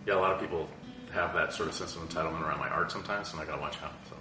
yeah, 0.09 0.15
a 0.15 0.21
lot 0.21 0.33
of 0.33 0.41
people 0.41 0.67
have 1.13 1.35
that 1.35 1.53
sort 1.53 1.69
of 1.69 1.75
sense 1.75 1.95
of 1.95 2.03
entitlement 2.09 2.43
around 2.43 2.59
my 2.59 2.69
art 2.69 2.91
sometimes, 2.91 3.33
and 3.33 3.41
I 3.41 3.45
gotta 3.45 3.61
watch 3.61 3.77
out. 3.83 3.93
So, 4.09 4.17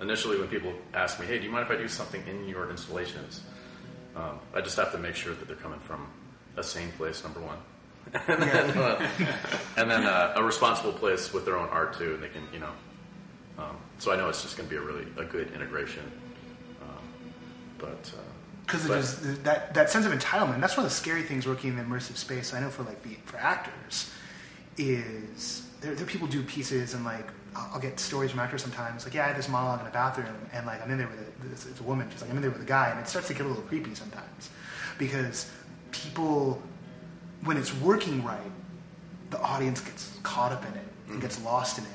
initially, 0.00 0.38
when 0.38 0.48
people 0.48 0.72
ask 0.94 1.18
me, 1.18 1.26
"Hey, 1.26 1.38
do 1.38 1.44
you 1.44 1.50
mind 1.50 1.66
if 1.66 1.70
I 1.70 1.76
do 1.76 1.88
something 1.88 2.22
in 2.28 2.48
your 2.48 2.70
installations?" 2.70 3.42
Um, 4.14 4.38
I 4.54 4.60
just 4.60 4.76
have 4.76 4.92
to 4.92 4.98
make 4.98 5.16
sure 5.16 5.34
that 5.34 5.48
they're 5.48 5.56
coming 5.56 5.80
from 5.80 6.06
a 6.56 6.62
sane 6.62 6.92
place, 6.92 7.24
number 7.24 7.40
one, 7.40 7.58
and 8.28 8.42
then, 8.42 8.78
uh, 8.78 9.08
and 9.76 9.90
then 9.90 10.04
uh, 10.04 10.34
a 10.36 10.44
responsible 10.44 10.92
place 10.92 11.32
with 11.32 11.44
their 11.44 11.56
own 11.56 11.68
art 11.70 11.98
too, 11.98 12.14
and 12.14 12.22
they 12.22 12.28
can, 12.28 12.42
you 12.52 12.60
know. 12.60 12.72
Um, 13.58 13.76
so 13.98 14.12
I 14.12 14.16
know 14.16 14.28
it's 14.28 14.42
just 14.42 14.56
going 14.56 14.68
to 14.68 14.74
be 14.74 14.78
a 14.78 14.84
really 14.84 15.06
a 15.18 15.24
good 15.24 15.52
integration. 15.52 16.04
Um, 16.82 17.04
but 17.78 18.12
uh, 18.16 18.22
because 18.64 18.86
but- 18.86 18.94
there's 18.94 19.38
that 19.40 19.74
that 19.74 19.90
sense 19.90 20.06
of 20.06 20.12
entitlement. 20.12 20.60
That's 20.60 20.76
one 20.76 20.86
of 20.86 20.92
the 20.92 20.96
scary 20.96 21.22
things 21.22 21.48
working 21.48 21.70
in 21.70 21.76
the 21.76 21.82
immersive 21.82 22.16
space. 22.16 22.54
I 22.54 22.60
know 22.60 22.70
for 22.70 22.84
like 22.84 23.02
the, 23.02 23.16
for 23.24 23.38
actors 23.38 24.10
is 24.78 25.66
there, 25.80 25.94
there 25.94 26.06
people 26.06 26.26
do 26.26 26.42
pieces 26.42 26.94
and 26.94 27.04
like 27.04 27.26
I'll, 27.54 27.80
get 27.80 28.00
stories 28.00 28.30
from 28.30 28.40
actors 28.40 28.62
sometimes 28.62 29.04
like 29.04 29.14
yeah 29.14 29.24
I 29.24 29.28
had 29.28 29.36
this 29.36 29.48
monologue 29.48 29.80
in 29.80 29.86
a 29.86 29.90
bathroom 29.90 30.34
and 30.52 30.66
like 30.66 30.82
I'm 30.82 30.90
in 30.90 30.98
there 30.98 31.08
with 31.08 31.20
a, 31.20 31.48
this, 31.48 31.66
it's 31.66 31.80
a 31.80 31.82
woman 31.82 32.08
she's 32.10 32.22
like 32.22 32.30
I'm 32.30 32.36
in 32.36 32.42
there 32.42 32.50
with 32.50 32.62
a 32.62 32.66
guy 32.66 32.90
and 32.90 32.98
it 33.00 33.08
starts 33.08 33.28
to 33.28 33.34
get 33.34 33.44
a 33.44 33.48
little 33.48 33.64
creepy 33.64 33.94
sometimes 33.94 34.50
because 34.98 35.50
people 35.90 36.62
when 37.44 37.56
it's 37.56 37.74
working 37.80 38.24
right 38.24 38.40
the 39.30 39.40
audience 39.40 39.80
gets 39.80 40.18
caught 40.22 40.52
up 40.52 40.64
in 40.66 40.72
it 40.74 40.86
and 41.08 41.20
gets 41.20 41.42
lost 41.42 41.78
in 41.78 41.84
it 41.84 41.90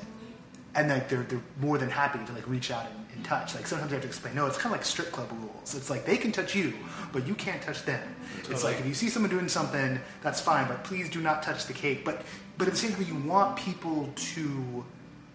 and 0.74 0.88
like 0.88 1.08
they're 1.08 1.24
they're 1.24 1.42
more 1.60 1.78
than 1.78 1.90
happy 1.90 2.24
to 2.24 2.32
like 2.32 2.48
reach 2.48 2.70
out 2.70 2.86
and, 2.86 2.94
and 3.18 3.26
touch. 3.26 3.54
Like 3.54 3.66
sometimes 3.66 3.90
you 3.90 3.96
have 3.96 4.02
to 4.02 4.08
explain. 4.08 4.34
No, 4.34 4.46
it's 4.46 4.56
kind 4.56 4.72
of 4.72 4.78
like 4.78 4.84
strip 4.84 5.12
club 5.12 5.30
rules. 5.32 5.74
It's 5.74 5.90
like 5.90 6.06
they 6.06 6.16
can 6.16 6.32
touch 6.32 6.54
you, 6.54 6.72
but 7.12 7.26
you 7.26 7.34
can't 7.34 7.60
touch 7.60 7.84
them. 7.84 8.02
It's 8.48 8.64
like 8.64 8.78
if 8.78 8.86
you 8.86 8.94
see 8.94 9.08
someone 9.08 9.30
doing 9.30 9.48
something, 9.48 10.00
that's 10.22 10.40
fine, 10.40 10.68
but 10.68 10.84
please 10.84 11.10
do 11.10 11.20
not 11.20 11.42
touch 11.42 11.66
the 11.66 11.72
cake. 11.72 12.04
But 12.04 12.22
but 12.56 12.66
at 12.66 12.72
the 12.72 12.78
same 12.78 12.92
time, 12.92 13.04
you 13.06 13.16
want 13.28 13.56
people 13.56 14.10
to 14.14 14.84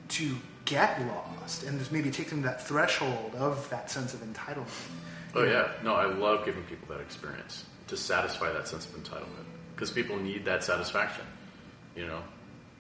to 0.09 0.35
get 0.65 1.05
lost 1.07 1.63
and 1.63 1.77
just 1.77 1.91
maybe 1.91 2.09
take 2.09 2.29
them 2.29 2.41
to 2.41 2.47
that 2.47 2.65
threshold 2.65 3.35
of 3.35 3.69
that 3.69 3.91
sense 3.91 4.13
of 4.13 4.21
entitlement. 4.21 4.67
Oh 5.35 5.43
yeah, 5.43 5.69
no, 5.83 5.95
I 5.95 6.05
love 6.05 6.45
giving 6.45 6.63
people 6.63 6.87
that 6.95 7.01
experience 7.01 7.65
to 7.87 7.97
satisfy 7.97 8.51
that 8.53 8.67
sense 8.67 8.85
of 8.85 8.93
entitlement 8.93 9.45
because 9.75 9.91
people 9.91 10.17
need 10.17 10.45
that 10.45 10.63
satisfaction. 10.63 11.25
You 11.95 12.07
know, 12.07 12.23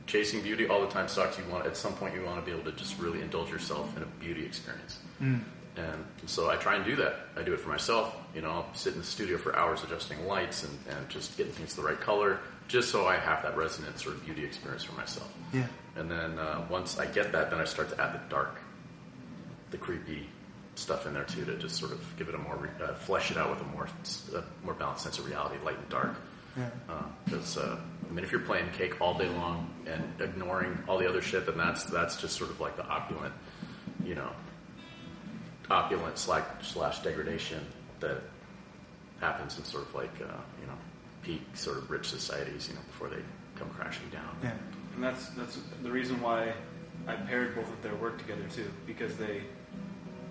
chasing 0.05 0.41
beauty 0.41 0.67
all 0.67 0.81
the 0.81 0.87
time 0.87 1.07
sucks. 1.07 1.37
You 1.37 1.45
want 1.51 1.65
at 1.65 1.77
some 1.77 1.93
point 1.93 2.13
you 2.15 2.23
want 2.23 2.39
to 2.39 2.45
be 2.45 2.51
able 2.57 2.69
to 2.71 2.77
just 2.77 2.99
really 2.99 3.21
indulge 3.21 3.49
yourself 3.49 3.95
in 3.95 4.03
a 4.03 4.05
beauty 4.05 4.45
experience. 4.45 4.99
And 5.75 6.05
so 6.27 6.51
I 6.51 6.55
try 6.57 6.75
and 6.75 6.85
do 6.85 6.95
that. 6.97 7.15
I 7.35 7.41
do 7.41 7.53
it 7.53 7.59
for 7.59 7.69
myself. 7.69 8.15
You 8.35 8.41
know, 8.41 8.51
I'll 8.51 8.73
sit 8.73 8.93
in 8.93 8.99
the 8.99 9.05
studio 9.05 9.37
for 9.37 9.55
hours 9.55 9.83
adjusting 9.83 10.27
lights 10.27 10.63
and, 10.63 10.77
and 10.89 11.09
just 11.09 11.35
getting 11.35 11.51
things 11.53 11.73
the 11.73 11.81
right 11.81 11.99
color, 11.99 12.39
just 12.67 12.91
so 12.91 13.07
I 13.07 13.15
have 13.15 13.41
that 13.41 13.57
resonance 13.57 14.05
or 14.05 14.11
beauty 14.11 14.43
experience 14.43 14.83
for 14.83 14.93
myself. 14.93 15.31
Yeah. 15.51 15.65
And 15.95 16.11
then 16.11 16.37
uh, 16.37 16.65
once 16.69 16.99
I 16.99 17.05
get 17.07 17.31
that, 17.31 17.49
then 17.49 17.59
I 17.59 17.65
start 17.65 17.89
to 17.89 17.99
add 17.99 18.13
the 18.13 18.21
dark, 18.29 18.59
the 19.71 19.77
creepy 19.77 20.27
stuff 20.75 21.07
in 21.07 21.13
there 21.13 21.23
too 21.23 21.45
to 21.45 21.55
just 21.57 21.75
sort 21.75 21.91
of 21.91 22.17
give 22.17 22.29
it 22.29 22.35
a 22.35 22.39
more 22.39 22.55
re- 22.57 22.69
uh, 22.83 22.93
flesh 22.93 23.31
it 23.31 23.37
out 23.37 23.49
with 23.49 23.61
a 23.61 23.65
more 23.75 23.87
a 24.35 24.65
more 24.65 24.73
balanced 24.73 25.03
sense 25.03 25.17
of 25.17 25.25
reality, 25.27 25.55
light 25.63 25.77
and 25.77 25.89
dark. 25.89 26.15
Yeah. 26.57 26.69
Because 27.25 27.57
uh, 27.57 27.77
I 28.13 28.15
mean, 28.15 28.25
if 28.25 28.31
you're 28.31 28.41
playing 28.41 28.69
cake 28.77 29.01
all 29.01 29.17
day 29.17 29.27
long 29.27 29.73
and 29.87 30.03
ignoring 30.21 30.77
all 30.87 30.99
the 30.99 31.09
other 31.09 31.19
shit, 31.19 31.47
then 31.47 31.57
that's 31.57 31.85
that's 31.85 32.15
just 32.21 32.37
sort 32.37 32.51
of 32.51 32.59
like 32.59 32.77
the 32.77 32.85
opulent, 32.85 33.33
you 34.05 34.13
know, 34.13 34.29
opulent 35.71 36.19
slash 36.19 36.45
slash 36.61 36.99
degradation 36.99 37.65
that 38.01 38.21
happens 39.19 39.57
in 39.57 39.63
sort 39.63 39.87
of 39.87 39.95
like 39.95 40.13
uh, 40.21 40.37
you 40.61 40.67
know 40.67 40.77
peak 41.23 41.41
sort 41.55 41.79
of 41.79 41.89
rich 41.89 42.07
societies, 42.07 42.67
you 42.67 42.75
know, 42.75 42.81
before 42.85 43.09
they 43.09 43.23
come 43.55 43.67
crashing 43.71 44.07
down. 44.11 44.37
Yeah. 44.43 44.51
And 44.93 45.03
that's 45.03 45.29
that's 45.29 45.57
the 45.81 45.89
reason 45.89 46.21
why 46.21 46.53
I 47.07 47.15
paired 47.15 47.55
both 47.55 47.67
of 47.67 47.81
their 47.81 47.95
work 47.95 48.19
together 48.19 48.45
too, 48.53 48.69
because 48.85 49.17
they 49.17 49.41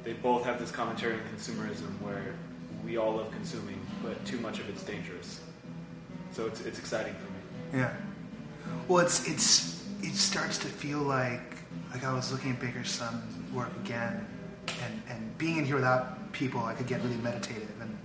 they 0.04 0.12
both 0.12 0.44
have 0.44 0.60
this 0.60 0.70
commentary 0.70 1.14
on 1.14 1.20
consumerism 1.36 2.00
where 2.00 2.36
we 2.84 2.96
all 2.96 3.16
love 3.16 3.32
consuming, 3.32 3.80
but 4.04 4.24
too 4.24 4.38
much 4.38 4.60
of 4.60 4.68
it's 4.68 4.84
dangerous. 4.84 5.40
So 6.30 6.46
it's 6.46 6.60
it's 6.60 6.78
exciting 6.78 7.14
for 7.14 7.24
me. 7.24 7.31
Yeah. 7.72 7.92
Well, 8.88 9.04
it's 9.04 9.26
it's 9.28 9.84
it 10.02 10.14
starts 10.14 10.58
to 10.58 10.66
feel 10.68 10.98
like 11.00 11.40
like 11.92 12.04
I 12.04 12.12
was 12.12 12.32
looking 12.32 12.50
at 12.52 12.60
Baker's 12.60 12.90
son's 12.90 13.52
work 13.52 13.70
again, 13.84 14.26
and 14.84 15.02
and 15.08 15.38
being 15.38 15.58
in 15.58 15.64
here 15.64 15.76
without 15.76 16.32
people, 16.32 16.62
I 16.62 16.74
could 16.74 16.86
get 16.86 17.02
really 17.02 17.16
meditative, 17.16 17.70
and 17.80 17.96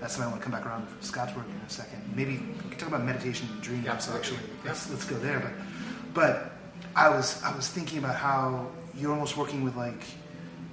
that's 0.00 0.14
something 0.14 0.28
I 0.28 0.30
want 0.30 0.42
to 0.42 0.50
come 0.50 0.58
back 0.58 0.66
around 0.66 0.88
for 0.88 1.02
Scott's 1.02 1.34
work 1.34 1.46
in 1.46 1.66
a 1.66 1.70
second. 1.70 2.02
Maybe 2.14 2.38
we 2.62 2.70
could 2.70 2.78
talk 2.78 2.88
about 2.88 3.04
meditation 3.04 3.48
and 3.52 3.62
dreams. 3.62 3.84
Yeah, 3.84 3.92
absolutely. 3.92 4.20
Actually, 4.20 4.50
let's, 4.64 4.90
let's 4.90 5.04
go 5.04 5.16
there. 5.18 5.40
But 5.40 5.52
but 6.14 6.52
I 6.94 7.08
was 7.08 7.42
I 7.42 7.54
was 7.54 7.68
thinking 7.68 7.98
about 7.98 8.16
how 8.16 8.66
you're 8.94 9.12
almost 9.12 9.36
working 9.36 9.64
with 9.64 9.76
like 9.76 10.04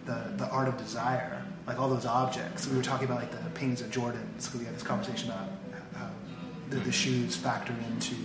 the 0.05 0.33
the 0.37 0.47
art 0.49 0.67
of 0.67 0.77
desire, 0.77 1.43
like 1.67 1.79
all 1.79 1.89
those 1.89 2.05
objects. 2.05 2.67
We 2.67 2.75
were 2.77 2.83
talking 2.83 3.05
about 3.05 3.19
like 3.19 3.31
the 3.31 3.49
paintings 3.51 3.81
of 3.81 3.89
Jordans. 3.89 4.41
So 4.41 4.57
We 4.57 4.65
had 4.65 4.75
this 4.75 4.83
conversation 4.83 5.29
about 5.29 5.49
how 5.95 6.09
the, 6.69 6.77
the 6.77 6.91
shoes 6.91 7.35
factor 7.35 7.73
into 7.91 8.15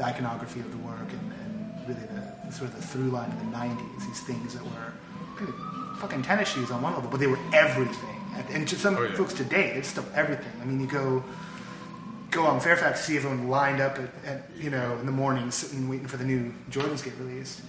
the 0.00 0.06
iconography 0.06 0.60
of 0.60 0.70
the 0.70 0.78
work 0.78 1.08
and, 1.10 1.32
and 1.32 1.88
really 1.88 2.00
the, 2.00 2.46
the 2.46 2.52
sort 2.52 2.70
of 2.70 2.76
the 2.76 2.82
through 2.82 3.10
line 3.10 3.30
of 3.30 3.38
the 3.40 3.56
90s. 3.56 4.06
These 4.06 4.20
things 4.22 4.54
that 4.54 4.62
were 4.64 4.92
really 5.38 5.52
fucking 5.98 6.22
tennis 6.22 6.48
shoes 6.48 6.70
on 6.70 6.80
one 6.80 6.94
level, 6.94 7.10
but 7.10 7.20
they 7.20 7.26
were 7.26 7.38
everything. 7.52 8.16
And, 8.34 8.48
and 8.50 8.68
to 8.68 8.76
some 8.76 8.96
Oh, 8.96 9.02
yeah. 9.02 9.14
folks 9.14 9.34
today, 9.34 9.72
it's 9.74 9.88
still 9.88 10.06
everything. 10.14 10.52
I 10.62 10.64
mean, 10.64 10.80
you 10.80 10.86
go 10.86 11.22
go 12.30 12.46
on 12.46 12.60
Fairfax, 12.60 13.04
see 13.04 13.16
everyone 13.16 13.48
lined 13.48 13.80
up 13.80 13.98
at, 13.98 14.10
at 14.24 14.50
you 14.56 14.70
know 14.70 14.96
in 15.00 15.06
the 15.06 15.12
morning, 15.12 15.50
sitting 15.50 15.88
waiting 15.88 16.06
for 16.06 16.16
the 16.16 16.24
new 16.24 16.54
Jordans 16.70 17.04
get 17.04 17.14
released. 17.18 17.60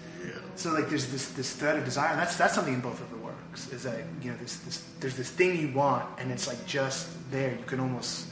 So 0.55 0.71
like 0.71 0.87
there's 0.87 1.11
this 1.11 1.29
this 1.29 1.53
thread 1.53 1.77
of 1.77 1.83
desire, 1.83 2.11
and 2.11 2.19
that's 2.19 2.37
that's 2.37 2.53
something 2.53 2.75
in 2.75 2.79
both 2.81 3.01
of 3.01 3.09
the 3.09 3.17
works. 3.17 3.67
Is 3.73 3.83
that 3.83 3.99
you 4.21 4.31
know 4.31 4.37
this, 4.37 4.57
this 4.57 4.83
there's 5.01 5.17
this 5.17 5.31
thing 5.31 5.59
you 5.59 5.73
want, 5.73 6.05
and 6.19 6.31
it's 6.31 6.47
like 6.47 6.63
just 6.65 7.09
there. 7.31 7.51
You 7.51 7.65
can 7.65 7.79
almost 7.79 8.27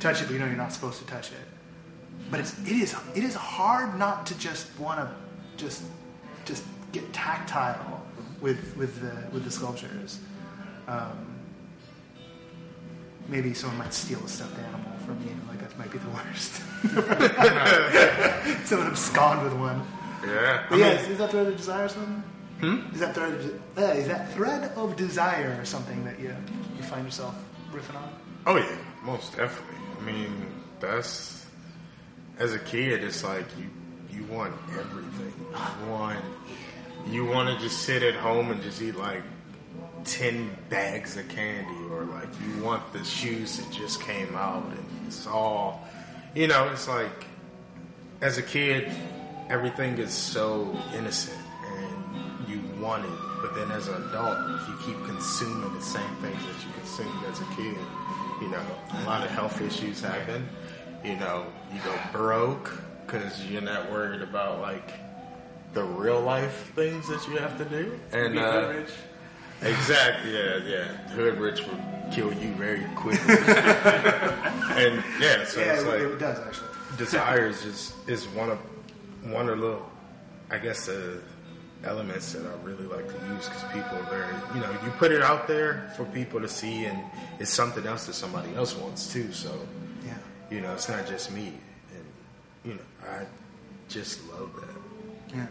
touch 0.00 0.22
it, 0.22 0.24
but 0.24 0.32
you 0.32 0.38
know 0.40 0.46
you're 0.46 0.56
not 0.56 0.72
supposed 0.72 0.98
to 1.00 1.06
touch 1.06 1.30
it. 1.30 1.47
But 2.30 2.40
it's 2.40 2.58
it 2.60 2.76
is 2.76 2.94
it 3.14 3.24
is 3.24 3.34
hard 3.34 3.98
not 3.98 4.26
to 4.26 4.38
just 4.38 4.66
want 4.78 5.00
to 5.00 5.10
just 5.56 5.82
just 6.44 6.62
get 6.92 7.10
tactile 7.12 8.02
with 8.40 8.76
with 8.76 9.00
the 9.00 9.30
with 9.32 9.44
the 9.44 9.50
sculptures. 9.50 10.20
Um, 10.86 11.38
maybe 13.28 13.52
someone 13.54 13.78
might 13.78 13.94
steal 13.94 14.22
a 14.24 14.28
stuffed 14.28 14.58
animal 14.58 14.92
from 15.06 15.18
you. 15.24 15.34
Like 15.48 15.60
that 15.60 15.78
might 15.78 15.90
be 15.90 15.98
the 15.98 16.08
worst. 16.10 16.62
someone 18.66 18.88
abscond 18.88 19.42
with 19.44 19.54
one. 19.54 19.82
Yeah. 20.26 20.64
I 20.66 20.68
But 20.68 20.78
yeah, 20.78 20.88
mean, 20.88 20.98
is, 20.98 21.08
is 21.10 21.18
that 21.18 21.30
thread 21.30 21.46
of 21.46 21.56
desire 21.56 21.84
or 21.84 21.88
something? 21.88 22.22
Hmm? 22.60 22.92
Is 22.94 23.00
that 23.00 23.14
thread? 23.14 23.32
Of, 23.34 23.60
uh, 23.78 23.80
is 23.92 24.08
that 24.08 24.32
thread 24.32 24.72
of 24.76 24.96
desire 24.96 25.56
or 25.60 25.64
something 25.64 26.04
that 26.04 26.18
you 26.18 26.34
you 26.76 26.82
find 26.82 27.04
yourself 27.04 27.34
riffing 27.72 27.96
on? 27.96 28.10
Oh 28.46 28.56
yeah, 28.56 28.76
most 29.04 29.36
definitely. 29.36 29.76
I 30.00 30.04
mean, 30.04 30.46
that's 30.80 31.37
as 32.38 32.54
a 32.54 32.58
kid, 32.58 33.02
it's 33.02 33.24
like 33.24 33.46
you 33.58 33.66
you 34.16 34.24
want 34.24 34.54
everything. 34.78 35.32
You 35.82 35.90
want 35.90 36.24
you 37.06 37.24
want 37.24 37.48
to 37.48 37.62
just 37.62 37.82
sit 37.82 38.02
at 38.02 38.14
home 38.14 38.50
and 38.50 38.62
just 38.62 38.80
eat 38.82 38.96
like 38.96 39.22
ten 40.04 40.56
bags 40.68 41.16
of 41.16 41.28
candy, 41.28 41.78
or 41.90 42.04
like 42.04 42.28
you 42.46 42.62
want 42.62 42.92
the 42.92 43.04
shoes 43.04 43.58
that 43.58 43.70
just 43.72 44.00
came 44.02 44.34
out, 44.34 44.64
and 44.64 44.86
it's 45.06 45.26
all 45.26 45.86
you 46.34 46.46
know. 46.46 46.68
It's 46.68 46.88
like 46.88 47.26
as 48.20 48.38
a 48.38 48.42
kid, 48.42 48.90
everything 49.48 49.98
is 49.98 50.12
so 50.12 50.76
innocent 50.96 51.38
and 51.76 52.48
you 52.48 52.60
want 52.80 53.04
it. 53.04 53.10
But 53.40 53.54
then 53.54 53.70
as 53.70 53.86
an 53.88 54.02
adult, 54.08 54.38
if 54.60 54.68
you 54.68 54.74
keep 54.84 55.04
consuming 55.06 55.72
the 55.72 55.80
same 55.80 56.16
things 56.16 56.38
that 56.44 56.66
you 56.66 56.72
consumed 56.74 57.24
as 57.30 57.40
a 57.40 57.44
kid, 57.54 57.76
you 58.40 58.48
know, 58.48 58.64
a 58.92 59.04
lot 59.04 59.22
of 59.24 59.30
health 59.30 59.60
issues 59.60 60.00
happen. 60.00 60.48
You 61.04 61.16
know, 61.16 61.46
you 61.72 61.80
go 61.84 61.94
broke 62.12 62.72
because 63.06 63.44
you're 63.46 63.62
not 63.62 63.90
worried 63.90 64.22
about 64.22 64.60
like 64.60 64.92
the 65.74 65.82
real 65.82 66.20
life 66.20 66.72
things 66.74 67.08
that 67.08 67.26
you 67.28 67.38
have 67.38 67.56
to 67.58 67.64
do. 67.64 67.98
And 68.12 68.34
Be 68.34 68.40
uh, 68.40 68.68
Rich. 68.68 68.90
Exactly. 69.62 70.32
Yeah, 70.32 70.56
yeah. 70.64 70.84
Hood 71.08 71.38
rich 71.38 71.66
will 71.66 71.80
kill 72.12 72.32
you 72.32 72.52
very 72.54 72.84
quickly. 72.94 73.34
and 73.36 75.02
yeah, 75.20 75.44
so 75.44 75.60
yeah, 75.60 75.72
it's 75.74 75.82
it, 75.82 75.86
like 75.86 76.00
it 76.00 76.18
does 76.18 76.38
actually. 76.38 76.68
Desire 76.96 77.46
is 77.46 77.62
just 77.62 78.08
is 78.08 78.26
one 78.28 78.50
of 78.50 78.58
one 79.24 79.48
of 79.48 79.58
the 79.60 79.78
I 80.50 80.58
guess 80.58 80.86
the 80.86 81.20
elements 81.84 82.32
that 82.32 82.44
I 82.46 82.54
really 82.64 82.86
like 82.86 83.06
to 83.06 83.26
use 83.34 83.48
because 83.48 83.64
people 83.72 83.98
are 83.98 84.10
very 84.10 84.34
you 84.54 84.60
know 84.60 84.70
you 84.84 84.90
put 84.98 85.12
it 85.12 85.22
out 85.22 85.46
there 85.48 85.92
for 85.96 86.04
people 86.06 86.40
to 86.40 86.48
see 86.48 86.84
and 86.86 86.98
it's 87.38 87.50
something 87.50 87.86
else 87.86 88.06
that 88.06 88.14
somebody 88.14 88.54
else 88.54 88.76
wants 88.76 89.12
too. 89.12 89.32
So 89.32 89.50
Yeah. 89.50 89.77
You 90.50 90.60
know 90.60 90.72
it's 90.72 90.88
not 90.88 91.06
just 91.06 91.30
me 91.32 91.52
and 91.94 92.04
you 92.64 92.74
know 92.74 92.80
I 93.02 93.24
just 93.88 94.20
love 94.32 94.50
that. 94.60 95.36
Yeah. 95.36 95.46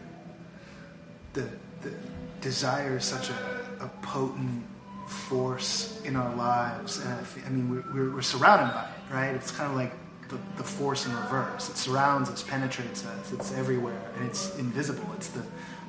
The 1.33 1.49
the 1.81 1.93
desire 2.41 2.97
is 2.97 3.05
such 3.05 3.29
a, 3.29 3.83
a 3.85 3.89
potent 4.01 4.63
force 5.07 6.01
in 6.03 6.15
our 6.15 6.35
lives, 6.35 6.99
and 6.99 7.25
I, 7.45 7.49
mean 7.49 7.69
we're, 7.69 7.93
we're, 7.93 8.15
we're 8.15 8.21
surrounded 8.21 8.73
by 8.73 8.83
it, 8.83 9.13
right? 9.13 9.35
It's 9.35 9.51
kind 9.51 9.69
of 9.71 9.77
like 9.77 9.93
the, 10.29 10.37
the 10.57 10.63
force 10.63 11.05
in 11.05 11.15
reverse. 11.15 11.69
It 11.69 11.77
surrounds 11.77 12.29
us, 12.29 12.43
penetrates 12.43 13.05
us. 13.05 13.31
It's 13.31 13.53
everywhere, 13.53 14.01
and 14.17 14.27
it's 14.27 14.55
invisible. 14.57 15.09
It's 15.15 15.29
the 15.29 15.43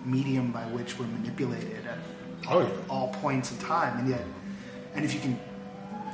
medium 0.04 0.52
by 0.52 0.62
which 0.66 0.98
we're 0.98 1.06
manipulated 1.06 1.84
at 1.86 1.98
Oh, 2.48 2.60
yeah. 2.60 2.68
all 2.88 3.08
points 3.14 3.50
in 3.50 3.58
time, 3.58 3.98
and 3.98 4.08
yet, 4.08 4.24
and 4.94 5.04
if 5.04 5.12
you 5.12 5.20
can, 5.20 5.38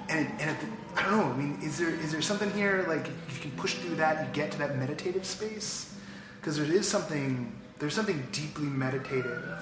and 0.08 0.26
and 0.40 0.50
at 0.50 0.60
the, 0.60 0.66
I 0.96 1.02
don't 1.02 1.18
know. 1.18 1.24
I 1.24 1.36
mean, 1.36 1.58
is 1.62 1.78
there 1.78 1.90
is 1.90 2.12
there 2.12 2.22
something 2.22 2.50
here 2.52 2.84
like 2.88 3.06
you 3.06 3.40
can 3.40 3.50
push 3.52 3.74
through 3.74 3.96
that, 3.96 4.26
you 4.26 4.32
get 4.32 4.52
to 4.52 4.58
that 4.58 4.76
meditative 4.76 5.24
space? 5.24 5.94
Because 6.40 6.56
there 6.56 6.66
is 6.66 6.88
something 6.88 7.52
there's 7.78 7.94
something 7.94 8.26
deeply 8.32 8.66
meditative. 8.66 9.58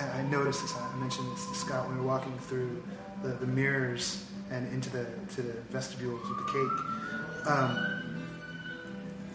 And 0.00 0.10
I 0.10 0.22
noticed 0.30 0.62
this. 0.62 0.74
I 0.76 0.94
mentioned 0.96 1.32
this 1.32 1.46
to 1.46 1.54
Scott 1.54 1.86
when 1.88 1.96
we 1.96 2.02
were 2.02 2.06
walking 2.06 2.36
through 2.38 2.82
the, 3.22 3.30
the 3.30 3.46
mirrors 3.46 4.24
and 4.50 4.72
into 4.72 4.90
the 4.90 5.06
to 5.34 5.42
the 5.42 5.52
vestibules 5.70 6.20
with 6.28 6.38
the 6.38 6.52
cake. 6.52 7.48
Um, 7.50 8.28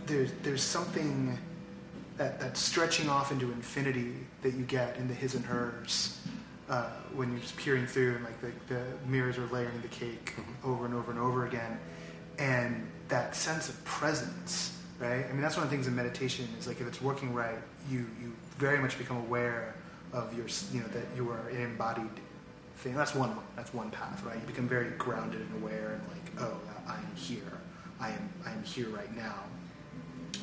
there's 0.05 0.31
there's 0.43 0.63
something 0.63 1.37
that 2.17 2.39
that's 2.39 2.59
stretching 2.59 3.09
off 3.09 3.31
into 3.31 3.51
infinity 3.51 4.13
that 4.43 4.53
you 4.53 4.63
get 4.63 4.97
in 4.97 5.07
the 5.07 5.13
his 5.13 5.35
and 5.35 5.45
hers 5.45 6.19
uh, 6.69 6.89
when 7.13 7.31
you're 7.31 7.41
just 7.41 7.57
peering 7.57 7.85
through 7.85 8.15
and 8.15 8.23
like 8.23 8.39
the, 8.41 8.51
the 8.73 8.83
mirrors 9.07 9.37
are 9.37 9.47
layering 9.47 9.81
the 9.81 9.87
cake 9.89 10.33
over 10.63 10.85
and 10.85 10.93
over 10.93 11.11
and 11.11 11.19
over 11.19 11.45
again, 11.45 11.79
and 12.39 12.89
that 13.09 13.35
sense 13.35 13.69
of 13.69 13.83
presence, 13.85 14.79
right? 14.99 15.25
I 15.25 15.31
mean, 15.31 15.41
that's 15.41 15.55
one 15.55 15.65
of 15.65 15.69
the 15.69 15.75
things 15.75 15.87
in 15.87 15.95
meditation 15.95 16.47
is 16.59 16.67
like 16.67 16.81
if 16.81 16.87
it's 16.87 17.01
working 17.01 17.33
right, 17.33 17.59
you 17.89 18.05
you 18.21 18.33
very 18.57 18.79
much 18.79 18.97
become 18.97 19.17
aware 19.17 19.75
of 20.13 20.35
your 20.37 20.45
you 20.71 20.81
know 20.81 20.87
that 20.87 21.05
you 21.15 21.29
are 21.29 21.49
an 21.49 21.61
embodied 21.61 22.09
thing. 22.77 22.95
That's 22.95 23.15
one 23.15 23.35
that's 23.55 23.73
one 23.73 23.91
path, 23.91 24.23
right? 24.23 24.35
You 24.35 24.47
become 24.47 24.67
very 24.67 24.91
grounded 24.91 25.41
and 25.41 25.61
aware 25.61 25.93
and 25.93 26.03
like, 26.09 26.49
oh, 26.49 26.59
I 26.87 26.95
am 26.95 27.15
here. 27.15 27.41
I 27.99 28.09
am 28.09 28.29
I 28.45 28.51
am 28.51 28.63
here 28.63 28.89
right 28.89 29.15
now. 29.15 29.35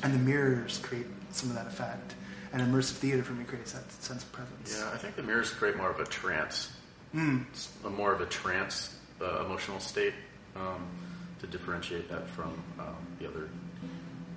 And 0.03 0.13
the 0.13 0.19
mirrors 0.19 0.79
create 0.79 1.05
some 1.31 1.49
of 1.49 1.55
that 1.55 1.67
effect. 1.67 2.15
And 2.53 2.61
immersive 2.61 2.95
theater 2.95 3.23
for 3.23 3.33
me 3.33 3.45
creates 3.45 3.71
that 3.71 3.89
sense 4.01 4.23
of 4.23 4.31
presence. 4.31 4.77
Yeah, 4.77 4.91
I 4.93 4.97
think 4.97 5.15
the 5.15 5.23
mirrors 5.23 5.51
create 5.51 5.77
more 5.77 5.89
of 5.89 5.99
a 5.99 6.05
trance, 6.05 6.71
It's 7.13 7.69
a 7.85 7.89
more 7.89 8.13
of 8.13 8.21
a 8.21 8.25
trance 8.25 8.95
uh, 9.21 9.45
emotional 9.45 9.79
state 9.79 10.13
um, 10.55 10.87
to 11.39 11.47
differentiate 11.47 12.09
that 12.09 12.29
from 12.29 12.53
um, 12.79 12.95
the 13.19 13.27
other 13.27 13.49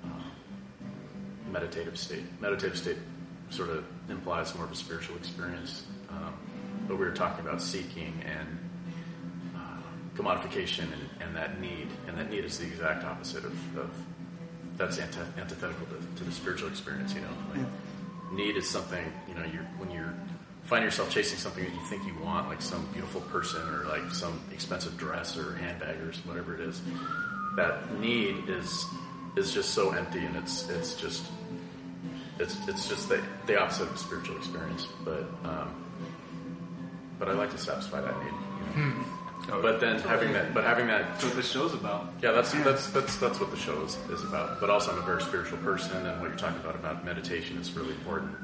uh, 0.03 1.51
meditative 1.51 1.97
state. 1.97 2.23
Meditative 2.41 2.77
state 2.77 2.97
sort 3.49 3.69
of 3.69 3.85
implies 4.09 4.53
more 4.55 4.65
of 4.65 4.71
a 4.71 4.75
spiritual 4.75 5.15
experience, 5.17 5.83
um, 6.09 6.33
but 6.87 6.97
we 6.97 7.05
were 7.05 7.11
talking 7.11 7.45
about 7.45 7.61
seeking 7.61 8.13
and 8.25 8.47
uh, 9.55 9.59
commodification 10.17 10.83
and, 10.83 11.09
and 11.21 11.35
that 11.35 11.59
need, 11.61 11.87
and 12.07 12.17
that 12.17 12.29
need 12.29 12.43
is 12.45 12.57
the 12.59 12.65
exact 12.65 13.03
opposite 13.03 13.45
of, 13.45 13.77
of 13.77 13.89
that's 14.77 14.99
anti- 14.99 15.21
antithetical 15.39 15.85
to, 15.87 16.17
to 16.17 16.23
the 16.23 16.31
spiritual 16.31 16.67
experience. 16.67 17.13
You 17.13 17.21
know, 17.21 17.27
like, 17.55 17.65
need 18.31 18.57
is 18.57 18.69
something 18.69 19.11
you 19.27 19.35
know. 19.35 19.45
You're 19.45 19.63
when 19.77 19.91
you're 19.91 20.13
find 20.63 20.83
yourself 20.83 21.09
chasing 21.11 21.37
something 21.37 21.63
that 21.63 21.73
you 21.73 21.81
think 21.81 22.05
you 22.05 22.15
want, 22.23 22.47
like 22.47 22.61
some 22.61 22.85
beautiful 22.91 23.21
person 23.21 23.61
or 23.69 23.85
like 23.85 24.11
some 24.11 24.39
expensive 24.51 24.97
dress 24.97 25.37
or 25.37 25.55
handbag 25.55 25.97
or 25.97 26.11
whatever 26.25 26.55
it 26.55 26.61
is. 26.61 26.81
That 27.55 27.99
need 27.99 28.49
is 28.49 28.85
is 29.35 29.53
just 29.53 29.73
so 29.73 29.91
empty, 29.91 30.19
and 30.19 30.35
it's 30.35 30.69
it's 30.69 30.95
just 30.95 31.25
it's 32.39 32.57
it's 32.67 32.87
just 32.87 33.09
the, 33.09 33.21
the 33.45 33.59
opposite 33.59 33.83
of 33.83 33.93
a 33.93 33.97
spiritual 33.97 34.37
experience. 34.37 34.87
But 35.03 35.29
um, 35.43 35.83
but 37.19 37.29
I 37.29 37.33
like 37.33 37.51
to 37.51 37.57
satisfy 37.57 38.01
that 38.01 38.17
need. 38.23 38.33
You 38.75 38.83
know? 38.83 39.05
But 39.47 39.79
then 39.79 39.99
having 39.99 40.33
that, 40.33 40.53
but 40.53 40.63
having 40.63 40.87
that 40.87 41.07
That's 41.11 41.23
what 41.25 41.35
the 41.35 41.43
show's 41.43 41.73
about. 41.73 42.11
yeah, 42.21 42.31
that's 42.31 42.51
that's 42.51 42.89
that's 42.89 43.17
that's 43.17 43.39
what 43.39 43.51
the 43.51 43.57
show 43.57 43.79
is, 43.83 43.95
is 44.09 44.23
about. 44.23 44.59
But 44.59 44.69
also, 44.69 44.91
I'm 44.91 44.97
a 44.97 45.05
very 45.05 45.21
spiritual 45.21 45.59
person, 45.59 46.05
and 46.05 46.19
what 46.19 46.29
you're 46.29 46.37
talking 46.37 46.59
about 46.59 46.75
about 46.75 47.05
meditation 47.05 47.57
is 47.57 47.71
really 47.73 47.93
important. 47.93 48.35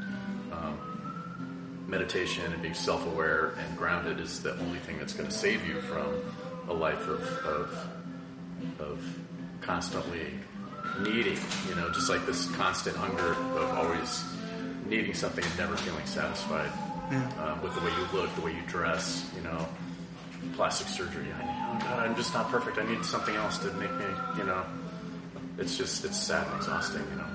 Um, 0.52 1.84
meditation 1.88 2.52
and 2.54 2.62
being 2.62 2.74
self-aware 2.74 3.54
and 3.58 3.78
grounded 3.78 4.20
is 4.20 4.42
the 4.44 4.58
only 4.60 4.80
thing 4.80 4.98
that's 5.00 5.14
going 5.14 5.28
to 5.28 5.36
save 5.36 5.68
you 5.68 5.82
from 5.82 6.14
a 6.70 6.74
life 6.74 7.08
of 7.08 7.22
of, 7.46 7.88
of 8.80 9.18
constantly 9.62 10.28
needing. 11.00 11.40
You 11.68 11.76
know, 11.76 11.90
just 11.90 12.10
like 12.10 12.26
this 12.28 12.46
constant 12.52 12.96
hunger 12.96 13.32
of 13.32 13.78
always 13.78 14.24
needing 14.86 15.16
something 15.16 15.44
and 15.44 15.58
never 15.58 15.76
feeling 15.78 16.06
satisfied 16.06 16.72
um, 17.40 17.62
with 17.64 17.74
the 17.74 17.82
way 17.82 17.92
you 17.98 18.20
look, 18.20 18.34
the 18.36 18.42
way 18.42 18.52
you 18.52 18.62
dress. 18.68 19.28
You 19.36 19.42
know 19.42 19.68
plastic 20.56 20.88
surgery. 20.88 21.28
I 21.34 21.44
need, 21.44 21.62
oh 21.70 21.80
God, 21.80 22.00
I'm 22.00 22.16
just 22.16 22.34
not 22.34 22.50
perfect. 22.50 22.78
I 22.78 22.86
need 22.86 23.04
something 23.06 23.36
else 23.36 23.58
to 23.60 23.72
make 23.74 23.94
me, 23.96 24.06
you 24.38 24.44
know. 24.44 24.64
It's 25.58 25.78
just, 25.78 26.06
it's 26.06 26.18
sad 26.20 26.48
and 26.48 26.56
exhausting, 26.58 27.04
you 27.12 27.18
know. 27.18 27.28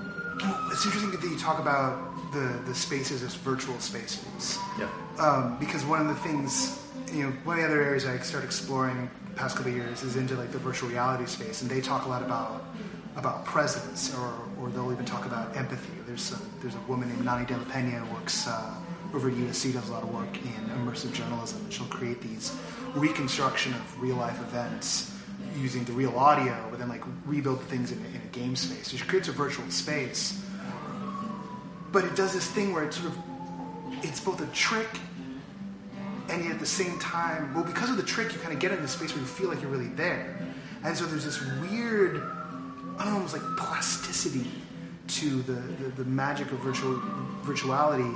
It's 0.71 0.85
interesting 0.85 1.11
that 1.11 1.23
you 1.23 1.37
talk 1.37 1.59
about 1.59 2.31
the, 2.31 2.59
the 2.65 2.75
spaces 2.75 3.23
as 3.23 3.35
virtual 3.35 3.79
spaces. 3.79 4.57
Yeah. 4.79 4.89
um, 5.19 5.57
because 5.59 5.85
one 5.85 6.01
of 6.01 6.07
the 6.07 6.15
things, 6.15 6.79
you 7.11 7.23
know, 7.23 7.29
one 7.43 7.57
of 7.57 7.63
the 7.63 7.67
other 7.67 7.81
areas 7.81 8.05
I 8.05 8.17
started 8.19 8.45
exploring 8.45 9.09
the 9.29 9.35
past 9.35 9.55
couple 9.55 9.71
of 9.71 9.77
years 9.77 10.03
is 10.03 10.15
into 10.15 10.35
like 10.35 10.51
the 10.51 10.59
virtual 10.59 10.89
reality 10.89 11.25
space, 11.25 11.61
and 11.61 11.71
they 11.71 11.81
talk 11.81 12.05
a 12.05 12.09
lot 12.09 12.21
about 12.21 12.65
about 13.15 13.45
presence, 13.45 14.15
or, 14.15 14.31
or 14.61 14.69
they'll 14.69 14.91
even 14.91 15.03
talk 15.03 15.25
about 15.25 15.57
empathy. 15.57 15.91
There's 16.05 16.31
a, 16.33 16.39
there's 16.61 16.75
a 16.75 16.79
woman 16.87 17.09
named 17.09 17.25
Nonny 17.25 17.45
de 17.47 17.57
la 17.57 17.63
Peña 17.63 18.05
who 18.05 18.13
works 18.13 18.47
uh, 18.47 18.75
over 19.13 19.29
at 19.29 19.35
USC, 19.35 19.73
does 19.73 19.89
a 19.89 19.91
lot 19.91 20.03
of 20.03 20.13
work 20.13 20.35
in 20.37 20.69
immersive 20.77 21.13
journalism, 21.13 21.61
and 21.61 21.73
she'll 21.73 21.85
create 21.87 22.21
these 22.21 22.55
reconstruction 22.95 23.73
of 23.73 24.01
real 24.01 24.15
life 24.15 24.39
events 24.41 25.13
using 25.55 25.83
the 25.85 25.91
real 25.93 26.17
audio, 26.17 26.55
but 26.69 26.79
then 26.79 26.89
like 26.89 27.03
rebuild 27.25 27.59
the 27.61 27.65
things 27.65 27.91
in, 27.91 27.99
a- 27.99 28.07
in 28.09 28.21
a 28.21 28.31
game 28.31 28.55
space. 28.55 28.87
So 28.91 28.97
she 28.97 29.05
creates 29.05 29.27
a 29.27 29.31
virtual 29.31 29.69
space, 29.69 30.43
but 31.91 32.03
it 32.03 32.15
does 32.15 32.33
this 32.33 32.47
thing 32.47 32.73
where 32.73 32.83
it 32.83 32.93
sort 32.93 33.07
of 33.07 33.17
it's 34.03 34.19
both 34.19 34.41
a 34.41 34.45
trick 34.53 34.87
and 36.29 36.43
yet 36.43 36.51
at 36.53 36.59
the 36.59 36.65
same 36.65 36.99
time, 36.99 37.53
well, 37.55 37.63
because 37.63 37.89
of 37.89 37.95
the 37.97 38.03
trick, 38.03 38.33
you 38.33 38.39
kind 38.39 38.53
of 38.53 38.59
get 38.59 38.71
into 38.71 38.83
a 38.83 38.87
space 38.87 39.11
where 39.13 39.21
you 39.21 39.25
feel 39.27 39.47
like 39.49 39.61
you're 39.61 39.71
really 39.71 39.87
there. 39.87 40.37
And 40.83 40.95
so 40.95 41.05
there's 41.05 41.23
this 41.23 41.41
weird, 41.61 42.17
I 42.17 43.05
don't 43.05 43.07
know, 43.07 43.13
almost 43.15 43.33
like 43.33 43.43
plasticity 43.57 44.45
to 45.07 45.41
the, 45.43 45.53
the, 45.53 46.03
the 46.03 46.05
magic 46.05 46.51
of 46.51 46.59
virtual 46.59 46.99
virtuality 47.43 48.11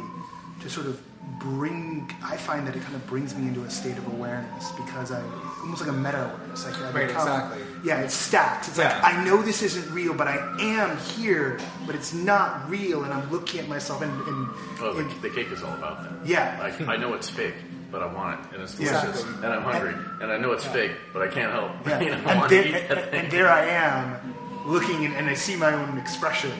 to 0.62 0.70
sort 0.70 0.88
of 0.88 1.02
bring, 1.40 2.12
I 2.24 2.38
find 2.38 2.68
that 2.68 2.76
it 2.76 2.82
kind 2.84 2.96
of 2.96 3.06
brings 3.08 3.36
me 3.36 3.48
into 3.48 3.64
a 3.64 3.70
state 3.70 3.98
of 3.98 4.08
awareness 4.08 4.72
because 4.72 5.12
I, 5.12 5.22
almost 5.62 5.82
like 5.82 5.90
a 5.90 5.94
meta 5.94 6.32
awareness. 6.34 6.66
Like 6.66 6.78
I 6.78 6.84
Right, 6.92 7.08
become- 7.08 7.28
exactly. 7.28 7.62
Yeah, 7.84 8.00
it's 8.02 8.14
stacked. 8.14 8.68
It's 8.68 8.78
Yeah. 8.78 9.00
like, 9.02 9.16
I 9.16 9.24
know 9.26 9.42
this 9.42 9.62
isn't 9.64 9.92
real, 9.94 10.14
but 10.14 10.28
I 10.28 10.38
am 10.60 10.98
here, 10.98 11.58
but 11.86 11.96
it's 11.96 12.14
not 12.14 12.70
real, 12.70 13.04
and 13.04 13.14
I'm 13.14 13.30
looking 13.32 13.60
at 13.60 13.68
myself 13.68 14.02
and, 14.02 14.12
and, 14.28 14.48
Oh, 14.82 14.94
the, 14.94 15.00
and 15.02 15.22
the 15.22 15.30
cake 15.30 15.52
is 15.52 15.64
all 15.64 15.74
about 15.74 16.04
that. 16.04 16.28
Yeah. 16.28 16.58
Like, 16.62 16.80
I 16.88 16.96
know 16.98 17.14
it's 17.16 17.30
fake, 17.30 17.56
but 17.92 18.02
I 18.04 18.06
want 18.14 18.40
it, 18.40 18.54
and 18.56 18.64
it's 18.64 18.80
Yeah. 18.80 19.02
delicious, 19.02 19.24
and 19.24 19.46
I'm 19.46 19.64
hungry, 19.64 19.96
and 20.22 20.32
I 20.32 20.38
know 20.38 20.52
it's 20.52 20.66
fake, 20.66 20.92
but 21.14 21.22
I 21.24 21.28
can't 21.28 21.52
help. 21.52 21.72
Yeah. 21.88 22.00
you 22.00 22.10
know, 22.12 22.18
and, 22.18 22.40
want 22.40 22.50
there, 22.50 22.66
eat 22.68 22.72
that 22.90 22.98
and, 22.98 23.10
thing. 23.12 23.20
and 23.24 23.32
there 23.32 23.50
I 23.50 23.66
am, 23.66 24.34
looking, 24.66 25.06
and, 25.06 25.16
and 25.16 25.28
I 25.30 25.34
see 25.34 25.56
my 25.56 25.74
own 25.74 25.98
expression 25.98 26.52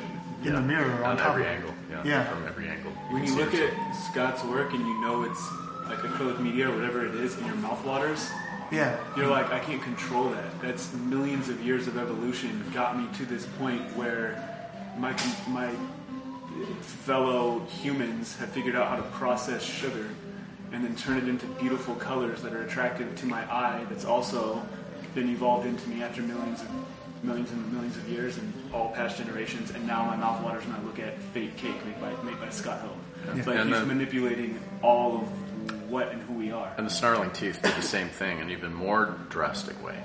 in 0.42 0.48
Yeah. 0.48 0.52
the 0.54 0.62
mirror 0.62 0.92
on, 1.04 1.12
on 1.12 1.18
top 1.18 1.30
every 1.32 1.44
of 1.44 1.50
angle. 1.50 1.74
Yeah, 1.90 2.02
Yeah. 2.04 2.24
from 2.26 2.48
every 2.48 2.68
angle. 2.68 2.91
When 3.12 3.26
you 3.26 3.36
look 3.36 3.54
at 3.54 3.74
Scott's 3.94 4.42
work 4.46 4.74
and 4.74 4.88
you 4.88 5.02
know 5.02 5.24
it's 5.24 5.42
like 5.90 6.00
acrylic 6.00 6.40
media 6.40 6.70
or 6.70 6.76
whatever 6.76 7.06
it 7.06 7.14
is, 7.16 7.36
and 7.38 7.46
your 7.46 7.56
mouth 7.56 7.84
waters, 7.86 8.30
Yeah. 8.72 8.98
you're 9.18 9.28
like, 9.28 9.52
I 9.52 9.60
can't 9.60 9.82
control 9.84 10.30
that. 10.30 10.62
That's 10.62 10.94
millions 10.94 11.50
of 11.50 11.60
years 11.62 11.88
of 11.88 11.98
evolution 11.98 12.64
got 12.74 12.98
me 12.98 13.08
to 13.18 13.26
this 13.26 13.46
point 13.60 13.82
where 13.98 14.42
my 14.98 15.12
my 15.50 15.72
fellow 16.82 17.60
humans 17.82 18.38
have 18.38 18.50
figured 18.50 18.76
out 18.76 18.88
how 18.88 18.96
to 18.96 19.04
process 19.18 19.62
sugar 19.64 20.08
and 20.72 20.84
then 20.84 20.96
turn 20.96 21.18
it 21.18 21.28
into 21.28 21.46
beautiful 21.60 21.96
colors 21.96 22.42
that 22.44 22.54
are 22.54 22.62
attractive 22.64 23.14
to 23.18 23.26
my 23.26 23.42
eye. 23.54 23.86
That's 23.90 24.06
also 24.06 24.62
been 25.16 25.30
evolved 25.30 25.68
into 25.68 25.90
me 25.90 26.02
after 26.02 26.22
millions 26.22 26.62
of 26.62 26.70
millions 27.24 27.52
and 27.52 27.74
millions 27.74 27.98
of 27.98 28.08
years 28.08 28.38
and 28.38 28.54
all 28.74 28.90
past 28.92 29.18
generations. 29.18 29.72
And 29.72 29.86
now 29.88 30.06
my 30.06 30.16
mouth 30.16 30.42
waters 30.44 30.66
when 30.66 30.76
I 30.76 30.82
look 30.84 31.00
at 31.00 31.18
fake 31.34 31.58
cake 31.58 31.76
made 31.86 32.00
by 32.02 32.12
made 32.24 32.40
by 32.40 32.50
Scott 32.50 32.80
Hove. 32.82 33.38
It's 33.38 33.48
like 33.48 33.58
And 33.58 33.70
he's 33.70 33.78
then- 33.80 33.88
manipulating 33.88 34.60
all 34.82 35.18
of 35.22 35.90
what 35.92 36.12
and 36.12 36.22
who 36.24 36.34
we 36.34 36.52
are. 36.52 36.72
And 36.78 36.86
the 36.86 36.92
snarling 36.92 37.32
teeth 37.32 37.62
did 37.62 37.76
the 37.76 37.82
same 37.82 38.08
thing 38.10 38.38
in 38.38 38.44
an 38.46 38.50
even 38.52 38.74
more 38.74 39.18
drastic 39.30 39.82
way. 39.84 40.02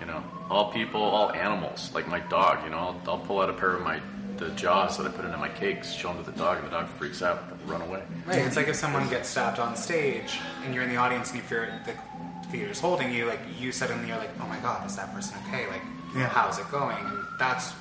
You 0.00 0.06
know, 0.06 0.22
all 0.50 0.72
people, 0.72 1.00
all 1.00 1.30
animals, 1.32 1.90
like 1.94 2.08
my 2.08 2.18
dog. 2.20 2.64
You 2.64 2.70
know, 2.70 2.78
I'll, 2.78 3.00
I'll 3.06 3.18
pull 3.18 3.40
out 3.40 3.48
a 3.48 3.52
pair 3.54 3.70
of 3.74 3.82
my 3.82 4.00
the 4.38 4.48
jaws 4.50 4.96
that 4.98 5.06
I 5.06 5.10
put 5.10 5.24
into 5.24 5.36
my 5.36 5.48
cakes, 5.48 5.92
show 5.92 6.08
them 6.12 6.24
to 6.24 6.28
the 6.30 6.36
dog, 6.36 6.58
and 6.58 6.66
the 6.66 6.70
dog 6.70 6.88
freaks 6.88 7.22
out, 7.22 7.44
run 7.66 7.80
away. 7.82 8.02
Right. 8.26 8.38
It's 8.38 8.56
like 8.56 8.66
if 8.66 8.74
someone 8.74 9.08
gets 9.08 9.28
stabbed 9.28 9.60
on 9.60 9.76
stage 9.76 10.40
and 10.64 10.74
you're 10.74 10.82
in 10.82 10.90
the 10.90 10.96
audience 10.96 11.30
and 11.30 11.36
you 11.38 11.44
feel 11.44 11.66
the 11.86 11.94
theater's 12.50 12.80
holding 12.80 13.12
you, 13.12 13.26
like 13.26 13.38
you 13.60 13.70
suddenly 13.70 14.10
are 14.10 14.18
like, 14.18 14.30
oh 14.40 14.46
my 14.48 14.58
god, 14.58 14.84
is 14.86 14.96
that 14.96 15.14
person 15.14 15.36
okay? 15.46 15.68
Like, 15.68 15.82
Yeah. 16.16 16.26
how's 16.28 16.58
it 16.58 16.68
going? 16.72 16.96
And 16.98 17.18
that's 17.38 17.72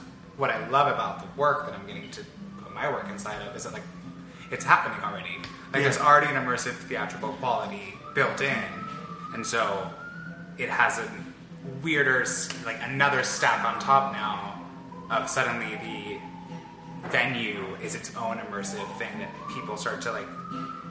what 0.41 0.49
I 0.49 0.67
love 0.69 0.91
about 0.91 1.19
the 1.19 1.39
work 1.39 1.67
that 1.67 1.75
I'm 1.75 1.85
getting 1.85 2.09
to 2.09 2.25
put 2.63 2.73
my 2.73 2.89
work 2.89 3.07
inside 3.09 3.39
of 3.47 3.55
is 3.55 3.63
that 3.65 3.73
like 3.73 3.83
it's 4.49 4.65
happening 4.65 4.99
already. 5.03 5.37
Like 5.71 5.83
there's 5.83 5.99
already 5.99 6.35
an 6.35 6.43
immersive 6.43 6.73
theatrical 6.73 7.33
quality 7.33 7.93
built 8.15 8.41
in, 8.41 8.63
and 9.35 9.45
so 9.45 9.87
it 10.57 10.67
has 10.67 10.97
a 10.97 11.07
weirder, 11.83 12.25
like 12.65 12.77
another 12.81 13.21
stack 13.21 13.63
on 13.63 13.79
top 13.79 14.13
now 14.13 14.65
of 15.11 15.29
suddenly 15.29 15.75
the 15.75 17.09
venue 17.09 17.63
is 17.83 17.93
its 17.93 18.15
own 18.15 18.37
immersive 18.37 18.97
thing 18.97 19.19
that 19.19 19.29
people 19.53 19.77
start 19.77 20.01
to 20.01 20.11
like 20.11 20.27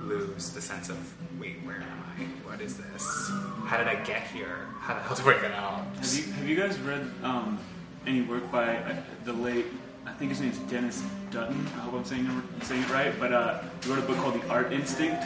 lose 0.02 0.50
the 0.50 0.60
sense 0.60 0.88
of 0.90 1.14
wait, 1.40 1.56
where 1.64 1.76
am 1.76 2.04
I? 2.18 2.48
What 2.48 2.60
is 2.60 2.76
this? 2.76 3.30
How 3.66 3.78
did 3.78 3.88
I 3.88 3.96
get 4.04 4.28
here? 4.28 4.68
How 4.78 4.94
the 4.94 5.00
hell 5.00 5.16
do 5.16 5.28
I 5.28 5.42
get 5.42 5.52
out? 5.52 5.84
Have 5.96 6.14
you, 6.14 6.32
have 6.34 6.48
you 6.48 6.56
guys 6.56 6.78
read 6.78 7.10
um, 7.24 7.58
any 8.06 8.22
work 8.22 8.50
by 8.50 8.76
uh, 8.76 8.96
the 9.24 9.32
late, 9.32 9.66
I 10.06 10.12
think 10.12 10.30
his 10.30 10.40
name's 10.40 10.58
Denis 10.70 11.02
Dutton. 11.30 11.66
I 11.76 11.80
hope 11.80 11.94
I'm 11.94 12.04
saying, 12.04 12.26
it- 12.60 12.64
saying 12.64 12.82
it 12.82 12.90
right. 12.90 13.12
But 13.18 13.32
uh, 13.32 13.60
he 13.82 13.90
wrote 13.90 13.98
a 13.98 14.02
book 14.02 14.16
called 14.18 14.40
The 14.40 14.48
Art 14.48 14.72
Instinct. 14.72 15.22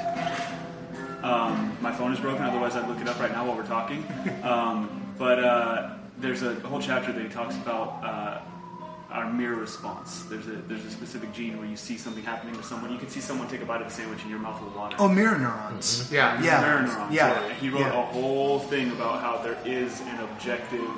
Um, 1.22 1.76
my 1.80 1.92
phone 1.92 2.12
is 2.12 2.20
broken, 2.20 2.42
otherwise 2.44 2.76
I'd 2.76 2.86
look 2.88 3.00
it 3.00 3.08
up 3.08 3.18
right 3.18 3.32
now 3.32 3.46
while 3.46 3.56
we're 3.56 3.66
talking. 3.66 4.04
Um, 4.44 5.00
but 5.16 5.42
uh, 5.42 5.94
there's 6.18 6.42
a 6.42 6.54
whole 6.56 6.80
chapter 6.80 7.12
that 7.12 7.22
he 7.22 7.28
talks 7.28 7.54
about 7.56 8.04
uh, 8.04 8.40
our 9.10 9.32
mirror 9.32 9.54
response. 9.56 10.24
There's 10.24 10.46
a 10.48 10.56
there's 10.68 10.84
a 10.84 10.90
specific 10.90 11.32
gene 11.32 11.56
where 11.56 11.66
you 11.66 11.76
see 11.76 11.96
something 11.96 12.22
happening 12.22 12.54
to 12.56 12.62
someone. 12.62 12.92
You 12.92 12.98
can 12.98 13.08
see 13.08 13.20
someone 13.20 13.48
take 13.48 13.62
a 13.62 13.64
bite 13.64 13.80
of 13.80 13.86
a 13.86 13.90
sandwich 13.90 14.20
and 14.22 14.28
your 14.30 14.40
mouth 14.40 14.60
will 14.60 14.68
water. 14.70 14.96
Oh, 14.98 15.08
mirror 15.08 15.38
neurons. 15.38 16.10
Yeah. 16.12 16.42
Yeah. 16.42 16.60
Mirror 16.60 16.82
neurons. 16.82 17.14
Yeah. 17.14 17.54
He 17.54 17.70
wrote 17.70 17.80
Yeah. 17.82 17.98
a 18.02 18.06
whole 18.06 18.58
thing 18.58 18.90
about 18.90 19.22
how 19.22 19.38
there 19.42 19.56
is 19.64 20.00
an 20.02 20.18
objective 20.20 20.90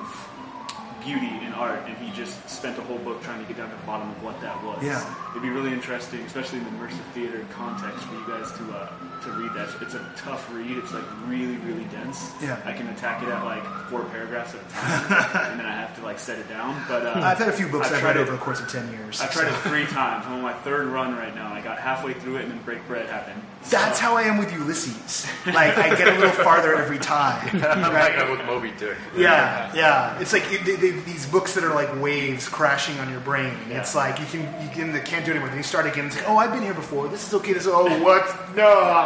beauty 1.07 1.31
in 1.47 1.53
art, 1.53 1.83
and 1.87 1.97
he 1.99 2.11
just 2.11 2.35
spent 2.51 2.77
a 2.79 2.83
whole 2.83 2.99
book 2.99 3.23
trying 3.23 3.41
to 3.41 3.47
get 3.47 3.57
down 3.57 3.71
to 3.71 3.77
the 3.77 3.83
bottom 3.87 4.11
of 4.11 4.23
what 4.23 4.41
that 4.41 4.63
was. 4.65 4.83
Yeah. 4.83 4.99
It'd 5.31 5.43
be 5.43 5.51
really 5.51 5.73
interesting, 5.73 6.21
especially 6.23 6.59
in 6.59 6.65
the 6.65 6.71
immersive 6.71 7.07
theater 7.15 7.47
context, 7.53 8.05
for 8.05 8.15
you 8.15 8.27
guys 8.27 8.51
to 8.59 8.65
uh, 8.75 8.93
to 9.23 9.31
read 9.33 9.53
that. 9.55 9.69
It's 9.81 9.95
a 9.95 10.05
tough 10.17 10.53
read. 10.53 10.77
It's 10.79 10.93
like 10.93 11.05
really, 11.27 11.57
really 11.59 11.85
dense. 11.85 12.31
Yeah. 12.43 12.61
I 12.65 12.73
can 12.73 12.89
attack 12.89 13.23
it 13.23 13.29
at 13.29 13.45
like 13.45 13.65
four 13.89 14.05
paragraphs 14.05 14.55
at 14.55 14.61
a 14.61 14.69
time, 14.73 15.51
and 15.51 15.61
then 15.61 15.67
I 15.67 15.73
have 15.73 15.95
to 15.97 16.03
like 16.03 16.19
set 16.19 16.39
it 16.39 16.49
down. 16.49 16.81
But 16.89 17.07
uh, 17.07 17.21
I've 17.23 17.39
had 17.39 17.49
a 17.49 17.53
few 17.53 17.69
books 17.69 17.91
I've, 17.91 18.01
tried 18.01 18.17
read 18.17 18.17
it- 18.17 18.21
over 18.23 18.33
the 18.33 18.39
course 18.39 18.61
of 18.61 18.69
10 18.69 18.91
years. 18.93 19.21
I 19.21 19.27
tried 19.27 19.49
so. 19.49 19.55
it 19.55 19.61
three 19.61 19.87
times. 19.87 20.27
I'm 20.27 20.35
on 20.35 20.43
my 20.43 20.53
third 20.53 20.87
run 20.89 21.17
right 21.17 21.35
now. 21.35 21.53
I 21.53 21.61
got 21.61 21.79
halfway 21.79 22.15
through 22.15 22.37
it, 22.37 22.43
and 22.43 22.53
then 22.53 22.63
Break 22.63 22.87
Bread 22.87 23.07
happened. 23.09 23.41
That's 23.71 23.99
how 23.99 24.17
I 24.17 24.23
am 24.23 24.39
with 24.39 24.53
Ulysses. 24.53 25.27
Like, 25.47 25.77
I 25.77 25.95
get 25.97 26.07
a 26.09 26.19
little 26.19 26.45
farther 26.45 26.75
every 26.77 26.99
time. 26.99 27.49
I'm 27.53 27.81
like 27.83 27.93
Right? 27.93 28.17
that 28.17 28.31
with 28.31 28.45
Moby 28.47 28.73
Dick. 28.79 28.97
Yeah, 29.17 29.73
yeah. 29.75 30.19
It's 30.21 30.33
like 30.33 30.45
it, 30.53 30.65
they, 30.65 30.77
they, 30.77 30.91
these 30.91 31.27
books 31.27 31.55
that 31.55 31.65
are 31.65 31.75
like 31.75 32.01
waves 32.01 32.49
crashing 32.49 32.99
on 33.01 33.11
your 33.11 33.21
brain. 33.21 33.55
It's 33.71 33.95
like 33.95 34.21
you 34.21 34.27
can 34.27 34.41
you 34.63 34.69
can, 34.71 34.93
can't 35.05 35.25
do 35.25 35.31
it 35.31 35.35
anymore. 35.35 35.49
Then 35.49 35.57
you 35.59 35.65
start 35.65 35.87
again. 35.87 36.07
It's 36.07 36.17
like, 36.17 36.29
oh, 36.29 36.37
I've 36.37 36.53
been 36.53 36.63
here 36.63 36.75
before. 36.75 37.09
This 37.09 37.27
is 37.27 37.35
okay. 37.35 37.53
This 37.55 37.63
is 37.63 37.73
oh, 37.73 38.03
what? 38.03 38.25
No. 38.55 39.06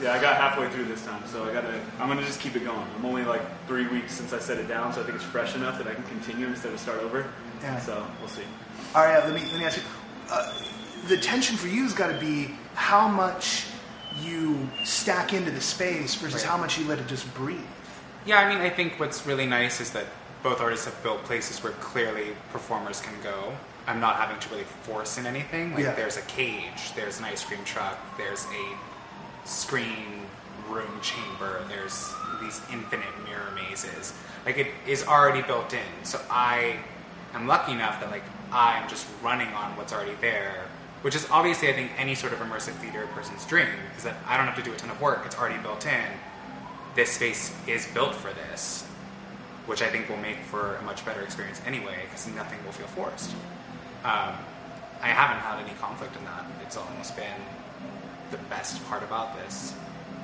Yeah, 0.00 0.12
I 0.12 0.20
got 0.20 0.36
halfway 0.36 0.68
through 0.70 0.84
this 0.86 1.04
time, 1.04 1.22
so 1.26 1.44
I 1.44 1.52
gotta. 1.52 1.80
I'm 2.00 2.08
gonna 2.08 2.24
just 2.24 2.40
keep 2.40 2.56
it 2.56 2.64
going. 2.64 2.86
I'm 2.96 3.04
only 3.04 3.24
like 3.24 3.42
three 3.66 3.86
weeks 3.86 4.12
since 4.14 4.32
I 4.32 4.38
set 4.38 4.58
it 4.58 4.68
down, 4.68 4.92
so 4.92 5.00
I 5.00 5.04
think 5.04 5.16
it's 5.16 5.24
fresh 5.24 5.54
enough 5.54 5.78
that 5.78 5.86
I 5.86 5.94
can 5.94 6.04
continue 6.04 6.46
instead 6.46 6.72
of 6.72 6.80
start 6.80 7.00
over. 7.00 7.26
Yeah. 7.62 7.78
So 7.80 8.06
we'll 8.20 8.28
see. 8.28 8.42
All 8.94 9.04
right, 9.04 9.24
let 9.24 9.34
me 9.34 9.40
let 9.50 9.58
me 9.58 9.64
ask 9.64 9.76
you. 9.78 9.82
Uh, 10.30 10.52
the 11.08 11.16
tension 11.16 11.56
for 11.56 11.68
you 11.68 11.82
has 11.82 11.92
got 11.92 12.08
to 12.12 12.18
be 12.18 12.50
how 12.74 13.08
much 13.08 13.66
you 14.22 14.68
stack 14.84 15.32
into 15.32 15.50
the 15.50 15.60
space 15.60 16.14
versus 16.14 16.42
Right. 16.42 16.50
how 16.50 16.56
much 16.56 16.78
you 16.78 16.86
let 16.86 16.98
it 16.98 17.06
just 17.06 17.32
breathe. 17.34 17.60
Yeah, 18.26 18.38
I 18.38 18.48
mean, 18.48 18.58
I 18.62 18.70
think 18.70 18.98
what's 18.98 19.26
really 19.26 19.46
nice 19.46 19.80
is 19.80 19.90
that 19.90 20.06
both 20.42 20.60
artists 20.60 20.84
have 20.86 21.00
built 21.02 21.22
places 21.24 21.62
where 21.62 21.72
clearly 21.74 22.28
performers 22.52 23.00
can 23.00 23.12
go. 23.22 23.52
I'm 23.86 24.00
not 24.00 24.16
having 24.16 24.38
to 24.38 24.48
really 24.50 24.64
force 24.82 25.18
in 25.18 25.26
anything. 25.26 25.74
Like, 25.74 25.84
Yeah. 25.84 25.92
there's 25.94 26.16
a 26.16 26.22
cage, 26.22 26.94
there's 26.94 27.18
an 27.18 27.24
ice 27.24 27.44
cream 27.44 27.62
truck, 27.64 27.98
there's 28.16 28.46
a 28.46 29.46
screen 29.48 30.26
room 30.68 31.00
chamber, 31.02 31.62
there's 31.68 32.12
these 32.40 32.60
infinite 32.72 33.12
mirror 33.28 33.50
mazes. 33.54 34.14
Like, 34.46 34.56
it 34.58 34.68
is 34.86 35.06
already 35.06 35.42
built 35.42 35.72
in. 35.72 36.04
So 36.04 36.20
I 36.30 36.76
am 37.34 37.46
lucky 37.46 37.72
enough 37.72 38.00
that, 38.00 38.10
like, 38.10 38.22
I'm 38.52 38.88
just 38.88 39.06
running 39.22 39.48
on 39.48 39.76
what's 39.76 39.92
already 39.92 40.14
there. 40.20 40.64
Which 41.02 41.14
is 41.14 41.28
obviously, 41.30 41.68
I 41.68 41.74
think, 41.74 41.90
any 41.98 42.14
sort 42.14 42.32
of 42.32 42.38
immersive 42.38 42.72
theater 42.76 43.06
person's 43.14 43.44
dream, 43.44 43.68
is 43.98 44.04
that 44.04 44.16
I 44.26 44.38
don't 44.38 44.46
have 44.46 44.56
to 44.56 44.62
do 44.62 44.72
a 44.72 44.76
ton 44.76 44.88
of 44.88 44.98
work. 45.02 45.22
It's 45.26 45.36
already 45.36 45.58
built 45.58 45.84
in 45.84 46.04
this 46.94 47.10
space 47.12 47.52
is 47.66 47.86
built 47.88 48.14
for 48.14 48.32
this, 48.32 48.84
which 49.66 49.82
I 49.82 49.88
think 49.90 50.08
will 50.08 50.16
make 50.18 50.38
for 50.38 50.76
a 50.76 50.82
much 50.82 51.04
better 51.04 51.20
experience 51.22 51.60
anyway, 51.66 51.96
because 52.04 52.26
nothing 52.28 52.64
will 52.64 52.72
feel 52.72 52.86
forced. 52.86 53.32
Um, 54.04 54.34
I 55.00 55.08
haven't 55.08 55.38
had 55.38 55.64
any 55.64 55.74
conflict 55.80 56.14
in 56.14 56.24
that. 56.24 56.44
It's 56.60 56.76
almost 56.76 57.16
been 57.16 57.40
the 58.30 58.36
best 58.50 58.84
part 58.86 59.02
about 59.02 59.34
this 59.38 59.74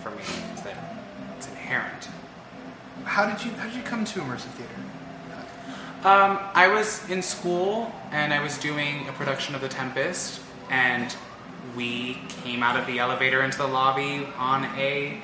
for 0.03 0.11
me 0.11 0.22
is 0.55 0.61
that 0.62 0.76
it's 1.39 1.49
inherent. 1.49 2.09
How 3.05 3.24
did 3.24 3.43
you 3.43 3.53
how 3.53 3.66
did 3.66 3.76
you 3.76 3.83
come 3.83 4.05
to 4.05 4.20
immersive 4.20 4.53
theater? 4.53 4.74
Um, 6.05 6.39
I 6.55 6.68
was 6.68 7.09
in 7.09 7.22
school 7.22 7.91
and 8.11 8.35
I 8.35 8.43
was 8.43 8.59
doing 8.59 9.09
a 9.09 9.12
production 9.12 9.55
of 9.55 9.62
The 9.62 9.68
Tempest, 9.68 10.41
and 10.70 11.14
we 11.74 12.18
came 12.43 12.62
out 12.62 12.78
of 12.78 12.87
the 12.87 12.99
elevator 12.99 13.43
into 13.43 13.59
the 13.59 13.66
lobby 13.66 14.26
on 14.37 14.64
a 14.76 15.20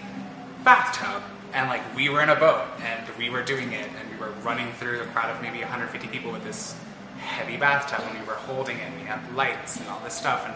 bathtub, 0.64 1.22
and 1.52 1.68
like 1.68 1.82
we 1.94 2.08
were 2.08 2.22
in 2.22 2.30
a 2.30 2.36
boat 2.36 2.64
and 2.80 3.06
we 3.18 3.28
were 3.28 3.42
doing 3.42 3.72
it, 3.72 3.88
and 4.00 4.10
we 4.10 4.16
were 4.18 4.32
running 4.42 4.72
through 4.72 5.02
a 5.02 5.06
crowd 5.06 5.34
of 5.34 5.42
maybe 5.42 5.60
150 5.60 6.08
people 6.08 6.32
with 6.32 6.44
this 6.44 6.74
heavy 7.26 7.56
bathtub, 7.56 8.00
and 8.08 8.18
we 8.18 8.26
were 8.26 8.34
holding 8.34 8.78
it, 8.78 8.82
and 8.82 9.00
we 9.00 9.06
had 9.06 9.20
lights 9.34 9.78
and 9.78 9.88
all 9.88 10.00
this 10.04 10.14
stuff, 10.14 10.46
and 10.46 10.54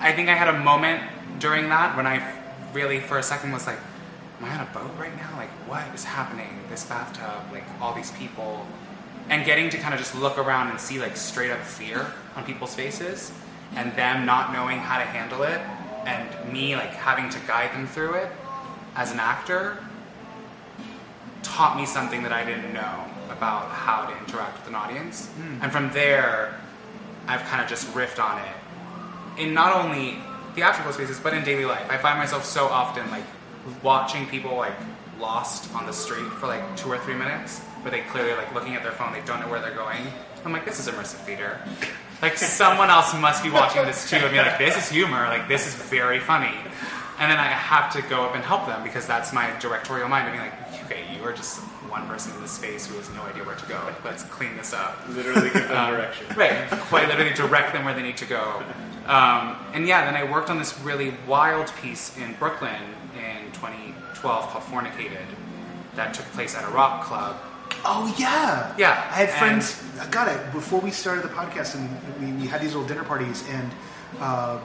I 0.00 0.12
think 0.12 0.28
I 0.28 0.34
had 0.34 0.48
a 0.48 0.58
moment 0.58 1.02
during 1.38 1.68
that 1.68 1.96
when 1.96 2.06
I 2.06 2.34
really, 2.72 3.00
for 3.00 3.18
a 3.18 3.22
second, 3.22 3.52
was 3.52 3.66
like, 3.66 3.78
Am 4.40 4.44
I 4.44 4.54
on 4.54 4.60
a 4.60 4.70
boat 4.72 4.92
right 4.96 5.16
now? 5.16 5.36
Like, 5.36 5.50
what 5.66 5.82
is 5.92 6.04
happening? 6.04 6.60
This 6.70 6.84
bathtub, 6.84 7.52
like, 7.52 7.64
all 7.80 7.92
these 7.92 8.12
people. 8.12 8.64
And 9.28 9.44
getting 9.44 9.68
to 9.70 9.78
kind 9.78 9.92
of 9.92 9.98
just 9.98 10.14
look 10.14 10.38
around 10.38 10.70
and 10.70 10.78
see, 10.78 11.00
like, 11.00 11.16
straight 11.16 11.50
up 11.50 11.60
fear 11.60 12.06
on 12.36 12.44
people's 12.44 12.72
faces, 12.72 13.32
and 13.74 13.92
them 13.96 14.24
not 14.24 14.52
knowing 14.52 14.78
how 14.78 14.98
to 14.98 15.04
handle 15.04 15.42
it, 15.42 15.60
and 16.06 16.52
me, 16.52 16.76
like, 16.76 16.90
having 16.90 17.28
to 17.30 17.38
guide 17.48 17.72
them 17.72 17.88
through 17.88 18.14
it 18.14 18.30
as 18.94 19.10
an 19.10 19.18
actor 19.18 19.78
taught 21.42 21.76
me 21.76 21.84
something 21.84 22.22
that 22.22 22.32
I 22.32 22.44
didn't 22.44 22.72
know 22.72 23.07
about 23.30 23.68
how 23.70 24.06
to 24.06 24.16
interact 24.18 24.58
with 24.58 24.68
an 24.68 24.74
audience. 24.74 25.26
Hmm. 25.28 25.62
And 25.62 25.72
from 25.72 25.90
there, 25.92 26.58
I've 27.26 27.42
kind 27.42 27.62
of 27.62 27.68
just 27.68 27.86
riffed 27.94 28.22
on 28.22 28.38
it 28.40 29.42
in 29.42 29.54
not 29.54 29.84
only 29.84 30.18
theatrical 30.54 30.92
spaces 30.92 31.20
but 31.20 31.34
in 31.34 31.44
daily 31.44 31.64
life. 31.64 31.88
I 31.90 31.98
find 31.98 32.18
myself 32.18 32.44
so 32.44 32.66
often 32.66 33.08
like 33.10 33.24
watching 33.82 34.26
people 34.26 34.56
like 34.56 34.74
lost 35.20 35.72
on 35.74 35.86
the 35.86 35.92
street 35.92 36.26
for 36.40 36.46
like 36.46 36.76
two 36.76 36.90
or 36.90 36.98
three 36.98 37.14
minutes, 37.14 37.60
where 37.82 37.90
they 37.90 38.00
clearly 38.00 38.32
like 38.32 38.52
looking 38.54 38.74
at 38.74 38.82
their 38.82 38.92
phone, 38.92 39.12
they 39.12 39.20
don't 39.22 39.40
know 39.40 39.48
where 39.48 39.60
they're 39.60 39.74
going. 39.74 40.06
I'm 40.44 40.52
like, 40.52 40.64
this 40.64 40.78
is 40.80 40.92
immersive 40.92 41.18
theater. 41.26 41.58
Like 42.22 42.36
someone 42.36 42.90
else 42.90 43.14
must 43.14 43.42
be 43.42 43.50
watching 43.50 43.84
this 43.84 44.08
too 44.08 44.16
and 44.16 44.30
be 44.30 44.38
like, 44.38 44.58
this 44.58 44.76
is 44.76 44.88
humor. 44.88 45.24
Like 45.28 45.48
this 45.48 45.66
is 45.66 45.74
very 45.74 46.20
funny. 46.20 46.54
And 47.18 47.30
then 47.30 47.38
I 47.38 47.46
have 47.46 47.92
to 47.94 48.02
go 48.02 48.22
up 48.22 48.34
and 48.34 48.44
help 48.44 48.66
them 48.66 48.82
because 48.82 49.06
that's 49.06 49.32
my 49.32 49.50
directorial 49.58 50.08
mind 50.08 50.28
of 50.28 50.34
being 50.34 50.44
like, 50.44 50.84
okay, 50.84 51.02
you 51.16 51.22
are 51.24 51.32
just 51.32 51.60
one 51.88 52.06
person 52.06 52.34
in 52.34 52.40
this 52.42 52.50
space 52.52 52.86
who 52.86 52.96
has 52.96 53.08
no 53.14 53.22
idea 53.22 53.44
where 53.44 53.56
to 53.56 53.66
go. 53.66 53.80
Let's 54.04 54.22
clean 54.24 54.56
this 54.56 54.72
up. 54.72 54.98
Literally 55.08 55.50
give 55.50 55.68
them 55.68 55.76
Um, 55.76 55.92
direction. 55.94 56.26
Right, 56.36 56.68
quite 56.70 57.08
literally 57.08 57.32
direct 57.34 57.72
them 57.72 57.84
where 57.84 57.94
they 57.94 58.02
need 58.02 58.16
to 58.18 58.26
go. 58.26 58.62
Um, 59.06 59.56
and 59.72 59.86
yeah, 59.86 60.04
then 60.04 60.14
I 60.14 60.30
worked 60.30 60.50
on 60.50 60.58
this 60.58 60.78
really 60.80 61.14
wild 61.26 61.72
piece 61.80 62.16
in 62.18 62.34
Brooklyn 62.34 62.80
in 63.16 63.50
2012 63.52 64.48
called 64.48 64.64
Fornicated 64.64 65.24
that 65.96 66.12
took 66.14 66.26
place 66.32 66.54
at 66.54 66.64
a 66.64 66.68
rock 66.72 67.04
club. 67.04 67.36
Oh 67.84 68.12
yeah, 68.18 68.72
Yeah, 68.76 68.90
I 69.10 69.14
had 69.24 69.28
and- 69.30 69.38
friends. 69.38 69.82
I 70.00 70.06
got 70.08 70.28
it 70.28 70.52
before 70.52 70.80
we 70.80 70.90
started 70.90 71.24
the 71.24 71.28
podcast, 71.28 71.74
and 71.74 71.88
we, 72.20 72.42
we 72.42 72.46
had 72.48 72.60
these 72.60 72.72
little 72.74 72.86
dinner 72.86 73.04
parties, 73.04 73.44
and 73.50 73.70
uh, 74.20 74.58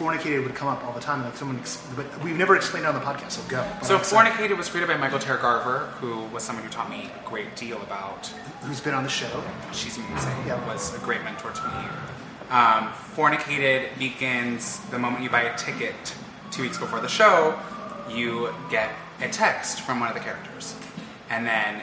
fornicated 0.00 0.42
would 0.44 0.54
come 0.54 0.68
up 0.68 0.82
all 0.84 0.92
the 0.92 1.00
time. 1.00 1.22
Like 1.22 1.36
someone, 1.36 1.58
ex- 1.58 1.82
but 1.94 2.06
we've 2.24 2.36
never 2.36 2.56
explained 2.56 2.86
it 2.86 2.88
on 2.88 2.94
the 2.94 3.00
podcast, 3.00 3.32
so 3.32 3.42
go. 3.48 3.62
But 3.78 3.86
So. 3.86 3.98
Fornicated 3.98 4.56
was 4.56 4.68
created 4.68 4.88
by 4.88 4.96
Michael 4.96 5.18
Ter 5.18 5.36
Garver, 5.36 5.86
who 6.00 6.24
was 6.34 6.42
someone 6.42 6.64
who 6.64 6.70
taught 6.70 6.88
me 6.88 7.10
a 7.24 7.28
great 7.28 7.54
deal 7.56 7.80
about 7.82 8.26
who's 8.62 8.80
been 8.80 8.94
on 8.94 9.02
the 9.04 9.10
show? 9.10 9.42
she's 9.72 9.96
amazing. 9.98 10.34
Yeah. 10.46 10.66
Was 10.66 10.94
a 10.94 10.98
great 11.00 11.22
mentor 11.22 11.50
to 11.52 11.62
me. 11.62 11.84
Um, 12.50 12.88
Fornicated 13.16 13.96
begins 13.98 14.80
the 14.90 14.98
moment 14.98 15.22
you 15.22 15.30
buy 15.30 15.42
a 15.42 15.56
ticket 15.56 15.94
two 16.50 16.62
weeks 16.62 16.78
before 16.78 17.00
the 17.00 17.08
show. 17.08 17.58
You 18.10 18.52
get 18.70 18.90
a 19.20 19.28
text 19.28 19.82
from 19.82 20.00
one 20.00 20.08
of 20.08 20.14
the 20.14 20.20
characters, 20.20 20.74
and 21.28 21.46
then 21.46 21.82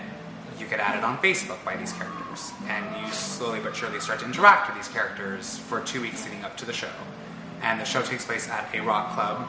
you 0.60 0.66
get 0.68 0.80
added 0.80 1.04
on 1.04 1.18
Facebook 1.20 1.64
by 1.64 1.78
these 1.78 1.94
characters, 1.94 2.52
and 2.68 2.84
you 3.06 3.14
slowly 3.14 3.60
but 3.60 3.76
surely 3.76 4.00
start 4.02 4.20
to 4.20 4.26
interact 4.26 4.68
with 4.68 4.76
these 4.76 4.92
characters 4.94 5.58
for 5.60 5.80
two 5.82 6.02
weeks 6.02 6.26
leading 6.26 6.44
up 6.44 6.58
to 6.58 6.66
the 6.66 6.74
show. 6.74 6.90
And 7.62 7.80
the 7.80 7.86
show 7.86 8.02
takes 8.02 8.26
place 8.26 8.50
at 8.50 8.74
a 8.74 8.82
rock 8.82 9.14
club, 9.14 9.48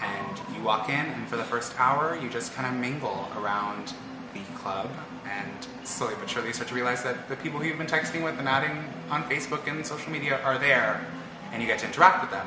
and 0.00 0.40
you 0.54 0.62
walk 0.62 0.88
in, 0.88 0.94
and 0.94 1.26
for 1.28 1.36
the 1.36 1.44
first 1.44 1.78
hour, 1.78 2.18
you 2.20 2.28
just 2.28 2.54
kind 2.54 2.66
of 2.72 2.80
mingle 2.80 3.28
around 3.36 3.94
the 4.34 4.40
club, 4.58 4.90
and 5.24 5.66
slowly 5.84 6.14
but 6.20 6.28
surely 6.28 6.48
you 6.48 6.54
start 6.54 6.68
to 6.68 6.74
realize 6.74 7.02
that 7.02 7.28
the 7.28 7.36
people 7.36 7.58
who 7.58 7.66
you've 7.66 7.78
been 7.78 7.86
texting 7.86 8.22
with 8.22 8.38
and 8.38 8.48
adding 8.48 8.84
on 9.10 9.22
Facebook 9.24 9.66
and 9.66 9.84
social 9.86 10.12
media 10.12 10.40
are 10.42 10.58
there, 10.58 11.04
and 11.52 11.62
you 11.62 11.68
get 11.68 11.78
to 11.80 11.86
interact 11.86 12.22
with 12.22 12.30
them. 12.30 12.46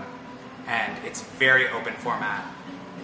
And 0.67 0.93
it's 1.03 1.23
very 1.23 1.67
open 1.69 1.93
format, 1.95 2.45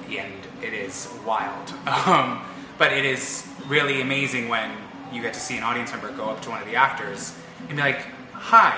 and 0.09 0.47
it 0.61 0.73
is 0.73 1.09
wild. 1.25 1.73
Um, 2.07 2.41
but 2.77 2.91
it 2.91 3.05
is 3.05 3.47
really 3.67 4.01
amazing 4.01 4.49
when 4.49 4.69
you 5.11 5.21
get 5.21 5.33
to 5.33 5.39
see 5.39 5.57
an 5.57 5.63
audience 5.63 5.91
member 5.91 6.11
go 6.11 6.25
up 6.25 6.41
to 6.41 6.49
one 6.49 6.61
of 6.61 6.67
the 6.67 6.75
actors 6.75 7.33
and 7.69 7.77
be 7.77 7.81
like, 7.81 8.01
"Hi," 8.33 8.75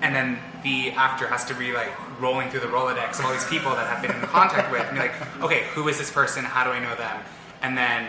and 0.00 0.14
then 0.14 0.38
the 0.62 0.92
actor 0.92 1.26
has 1.26 1.44
to 1.46 1.54
be 1.54 1.72
like 1.72 1.90
rolling 2.20 2.50
through 2.50 2.60
the 2.60 2.66
Rolodex 2.66 3.18
of 3.18 3.26
all 3.26 3.32
these 3.32 3.46
people 3.46 3.70
that 3.72 3.86
have 3.86 4.02
been 4.02 4.10
in 4.10 4.26
contact 4.28 4.70
with, 4.70 4.82
and 4.82 4.92
be 4.92 5.00
like, 5.00 5.42
"Okay, 5.42 5.64
who 5.74 5.88
is 5.88 5.98
this 5.98 6.10
person? 6.10 6.44
How 6.44 6.64
do 6.64 6.70
I 6.70 6.78
know 6.80 6.94
them?" 6.96 7.20
And 7.62 7.76
then 7.76 8.08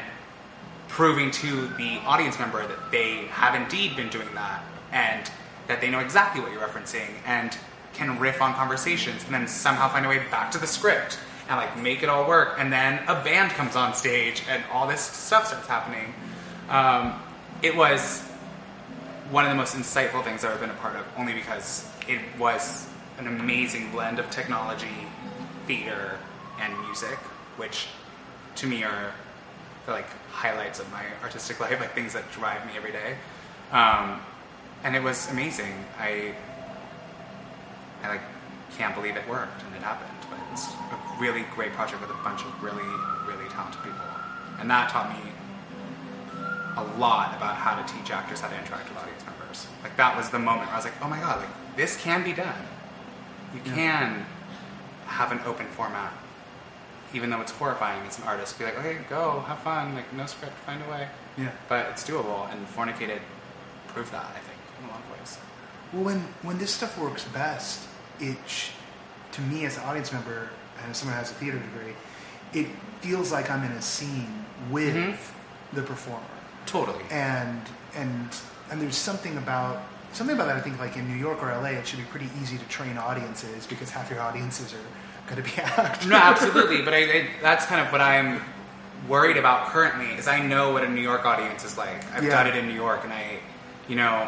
proving 0.95 1.29
to 1.29 1.67
the 1.77 1.97
audience 2.05 2.39
member 2.39 2.65
that 2.65 2.91
they 2.91 3.25
have 3.25 3.53
indeed 3.53 3.95
been 3.97 4.07
doing 4.09 4.29
that 4.33 4.63
and 4.93 5.29
that 5.67 5.81
they 5.81 5.89
know 5.89 5.99
exactly 5.99 6.41
what 6.41 6.51
you're 6.53 6.61
referencing 6.61 7.09
and 7.25 7.57
can 7.93 8.17
riff 8.17 8.41
on 8.41 8.53
conversations 8.53 9.23
and 9.25 9.33
then 9.33 9.45
somehow 9.45 9.89
find 9.89 10.05
a 10.05 10.09
way 10.09 10.19
back 10.31 10.51
to 10.51 10.57
the 10.57 10.67
script 10.67 11.19
and 11.49 11.57
like 11.57 11.77
make 11.77 12.01
it 12.01 12.07
all 12.07 12.25
work 12.27 12.55
and 12.59 12.71
then 12.71 13.03
a 13.09 13.23
band 13.23 13.51
comes 13.51 13.75
on 13.75 13.93
stage 13.93 14.43
and 14.49 14.63
all 14.71 14.87
this 14.87 15.01
stuff 15.01 15.47
starts 15.47 15.67
happening 15.67 16.13
um, 16.69 17.21
it 17.61 17.75
was 17.75 18.21
one 19.31 19.43
of 19.43 19.49
the 19.49 19.55
most 19.55 19.75
insightful 19.75 20.23
things 20.23 20.45
I've 20.45 20.51
ever 20.51 20.61
been 20.61 20.69
a 20.69 20.79
part 20.79 20.95
of 20.95 21.05
only 21.17 21.33
because 21.33 21.89
it 22.07 22.21
was 22.39 22.87
an 23.17 23.27
amazing 23.27 23.91
blend 23.91 24.19
of 24.19 24.29
technology 24.29 25.07
theater 25.67 26.17
and 26.59 26.77
music 26.85 27.17
which 27.57 27.87
to 28.55 28.67
me 28.67 28.83
are 28.83 29.11
the 29.85 29.91
like 29.91 30.07
highlights 30.31 30.79
of 30.79 30.91
my 30.91 31.03
artistic 31.23 31.59
life, 31.63 31.79
like 31.79 31.93
things 31.93 32.13
that 32.13 32.29
drive 32.31 32.65
me 32.65 32.73
every 32.75 32.91
day. 32.91 33.15
Um, 33.71 34.21
and 34.83 34.95
it 34.95 35.03
was 35.03 35.29
amazing. 35.31 35.73
I 35.99 36.33
I 38.03 38.09
like 38.09 38.21
can't 38.77 38.93
believe 38.95 39.15
it 39.15 39.27
worked 39.27 39.63
and 39.63 39.75
it 39.75 39.81
happened. 39.81 40.11
But 40.29 40.39
it 40.39 40.51
was 40.51 40.67
a 40.91 41.21
really 41.21 41.45
great 41.55 41.71
project 41.73 42.01
with 42.01 42.09
a 42.09 42.23
bunch 42.23 42.41
of 42.41 42.63
really 42.63 42.83
really 43.27 43.49
talented 43.49 43.81
people, 43.83 44.05
and 44.59 44.69
that 44.69 44.89
taught 44.89 45.09
me 45.09 45.31
a 46.77 46.83
lot 46.99 47.35
about 47.37 47.55
how 47.55 47.81
to 47.81 47.93
teach 47.93 48.11
actors 48.11 48.41
how 48.41 48.49
to 48.49 48.57
interact 48.57 48.89
with 48.89 48.97
audience 48.97 49.23
members. 49.25 49.67
Like 49.81 49.95
that 49.97 50.15
was 50.17 50.29
the 50.29 50.39
moment 50.39 50.67
where 50.67 50.73
I 50.73 50.75
was 50.75 50.85
like, 50.85 51.01
oh 51.01 51.07
my 51.07 51.19
god, 51.19 51.39
like 51.39 51.75
this 51.77 51.95
can 51.97 52.23
be 52.23 52.33
done. 52.33 52.53
You 53.55 53.61
can 53.71 54.25
have 55.07 55.31
an 55.31 55.39
open 55.45 55.65
format 55.67 56.13
even 57.13 57.29
though 57.29 57.39
it's 57.39 57.51
horrifying 57.53 58.05
as 58.07 58.17
an 58.17 58.25
artist, 58.25 58.59
be 58.59 58.65
like, 58.65 58.77
okay, 58.77 58.97
go, 59.09 59.39
have 59.47 59.59
fun, 59.59 59.95
like 59.95 60.11
no 60.13 60.25
script, 60.25 60.53
find 60.65 60.81
a 60.85 60.89
way. 60.91 61.07
Yeah. 61.37 61.51
But 61.69 61.85
it's 61.91 62.03
doable, 62.05 62.51
and 62.51 62.67
Fornicated 62.67 63.19
proved 63.87 64.11
that, 64.11 64.25
I 64.25 64.39
think, 64.39 64.59
in 64.79 64.89
a 64.89 64.91
lot 64.91 64.99
of 64.99 65.17
ways. 65.17 65.37
Well, 65.93 66.03
when 66.03 66.19
when 66.41 66.57
this 66.57 66.71
stuff 66.71 66.97
works 66.99 67.23
best, 67.25 67.87
it 68.19 68.35
sh- 68.47 68.71
to 69.33 69.41
me 69.41 69.65
as 69.65 69.77
an 69.77 69.83
audience 69.83 70.11
member 70.11 70.49
and 70.81 70.91
as 70.91 70.97
someone 70.97 71.13
who 71.15 71.19
has 71.19 71.31
a 71.31 71.35
theater 71.35 71.57
degree, 71.59 71.93
it 72.53 72.67
feels 72.99 73.31
like 73.31 73.49
I'm 73.49 73.63
in 73.63 73.71
a 73.71 73.81
scene 73.81 74.43
with 74.69 74.95
Mhm. 74.95 75.15
the 75.71 75.83
performer, 75.83 76.25
Totally. 76.65 77.05
and 77.11 77.61
and 77.95 78.27
and 78.71 78.81
there's 78.81 78.97
something 78.97 79.37
about 79.37 79.83
something 80.15 80.35
about 80.35 80.47
that. 80.47 80.57
I 80.57 80.61
think 80.61 80.79
like 80.79 80.95
in 80.97 81.07
New 81.07 81.17
York 81.17 81.41
or 81.43 81.47
LA, 81.47 81.69
it 81.79 81.87
should 81.87 81.99
be 81.99 82.05
pretty 82.05 82.29
easy 82.41 82.57
to 82.57 82.65
train 82.67 82.97
audiences 82.97 83.65
because 83.67 83.89
half 83.89 84.09
your 84.09 84.21
audiences 84.21 84.73
are 84.73 85.27
going 85.33 85.41
to 85.43 85.49
be 85.49 85.61
actors. 85.61 86.07
no, 86.07 86.15
absolutely. 86.15 86.81
But 86.81 86.93
I, 86.93 86.97
I, 86.97 87.27
that's 87.41 87.65
kind 87.65 87.85
of 87.85 87.91
what 87.91 88.01
I'm 88.01 88.41
worried 89.07 89.37
about 89.37 89.67
currently. 89.67 90.07
Is 90.15 90.27
I 90.27 90.45
know 90.45 90.71
what 90.73 90.83
a 90.83 90.89
New 90.89 91.01
York 91.01 91.25
audience 91.25 91.63
is 91.63 91.77
like. 91.77 92.03
I've 92.13 92.23
Yeah. 92.23 92.29
done 92.43 92.47
it 92.47 92.55
in 92.55 92.67
New 92.67 92.73
York, 92.75 93.01
and 93.03 93.13
I, 93.13 93.39
you 93.87 93.95
know, 93.95 94.27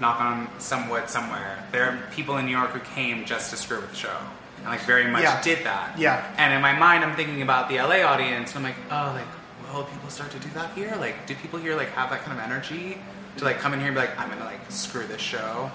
knock 0.00 0.20
on 0.20 0.48
some 0.58 0.88
wood 0.88 1.08
somewhere. 1.08 1.58
There 1.72 1.84
are 1.84 1.98
people 2.12 2.36
in 2.38 2.46
New 2.46 2.52
York 2.56 2.70
who 2.70 2.80
came 2.94 3.24
just 3.24 3.50
to 3.50 3.56
screw 3.56 3.80
with 3.80 3.90
the 3.90 3.96
show, 3.96 4.16
and 4.58 4.66
like 4.66 4.80
very 4.80 5.06
much 5.06 5.22
Yeah. 5.22 5.40
did 5.42 5.64
that. 5.64 5.98
Yeah. 5.98 6.24
And 6.38 6.52
in 6.52 6.60
my 6.60 6.72
mind, 6.76 7.04
I'm 7.04 7.14
thinking 7.16 7.42
about 7.42 7.68
the 7.68 7.76
LA 7.76 8.02
audience, 8.02 8.54
and 8.54 8.66
I'm 8.66 8.72
like, 8.72 8.80
oh, 8.90 9.12
like, 9.16 9.72
will 9.74 9.84
people 9.84 10.10
start 10.10 10.30
to 10.32 10.38
do 10.40 10.48
that 10.54 10.72
here? 10.74 10.94
Like, 10.98 11.26
do 11.26 11.34
people 11.36 11.58
here 11.58 11.76
like 11.76 11.88
have 11.90 12.10
that 12.10 12.22
kind 12.24 12.36
of 12.38 12.44
energy 12.44 12.98
to 13.38 13.44
like 13.44 13.58
come 13.58 13.72
in 13.74 13.78
here 13.80 13.88
and 13.88 13.94
be 13.96 14.00
like, 14.00 14.18
I'm 14.18 14.28
gonna 14.28 14.44
like 14.44 14.60
screw 14.70 15.06
this 15.06 15.20
show? 15.20 15.70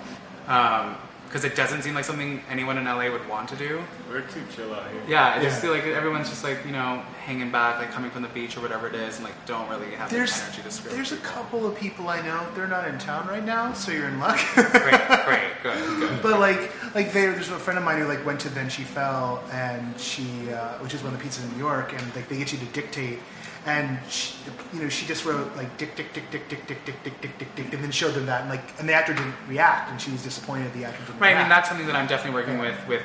Um, 0.48 0.96
Because 1.28 1.44
it 1.44 1.58
doesn't 1.58 1.82
seem 1.82 1.94
like 1.94 2.06
something 2.06 2.42
anyone 2.50 2.78
in 2.78 2.86
LA 2.86 3.10
would 3.12 3.28
want 3.28 3.50
to 3.50 3.58
do. 3.58 3.84
We're 4.10 4.22
too 4.22 4.42
chill 4.56 4.74
out 4.74 4.90
here. 4.90 5.02
Yeah, 5.10 5.36
I 5.36 5.42
just 5.44 5.58
Yeah. 5.58 5.62
feel 5.64 5.72
like 5.74 5.84
everyone's 5.86 6.30
just 6.30 6.42
like 6.42 6.66
you 6.66 6.72
know 6.72 7.04
hanging 7.26 7.52
back, 7.52 7.80
like 7.80 7.92
coming 7.92 8.10
from 8.12 8.22
the 8.22 8.30
beach 8.30 8.56
or 8.56 8.62
whatever 8.62 8.88
it 8.88 8.96
is, 8.96 9.18
and 9.18 9.26
like 9.26 9.34
don't 9.46 9.68
really 9.70 9.92
have 9.96 10.10
There's 10.10 10.34
the 10.40 10.44
energy 10.46 10.62
to 10.62 10.72
screw. 10.72 10.92
there's 10.92 11.12
a 11.12 11.18
couple 11.18 11.68
of 11.68 11.76
people 11.76 12.08
I 12.08 12.22
know. 12.22 12.48
They're 12.56 12.66
not 12.78 12.88
in 12.88 12.98
town 12.98 13.28
right 13.28 13.44
now, 13.44 13.74
so 13.74 13.92
you're 13.92 14.08
in 14.08 14.20
luck. 14.22 14.40
great, 14.56 14.72
great, 15.26 15.52
good, 15.64 16.00
good. 16.00 16.22
But 16.24 16.40
like, 16.40 16.72
like 16.96 17.12
there, 17.12 17.34
there's 17.34 17.50
a 17.50 17.60
friend 17.60 17.78
of 17.78 17.84
mine 17.84 18.00
who 18.00 18.08
like 18.08 18.26
went 18.26 18.40
to 18.42 18.50
Then 18.50 18.70
She 18.70 18.84
Fell, 18.84 19.44
and 19.52 20.00
she, 20.00 20.24
uh, 20.54 20.76
which 20.80 20.94
is 20.94 21.04
one 21.04 21.14
of 21.14 21.20
the 21.20 21.28
pizzas 21.28 21.44
in 21.44 21.52
New 21.58 21.64
York, 21.66 21.92
and 21.92 22.16
like 22.16 22.30
they 22.30 22.38
get 22.38 22.54
you 22.54 22.60
to 22.60 22.66
dictate, 22.68 23.20
and 23.68 24.00
she, 24.10 24.34
you 24.74 24.82
know 24.82 24.90
she 24.90 25.06
just 25.06 25.26
wrote 25.26 25.56
like 25.56 25.78
dick, 25.78 25.96
dick, 25.96 26.14
dick, 26.14 26.24
dick, 26.32 26.48
dick, 26.50 26.66
dick, 26.68 26.86
dick, 26.86 27.04
dick, 27.04 27.22
dick, 27.22 27.38
dick, 27.38 27.56
dick, 27.56 27.74
and 27.74 27.84
then 27.84 27.92
showed 27.92 28.14
them 28.14 28.26
that, 28.26 28.42
and 28.42 28.50
like, 28.50 28.64
and 28.80 28.88
the 28.90 28.94
actor 28.94 29.14
didn't 29.14 29.36
react, 29.48 29.92
and 29.92 30.02
she 30.02 30.10
was 30.12 30.24
disappointed 30.24 30.74
the 30.74 30.86
actor 30.86 31.04
didn't 31.06 31.20
Right, 31.20 31.30
react. 31.30 31.44
and 31.44 31.52
that's 31.52 31.68
something 31.70 31.86
that 31.88 31.96
I'm 31.96 32.08
definitely 32.08 32.40
working 32.40 32.58
with 32.58 32.76
with 32.88 33.04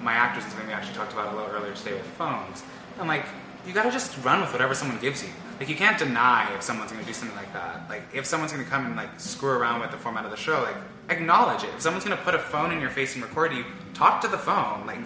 my 0.00 0.12
actors, 0.12 0.42
and 0.44 0.52
something 0.52 0.68
we 0.68 0.74
actually 0.74 0.94
talked 0.96 1.12
about 1.12 1.32
a 1.32 1.36
little 1.36 1.50
earlier 1.54 1.74
today 1.74 1.92
with 1.92 2.06
phones. 2.18 2.62
I'm 2.98 3.06
like, 3.06 3.26
you 3.66 3.74
gotta 3.74 3.90
just 3.90 4.16
run 4.24 4.40
with 4.40 4.50
whatever 4.52 4.74
someone 4.74 4.98
gives 5.00 5.22
you. 5.22 5.28
Like, 5.58 5.68
you 5.68 5.76
can't 5.76 5.98
deny 5.98 6.50
if 6.54 6.62
someone's 6.62 6.90
gonna 6.90 7.04
do 7.04 7.12
something 7.12 7.36
like 7.36 7.52
that. 7.52 7.82
Like, 7.90 8.02
if 8.14 8.24
someone's 8.24 8.50
gonna 8.52 8.64
come 8.64 8.86
and 8.86 8.96
like 8.96 9.20
screw 9.20 9.50
around 9.50 9.80
with 9.80 9.90
the 9.90 9.98
format 9.98 10.24
of 10.24 10.30
the 10.30 10.36
show, 10.38 10.62
like, 10.62 10.76
acknowledge 11.10 11.64
it. 11.64 11.70
If 11.74 11.82
someone's 11.82 12.04
gonna 12.04 12.16
put 12.16 12.34
a 12.34 12.38
phone 12.38 12.72
in 12.72 12.80
your 12.80 12.88
face 12.88 13.14
and 13.14 13.22
record 13.22 13.52
you, 13.52 13.64
talk 13.92 14.22
to 14.22 14.28
the 14.28 14.38
phone. 14.38 14.86
Like, 14.86 15.00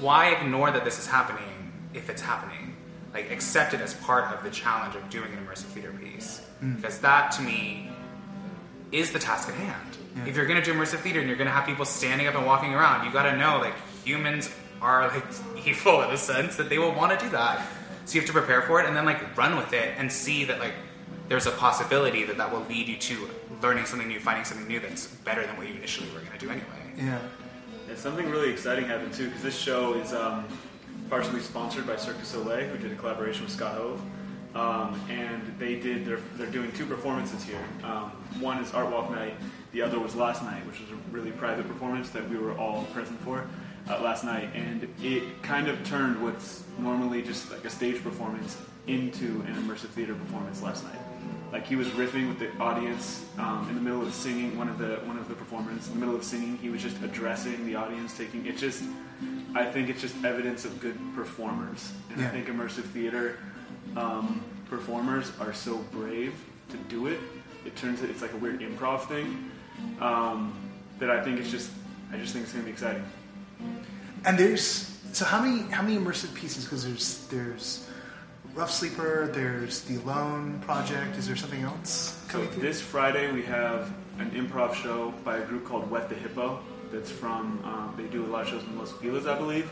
why 0.00 0.30
ignore 0.30 0.72
that 0.72 0.84
this 0.84 0.98
is 0.98 1.06
happening 1.06 1.72
if 1.94 2.10
it's 2.10 2.22
happening? 2.22 2.63
Like, 3.14 3.30
accept 3.30 3.72
it 3.72 3.80
as 3.80 3.94
part 3.94 4.34
of 4.34 4.42
the 4.42 4.50
challenge 4.50 4.96
of 4.96 5.08
doing 5.08 5.32
an 5.32 5.46
immersive 5.46 5.66
theater 5.72 5.92
piece. 5.92 6.42
Because 6.76 6.98
that, 7.00 7.30
to 7.32 7.42
me, 7.42 7.88
is 8.92 9.12
the 9.12 9.18
task 9.18 9.48
at 9.48 9.54
hand. 9.54 9.96
If 10.26 10.36
you're 10.36 10.46
going 10.46 10.60
to 10.62 10.64
do 10.64 10.72
immersive 10.76 10.98
theater 10.98 11.18
and 11.20 11.28
you're 11.28 11.36
going 11.36 11.48
to 11.48 11.52
have 11.52 11.66
people 11.66 11.84
standing 11.84 12.26
up 12.28 12.34
and 12.34 12.46
walking 12.46 12.72
around, 12.74 13.04
you 13.06 13.12
got 13.12 13.24
to 13.30 13.36
know 13.36 13.58
like 13.58 13.74
humans 14.04 14.48
are 14.80 15.08
like 15.08 15.24
evil 15.66 16.02
in 16.02 16.10
a 16.10 16.16
sense 16.16 16.56
that 16.56 16.68
they 16.68 16.78
will 16.78 16.92
want 16.92 17.18
to 17.18 17.24
do 17.24 17.30
that. 17.32 17.66
So 18.04 18.14
you 18.14 18.20
have 18.20 18.26
to 18.28 18.32
prepare 18.32 18.62
for 18.62 18.80
it 18.80 18.86
and 18.86 18.96
then 18.96 19.04
like 19.04 19.36
run 19.36 19.56
with 19.56 19.72
it 19.72 19.94
and 19.98 20.10
see 20.12 20.44
that 20.44 20.60
like 20.60 20.74
there's 21.28 21.46
a 21.46 21.50
possibility 21.52 22.22
that 22.24 22.36
that 22.36 22.52
will 22.52 22.64
lead 22.68 22.86
you 22.86 22.96
to 22.96 23.28
learning 23.62 23.86
something 23.86 24.06
new, 24.06 24.20
finding 24.20 24.44
something 24.44 24.68
new 24.68 24.78
that's 24.78 25.06
better 25.06 25.44
than 25.46 25.56
what 25.56 25.66
you 25.66 25.74
initially 25.74 26.08
were 26.10 26.20
going 26.20 26.32
to 26.32 26.38
do 26.38 26.50
anyway. 26.50 26.66
yeah, 26.96 27.18
And 27.88 27.98
something 27.98 28.30
really 28.30 28.50
exciting 28.52 28.84
happened 28.84 29.14
too, 29.14 29.26
because 29.26 29.42
this 29.42 29.58
show 29.58 29.94
is 29.94 30.12
um, 30.12 30.44
partially 31.10 31.40
sponsored 31.40 31.86
by 31.86 31.96
Cirque 31.96 32.18
du 32.18 32.24
Soleil, 32.24 32.66
who 32.68 32.78
did 32.78 32.92
a 32.92 32.96
collaboration 32.96 33.44
with 33.44 33.52
Scott 33.52 33.76
Hove. 33.76 34.00
Um, 34.54 35.00
and 35.10 35.42
they 35.58 35.76
did, 35.80 36.04
they're, 36.04 36.20
they're 36.36 36.50
doing 36.50 36.70
two 36.72 36.86
performances 36.86 37.42
here. 37.42 37.58
Um, 37.82 38.10
one 38.38 38.58
is 38.58 38.72
Art 38.72 38.90
Walk 38.90 39.10
Night, 39.10 39.34
the 39.72 39.82
other 39.82 39.98
was 39.98 40.14
Last 40.14 40.42
Night, 40.44 40.64
which 40.66 40.80
was 40.80 40.90
a 40.90 40.94
really 41.10 41.32
private 41.32 41.66
performance 41.66 42.10
that 42.10 42.28
we 42.30 42.36
were 42.36 42.56
all 42.56 42.84
present 42.92 43.20
for 43.22 43.46
uh, 43.90 44.00
last 44.00 44.22
night. 44.24 44.48
And 44.54 44.88
it 45.02 45.42
kind 45.42 45.66
of 45.66 45.82
turned 45.84 46.22
what's 46.22 46.62
normally 46.78 47.22
just 47.22 47.50
like 47.50 47.64
a 47.64 47.70
stage 47.70 48.02
performance 48.02 48.56
into 48.86 49.42
an 49.48 49.56
immersive 49.56 49.88
theater 49.88 50.14
performance 50.14 50.62
last 50.62 50.84
night. 50.84 50.98
Like 51.54 51.68
he 51.68 51.76
was 51.76 51.86
riffing 51.90 52.26
with 52.26 52.40
the 52.40 52.50
audience 52.60 53.24
um, 53.38 53.68
in 53.68 53.76
the 53.76 53.80
middle 53.80 54.02
of 54.02 54.12
singing 54.12 54.58
one 54.58 54.68
of 54.68 54.76
the 54.76 54.96
one 55.06 55.16
of 55.16 55.28
the 55.28 55.34
performers. 55.36 55.86
In 55.86 55.94
the 55.94 56.00
middle 56.00 56.16
of 56.16 56.24
singing, 56.24 56.56
he 56.58 56.68
was 56.68 56.82
just 56.82 57.00
addressing 57.04 57.64
the 57.64 57.76
audience, 57.76 58.18
taking 58.18 58.44
it. 58.44 58.56
Just, 58.58 58.82
I 59.54 59.64
think 59.64 59.88
it's 59.88 60.00
just 60.00 60.16
evidence 60.24 60.64
of 60.64 60.80
good 60.80 60.98
performers, 61.14 61.92
and 62.10 62.20
Yeah. 62.20 62.26
I 62.26 62.30
think 62.30 62.48
immersive 62.48 62.86
theater 62.92 63.38
um, 63.96 64.42
performers 64.68 65.30
are 65.38 65.52
so 65.52 65.76
brave 65.92 66.34
to 66.70 66.76
do 66.88 67.06
it. 67.06 67.20
It 67.64 67.76
turns 67.76 68.02
it, 68.02 68.10
it's 68.10 68.20
like 68.20 68.32
a 68.32 68.36
weird 68.36 68.58
improv 68.58 69.06
thing 69.06 69.48
um, 70.00 70.52
that 70.98 71.08
I 71.08 71.22
think 71.22 71.38
it's 71.38 71.52
just, 71.52 71.70
I 72.12 72.16
just 72.16 72.32
think 72.32 72.42
it's 72.46 72.52
gonna 72.52 72.64
be 72.64 72.72
exciting. 72.72 73.04
and 74.24 74.36
there's 74.36 74.90
so 75.12 75.24
how 75.24 75.40
many 75.40 75.70
how 75.70 75.82
many 75.82 75.96
immersive 75.98 76.34
pieces? 76.34 76.64
Because 76.64 76.84
there's 76.84 77.28
there's 77.28 77.88
Rough 78.54 78.70
Sleeper, 78.70 79.28
there's 79.32 79.80
the 79.82 79.96
Alone 79.96 80.60
Project. 80.60 81.16
Is 81.16 81.26
there 81.26 81.34
something 81.36 81.62
else 81.62 82.20
So 82.28 82.32
coming 82.32 82.48
through? 82.50 82.62
this 82.62 82.80
Friday 82.80 83.32
we 83.32 83.42
have 83.42 83.92
an 84.18 84.30
improv 84.30 84.74
show 84.74 85.12
by 85.24 85.38
a 85.38 85.44
group 85.44 85.64
called 85.64 85.90
Wet 85.90 86.08
the 86.08 86.14
Hippo. 86.14 86.60
That's 86.92 87.10
from 87.10 87.58
um, 87.64 87.94
they 87.96 88.04
do 88.04 88.24
a 88.24 88.28
lot 88.28 88.42
of 88.42 88.48
shows 88.48 88.62
in 88.62 88.78
Los 88.78 88.92
Feliz, 88.92 89.26
I 89.26 89.36
believe. 89.36 89.68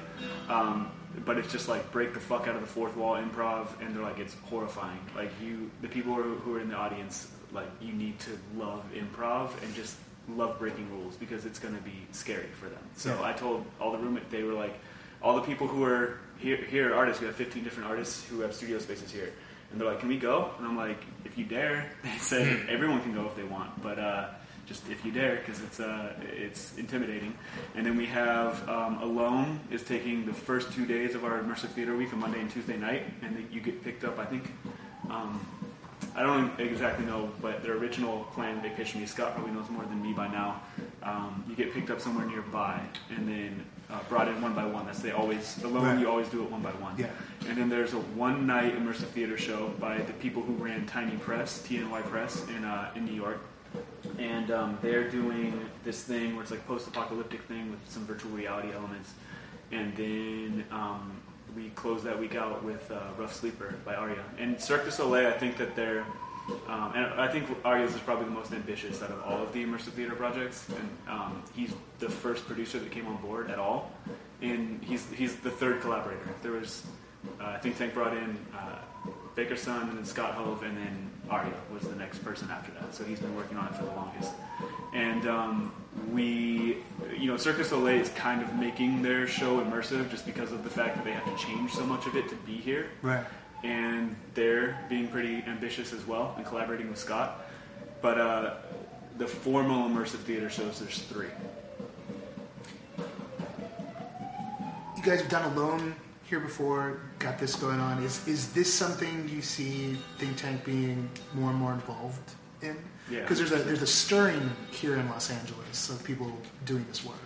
Um, 0.49 0.91
but 1.25 1.39
it's 1.39 1.53
just 1.53 1.69
like 1.69 1.93
break 1.93 2.13
the 2.15 2.19
fuck 2.21 2.49
out 2.49 2.57
of 2.57 2.61
the 2.61 2.67
fourth 2.67 2.97
wall 2.97 3.15
improv, 3.17 3.69
and 3.81 3.95
they're 3.95 4.03
like 4.03 4.19
it's 4.19 4.35
horrifying. 4.45 4.99
Like 5.15 5.31
you, 5.41 5.71
the 5.81 5.89
people 5.89 6.15
who 6.15 6.21
are, 6.21 6.37
who 6.39 6.57
are 6.57 6.61
in 6.61 6.69
the 6.71 6.75
audience, 6.77 7.31
like 7.53 7.69
you 7.81 7.93
need 7.93 8.19
to 8.21 8.31
love 8.57 8.83
improv 8.95 9.51
and 9.63 9.73
just 9.77 9.97
love 10.29 10.59
breaking 10.59 10.91
rules 10.91 11.15
because 11.17 11.45
it's 11.47 11.59
going 11.61 11.77
to 11.77 11.83
be 11.83 12.05
scary 12.11 12.47
for 12.59 12.69
them. 12.69 12.79
So 12.97 13.11
Yeah. 13.15 13.23
I 13.29 13.33
told 13.33 13.65
all 13.81 13.93
the 13.93 13.99
roommate 13.99 14.29
they 14.31 14.43
were 14.43 14.55
like 14.55 14.75
all 15.23 15.37
the 15.37 15.43
people 15.43 15.69
who 15.69 15.85
are 15.85 16.19
here 16.43 16.57
here 16.57 16.91
are 16.91 16.95
artists. 16.95 17.21
We 17.21 17.27
have 17.29 17.37
15 17.37 17.65
different 17.65 17.89
artists 17.89 18.27
who 18.29 18.41
have 18.41 18.55
studio 18.55 18.79
spaces 18.79 19.11
here, 19.11 19.33
and 19.71 19.81
they're 19.81 19.89
like, 19.89 20.01
"Can 20.01 20.09
we 20.09 20.19
go?" 20.19 20.51
And 20.59 20.67
I'm 20.67 20.77
like, 20.77 21.03
"If 21.25 21.39
you 21.39 21.45
dare." 21.45 21.91
They 22.03 22.19
said 22.19 22.69
everyone 22.69 23.01
can 23.03 23.15
go 23.15 23.27
if 23.27 23.37
they 23.37 23.45
want, 23.45 23.81
but. 23.83 23.99
uh 23.99 24.29
just 24.65 24.89
if 24.89 25.05
you 25.05 25.11
dare, 25.11 25.37
because 25.37 25.61
it's 25.63 25.81
uh, 25.81 26.13
it's 26.23 26.77
intimidating. 26.79 27.35
And 27.75 27.85
then 27.85 27.97
we 27.97 28.07
have 28.07 28.69
um, 28.69 29.03
Alone 29.03 29.61
is 29.71 29.83
taking 29.83 30.25
the 30.25 30.33
first 30.33 30.73
two 30.73 30.87
days 30.87 31.15
of 31.15 31.25
our 31.25 31.41
immersive 31.43 31.71
theater 31.71 31.97
week, 31.97 32.13
a 32.13 32.17
Monday 32.17 32.41
and 32.41 32.51
Tuesday 32.51 32.77
night, 32.77 33.03
and 33.23 33.37
then 33.37 33.49
you 33.53 33.61
get 33.61 33.83
picked 33.83 34.05
up. 34.05 34.19
I 34.19 34.25
think 34.25 34.51
um, 35.11 35.45
I 36.15 36.23
don't 36.23 36.59
exactly 36.61 37.05
know, 37.07 37.31
but 37.41 37.63
their 37.63 37.77
original 37.77 38.25
plan 38.35 38.63
they 38.63 38.71
pitched 38.71 38.95
me. 38.97 39.05
Scott 39.07 39.35
probably 39.35 39.53
knows 39.53 39.69
more 39.69 39.85
than 39.85 40.01
me 40.01 40.13
by 40.13 40.29
now. 40.29 40.63
Um, 41.03 41.45
you 41.49 41.57
get 41.57 41.73
picked 41.75 41.91
up 41.91 42.01
somewhere 42.01 42.27
nearby, 42.27 42.81
and 43.11 43.29
then 43.29 43.65
uh, 43.93 44.01
brought 44.09 44.29
in 44.29 44.41
one 44.41 44.55
by 44.55 44.65
one. 44.65 44.87
That's 44.87 45.01
they 45.01 45.11
always 45.11 45.63
alone. 45.63 45.85
Right. 45.85 46.01
You 46.01 46.09
always 46.09 46.29
do 46.29 46.43
it 46.43 46.51
one 46.51 46.63
by 46.63 46.71
one. 46.73 46.95
Yeah. 46.99 47.11
And 47.49 47.59
then 47.59 47.69
there's 47.69 47.93
a 47.93 47.99
one 47.99 48.47
night 48.47 48.77
immersive 48.77 49.09
theater 49.09 49.37
show 49.37 49.69
by 49.81 49.99
the 49.99 50.13
people 50.15 50.43
who 50.43 50.55
ran 50.55 50.87
Tiny 50.87 51.17
Press, 51.17 51.65
TNY 51.67 52.03
Press, 52.05 52.47
in 52.49 52.65
uh, 52.65 52.91
in 52.95 53.05
New 53.05 53.15
York. 53.15 53.41
And 54.19 54.51
um, 54.51 54.79
they're 54.83 55.09
doing 55.09 55.69
this 55.85 56.03
thing 56.03 56.35
where 56.35 56.43
it's 56.43 56.51
like 56.51 56.67
post-apocalyptic 56.67 57.41
thing 57.43 57.71
with 57.71 57.81
some 57.89 58.05
virtual 58.05 58.31
reality 58.33 58.73
elements. 58.73 59.15
And 59.71 59.97
then 59.97 60.65
um, 60.71 61.17
we 61.57 61.71
close 61.71 62.03
that 62.03 62.19
week 62.19 62.35
out 62.35 62.63
with 62.63 62.91
uh, 62.91 63.01
Rough 63.17 63.35
Sleeper 63.35 63.75
by 63.85 63.95
Arya. 63.95 64.23
And 64.39 64.61
Cirque 64.61 64.85
du 64.85 64.91
Soleil, 64.91 65.29
I 65.29 65.39
think 65.39 65.57
that 65.57 65.75
they're, 65.75 66.05
um, 66.69 66.93
and 66.95 67.21
I 67.21 67.29
think 67.29 67.47
Arya's 67.65 67.95
is 67.95 68.01
probably 68.01 68.25
the 68.25 68.33
most 68.33 68.53
ambitious 68.53 69.03
out 69.03 69.11
of 69.11 69.23
all 69.25 69.43
of 69.43 69.53
the 69.53 69.65
immersive 69.65 69.93
theater 69.93 70.15
projects. 70.15 70.67
And 70.69 70.99
um, 71.09 71.43
he's 71.55 71.73
the 71.99 72.09
first 72.09 72.47
producer 72.47 72.79
that 72.79 72.91
came 72.91 73.07
on 73.07 73.17
board 73.19 73.51
at 73.51 73.59
all. 73.59 73.93
And 74.41 74.83
he's 74.83 75.09
he's 75.13 75.37
the 75.37 75.51
third 75.51 75.81
collaborator. 75.81 76.29
There 76.43 76.53
was, 76.53 76.85
uh, 77.41 77.59
Think 77.59 77.79
Tank 77.79 77.95
brought 77.95 78.17
in 78.17 78.37
uh, 78.57 78.79
Baker 79.37 79.57
Son 79.57 79.89
and 79.89 79.99
then 79.99 80.05
Scott 80.05 80.35
Hove, 80.35 80.63
and 80.65 80.77
then 80.77 81.11
Arya 81.31 81.55
was 81.73 81.85
the 81.85 81.95
next 81.95 82.19
person 82.19 82.51
after 82.51 82.73
that. 82.73 82.95
So 82.95 83.05
he's 83.05 83.21
been 83.21 83.37
working 83.37 83.57
on 83.57 83.67
it 83.67 83.77
for 83.77 83.85
the 83.85 83.93
longest. 83.93 84.33
And 84.93 85.27
um, 85.27 85.73
we, 86.11 86.79
you 87.17 87.29
know, 87.29 87.37
Cirque 87.37 87.59
du 87.59 87.65
Soleil 87.65 88.01
is 88.01 88.09
kind 88.11 88.43
of 88.43 88.55
making 88.57 89.03
their 89.03 89.27
show 89.27 89.61
immersive 89.61 90.11
just 90.11 90.27
because 90.27 90.53
of 90.53 90.65
the 90.65 90.71
fact 90.71 90.97
that 90.97 91.05
they 91.05 91.13
have 91.13 91.25
to 91.25 91.47
change 91.47 91.73
so 91.73 91.87
much 91.87 92.07
of 92.07 92.17
it 92.17 92.29
to 92.29 92.35
be 92.37 92.57
here. 92.57 92.91
Right. 93.01 93.25
And 93.63 94.17
they're 94.35 94.79
being 94.89 95.09
pretty 95.09 95.45
ambitious 95.47 95.93
as 95.93 96.07
well 96.07 96.35
and 96.37 96.45
collaborating 96.45 96.89
with 96.89 96.99
Scott. 96.99 97.47
But 98.01 98.19
uh, 98.19 98.55
the 99.19 99.27
formal 99.27 99.89
immersive 99.89 100.19
theater 100.21 100.51
shows, 100.51 100.81
there's 100.81 100.99
three. 101.03 101.29
You 104.97 105.03
guys 105.03 105.21
have 105.21 105.31
done 105.31 105.53
Alone 105.53 105.95
here 106.25 106.41
before, 106.41 107.01
got 107.19 107.39
this 107.39 107.57
going 107.57 107.79
on. 107.79 108.03
Is 108.03 108.27
is 108.27 108.53
this 108.53 108.73
something 108.73 109.29
you 109.29 109.43
see 109.43 109.99
Think 110.19 110.37
Tank 110.37 110.65
being 110.65 111.11
more 111.35 111.51
and 111.51 111.59
more 111.59 111.73
involved 111.73 112.33
in? 112.63 112.77
Yeah. 113.11 113.21
Because 113.21 113.39
there's 113.39 113.53
a 113.53 113.57
there's 113.57 113.83
a 113.83 113.87
stirring 113.87 114.51
here 114.71 114.97
in 114.97 115.09
Los 115.09 115.31
Angeles 115.31 115.91
of 115.91 116.03
people 116.05 116.33
doing 116.65 116.85
this 116.89 117.05
work. 117.05 117.17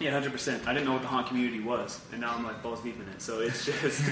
Yeah, 0.00 0.12
hundred 0.12 0.30
percent. 0.30 0.66
I 0.68 0.72
didn't 0.72 0.86
know 0.86 0.92
what 0.92 1.02
the 1.02 1.08
haunt 1.08 1.26
community 1.26 1.58
was, 1.60 2.00
and 2.12 2.20
now 2.20 2.32
I'm 2.34 2.44
like 2.44 2.62
balls 2.62 2.80
deep 2.82 2.94
in 3.00 3.08
it. 3.08 3.20
So 3.20 3.40
it's 3.40 3.64
just 3.64 4.04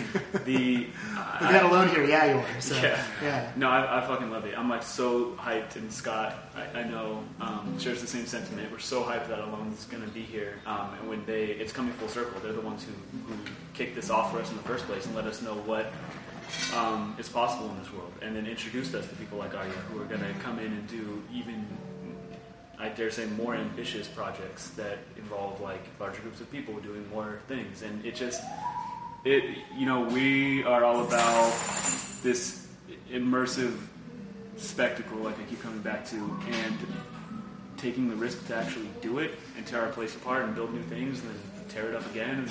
the. 0.44 0.56
We've 0.86 0.92
had 0.94 1.62
Alone 1.62 1.88
here, 1.90 2.04
yeah, 2.04 2.24
you 2.32 2.38
are. 2.38 2.60
So, 2.60 2.74
Yeah. 2.74 3.04
yeah. 3.22 3.52
No, 3.54 3.68
I, 3.70 3.98
I 4.02 4.06
fucking 4.06 4.30
love 4.30 4.44
it. 4.46 4.58
I'm 4.58 4.68
like 4.68 4.82
so 4.82 5.32
hyped, 5.36 5.76
and 5.76 5.92
Scott, 5.92 6.34
I, 6.56 6.80
I 6.80 6.82
know, 6.84 7.22
um, 7.40 7.76
shares 7.78 8.00
the 8.00 8.06
same 8.08 8.26
sentiment. 8.26 8.70
We're 8.72 8.80
so 8.80 9.02
hyped 9.04 9.28
that 9.28 9.38
Alone's 9.38 9.84
gonna 9.84 10.08
be 10.08 10.22
here, 10.22 10.54
um, 10.66 10.90
and 11.00 11.08
when 11.08 11.24
they, 11.24 11.44
it's 11.44 11.72
coming 11.72 11.92
full 11.94 12.08
circle. 12.08 12.40
They're 12.40 12.52
the 12.52 12.60
ones 12.60 12.84
who, 12.84 12.92
who 13.32 13.38
kicked 13.74 13.94
this 13.94 14.10
off 14.10 14.32
for 14.32 14.40
us 14.40 14.50
in 14.50 14.56
the 14.56 14.62
first 14.64 14.86
place 14.86 15.06
and 15.06 15.14
let 15.14 15.26
us 15.26 15.40
know 15.40 15.54
what 15.54 15.92
um, 16.74 17.14
is 17.18 17.28
possible 17.28 17.70
in 17.70 17.78
this 17.78 17.92
world, 17.92 18.12
and 18.22 18.34
then 18.34 18.46
introduced 18.46 18.92
us 18.94 19.06
to 19.08 19.14
people 19.16 19.38
like 19.38 19.54
Arya 19.54 19.70
who 19.70 20.00
are 20.02 20.06
gonna 20.06 20.32
come 20.42 20.58
in 20.58 20.66
and 20.66 20.88
do 20.88 21.22
even, 21.32 21.64
I 22.78 22.88
dare 22.90 23.10
say, 23.10 23.26
more 23.26 23.54
ambitious 23.54 24.06
projects 24.06 24.70
that 24.70 24.98
involve 25.16 25.60
like 25.60 25.84
larger 25.98 26.20
groups 26.22 26.40
of 26.40 26.50
people 26.50 26.74
doing 26.80 27.08
more 27.10 27.40
things, 27.48 27.82
and 27.82 28.04
it 28.04 28.14
just 28.14 28.42
it 29.24 29.58
you 29.76 29.86
know 29.86 30.02
we 30.02 30.62
are 30.64 30.84
all 30.84 31.04
about 31.04 31.52
this 32.22 32.66
immersive 33.10 33.76
spectacle 34.56 35.18
like 35.18 35.38
i 35.38 35.42
keep 35.44 35.60
coming 35.60 35.80
back 35.80 36.06
to 36.06 36.16
and 36.48 36.78
taking 37.76 38.08
the 38.08 38.16
risk 38.16 38.46
to 38.46 38.56
actually 38.56 38.88
do 39.00 39.18
it 39.18 39.32
and 39.56 39.66
tear 39.66 39.82
our 39.82 39.92
place 39.92 40.14
apart 40.14 40.44
and 40.44 40.54
build 40.54 40.72
new 40.72 40.82
things 40.84 41.20
and 41.20 41.30
then 41.30 41.64
tear 41.68 41.88
it 41.88 41.94
up 41.94 42.06
again 42.10 42.38
and 42.38 42.50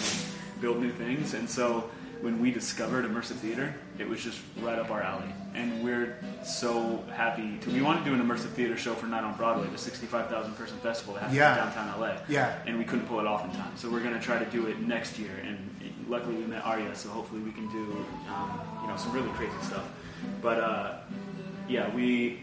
build 0.62 0.82
new 0.82 0.92
things. 0.92 1.34
And 1.34 1.50
so 1.50 1.90
when 2.26 2.42
we 2.42 2.50
discovered 2.52 3.06
immersive 3.06 3.36
theater 3.46 3.74
it 4.00 4.08
was 4.10 4.20
just 4.24 4.40
right 4.62 4.80
up 4.80 4.90
our 4.90 5.02
alley 5.02 5.30
and 5.54 5.84
we're 5.84 6.18
so 6.44 7.04
happy 7.14 7.58
to 7.62 7.70
we 7.70 7.82
want 7.82 8.04
to 8.04 8.06
do 8.10 8.14
an 8.18 8.22
immersive 8.28 8.50
theater 8.58 8.76
show 8.76 8.94
for 8.96 9.06
night 9.06 9.24
on 9.24 9.36
broadway 9.38 9.68
the 9.68 9.78
65000 9.78 10.54
person 10.56 10.78
festival 10.80 11.14
that 11.14 11.20
happens 11.22 11.38
Yeah. 11.38 11.52
in 11.54 11.74
downtown 11.74 12.00
la 12.02 12.18
Yeah. 12.28 12.58
and 12.66 12.80
we 12.80 12.84
couldn't 12.84 13.06
pull 13.08 13.20
it 13.20 13.28
off 13.28 13.46
in 13.46 13.52
time. 13.52 13.72
So 13.76 13.90
we're 13.92 14.02
going 14.08 14.16
to 14.16 14.26
try 14.30 14.38
to 14.44 14.50
do 14.58 14.66
it 14.68 14.80
next 14.82 15.20
year. 15.20 15.32
And 15.48 15.58
luckily 16.10 16.36
we 16.36 16.46
met 16.46 16.64
Arya, 16.66 16.96
so 16.96 17.10
hopefully 17.10 17.42
we 17.42 17.52
can 17.52 17.68
do 17.72 17.84
um, 18.34 18.50
you 18.82 18.88
know 18.88 18.98
some 18.98 19.12
really 19.12 19.30
crazy 19.40 19.60
stuff. 19.62 19.88
But 20.42 20.58
uh, 20.60 20.94
yeah, 21.70 21.94
we 21.96 22.40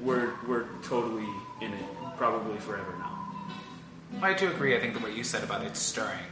we're 0.00 0.32
we're 0.48 0.66
totally 0.82 1.26
in 1.60 1.72
it, 1.72 1.84
probably 2.18 2.58
forever 2.58 2.94
now. 2.98 3.12
I 4.22 4.34
do 4.34 4.50
agree. 4.50 4.76
I 4.76 4.80
think 4.80 4.92
the 4.98 5.00
way 5.06 5.14
you 5.14 5.24
said 5.24 5.42
about 5.42 5.64
it 5.64 5.74
stirring, 5.76 6.18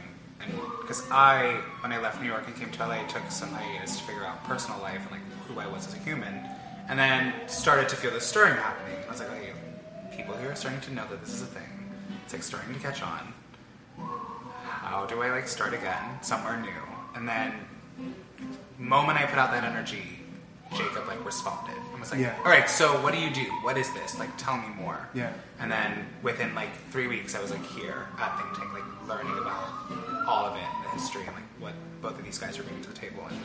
because 0.81 1.09
I, 1.09 1.61
when 1.81 1.91
I 1.91 1.99
left 1.99 2.21
New 2.21 2.27
York 2.27 2.43
and 2.47 2.55
came 2.55 2.71
to 2.71 2.87
LA, 2.87 3.03
took 3.07 3.29
some 3.31 3.49
hiatus 3.49 3.97
to 3.97 4.03
figure 4.03 4.25
out 4.25 4.43
personal 4.43 4.79
life 4.81 5.01
and 5.01 5.11
like 5.11 5.21
who 5.47 5.59
I 5.59 5.67
was 5.67 5.87
as 5.87 5.93
a 5.93 5.99
human, 5.99 6.45
and 6.89 6.99
then 6.99 7.33
started 7.47 7.87
to 7.89 7.95
feel 7.95 8.11
the 8.11 8.21
stirring 8.21 8.55
happening. 8.55 8.97
I 9.07 9.11
was 9.11 9.19
like, 9.19 9.29
okay, 9.31 9.53
people 10.15 10.35
here 10.37 10.51
are 10.51 10.55
starting 10.55 10.81
to 10.81 10.93
know 10.93 11.07
that 11.09 11.21
this 11.21 11.33
is 11.33 11.41
a 11.41 11.45
thing. 11.45 11.89
It's 12.23 12.33
like 12.33 12.43
starting 12.43 12.73
to 12.73 12.79
catch 12.79 13.01
on. 13.01 13.33
How 14.63 15.05
do 15.05 15.21
I 15.21 15.31
like 15.31 15.47
start 15.47 15.73
again 15.73 16.21
somewhere 16.21 16.59
new? 16.59 16.69
And 17.15 17.27
then, 17.27 17.53
moment 18.77 19.19
I 19.19 19.25
put 19.25 19.37
out 19.37 19.51
that 19.51 19.63
energy, 19.63 20.20
Jacob 20.75 21.07
like 21.07 21.23
responded 21.25 21.75
and 21.91 21.99
was 21.99 22.11
like, 22.11 22.21
Yeah. 22.21 22.35
all 22.39 22.51
right, 22.51 22.69
so 22.69 23.01
what 23.01 23.13
do 23.13 23.19
you 23.19 23.29
do? 23.29 23.43
What 23.61 23.77
is 23.77 23.91
this? 23.93 24.17
Like, 24.17 24.29
tell 24.37 24.57
me 24.57 24.67
more. 24.79 25.09
Yeah. 25.13 25.33
And 25.59 25.71
then 25.71 26.07
within 26.23 26.55
like 26.55 26.73
three 26.91 27.07
weeks, 27.07 27.35
I 27.35 27.41
was 27.41 27.51
like 27.51 27.65
here 27.65 28.07
at 28.19 28.37
Think 28.41 28.57
Tank, 28.57 28.73
like 28.73 29.07
learning 29.07 29.37
about 29.37 29.67
all 30.27 30.45
of 30.45 30.55
it, 30.55 30.63
the 30.83 30.89
history, 30.91 31.23
and 31.25 31.33
like 31.35 31.43
what 31.59 31.73
both 32.01 32.17
of 32.17 32.23
these 32.25 32.37
guys 32.37 32.57
are 32.57 32.63
bringing 32.63 32.81
to 32.83 32.89
the 32.89 32.95
table. 32.95 33.23
And 33.29 33.37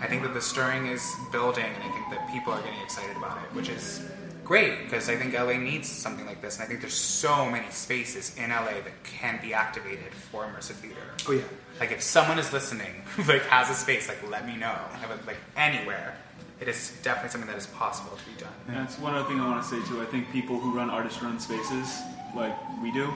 I 0.00 0.06
think 0.06 0.22
that 0.22 0.34
the 0.34 0.40
stirring 0.40 0.86
is 0.86 1.02
building, 1.32 1.64
and 1.64 1.82
I 1.82 1.88
think 1.92 2.10
that 2.10 2.28
people 2.30 2.52
are 2.52 2.60
getting 2.62 2.80
excited 2.82 3.16
about 3.16 3.38
it, 3.38 3.54
which 3.54 3.68
is 3.68 4.04
great 4.44 4.84
because 4.84 5.08
I 5.08 5.16
think 5.16 5.32
LA 5.32 5.54
needs 5.54 5.88
something 5.88 6.26
like 6.26 6.42
this, 6.42 6.56
and 6.56 6.64
I 6.64 6.66
think 6.66 6.80
there's 6.80 6.92
so 6.94 7.48
many 7.48 7.70
spaces 7.70 8.36
in 8.36 8.50
LA 8.50 8.72
that 8.84 9.02
can 9.04 9.40
be 9.40 9.54
activated 9.54 10.12
for 10.12 10.44
immersive 10.44 10.74
theater. 10.74 11.00
Oh 11.28 11.32
yeah. 11.32 11.42
Like 11.80 11.90
if 11.92 12.02
someone 12.02 12.38
is 12.38 12.52
listening, 12.52 13.02
like 13.26 13.42
has 13.46 13.70
a 13.70 13.74
space, 13.74 14.08
like 14.08 14.18
let 14.30 14.46
me 14.46 14.56
know. 14.56 14.74
I 15.02 15.06
would 15.08 15.26
like 15.26 15.38
anywhere. 15.56 16.16
It 16.60 16.68
is 16.68 16.92
definitely 17.02 17.30
something 17.30 17.50
that 17.50 17.58
is 17.58 17.66
possible 17.66 18.16
to 18.16 18.24
be 18.24 18.40
done. 18.40 18.52
And 18.68 18.76
that's 18.76 18.98
one 18.98 19.14
other 19.14 19.28
thing 19.28 19.40
I 19.40 19.48
want 19.48 19.62
to 19.62 19.68
say 19.68 19.88
too. 19.88 20.00
I 20.00 20.06
think 20.06 20.30
people 20.32 20.58
who 20.58 20.74
run 20.74 20.88
artist-run 20.88 21.40
spaces, 21.40 22.00
like 22.34 22.54
we 22.82 22.92
do, 22.92 23.12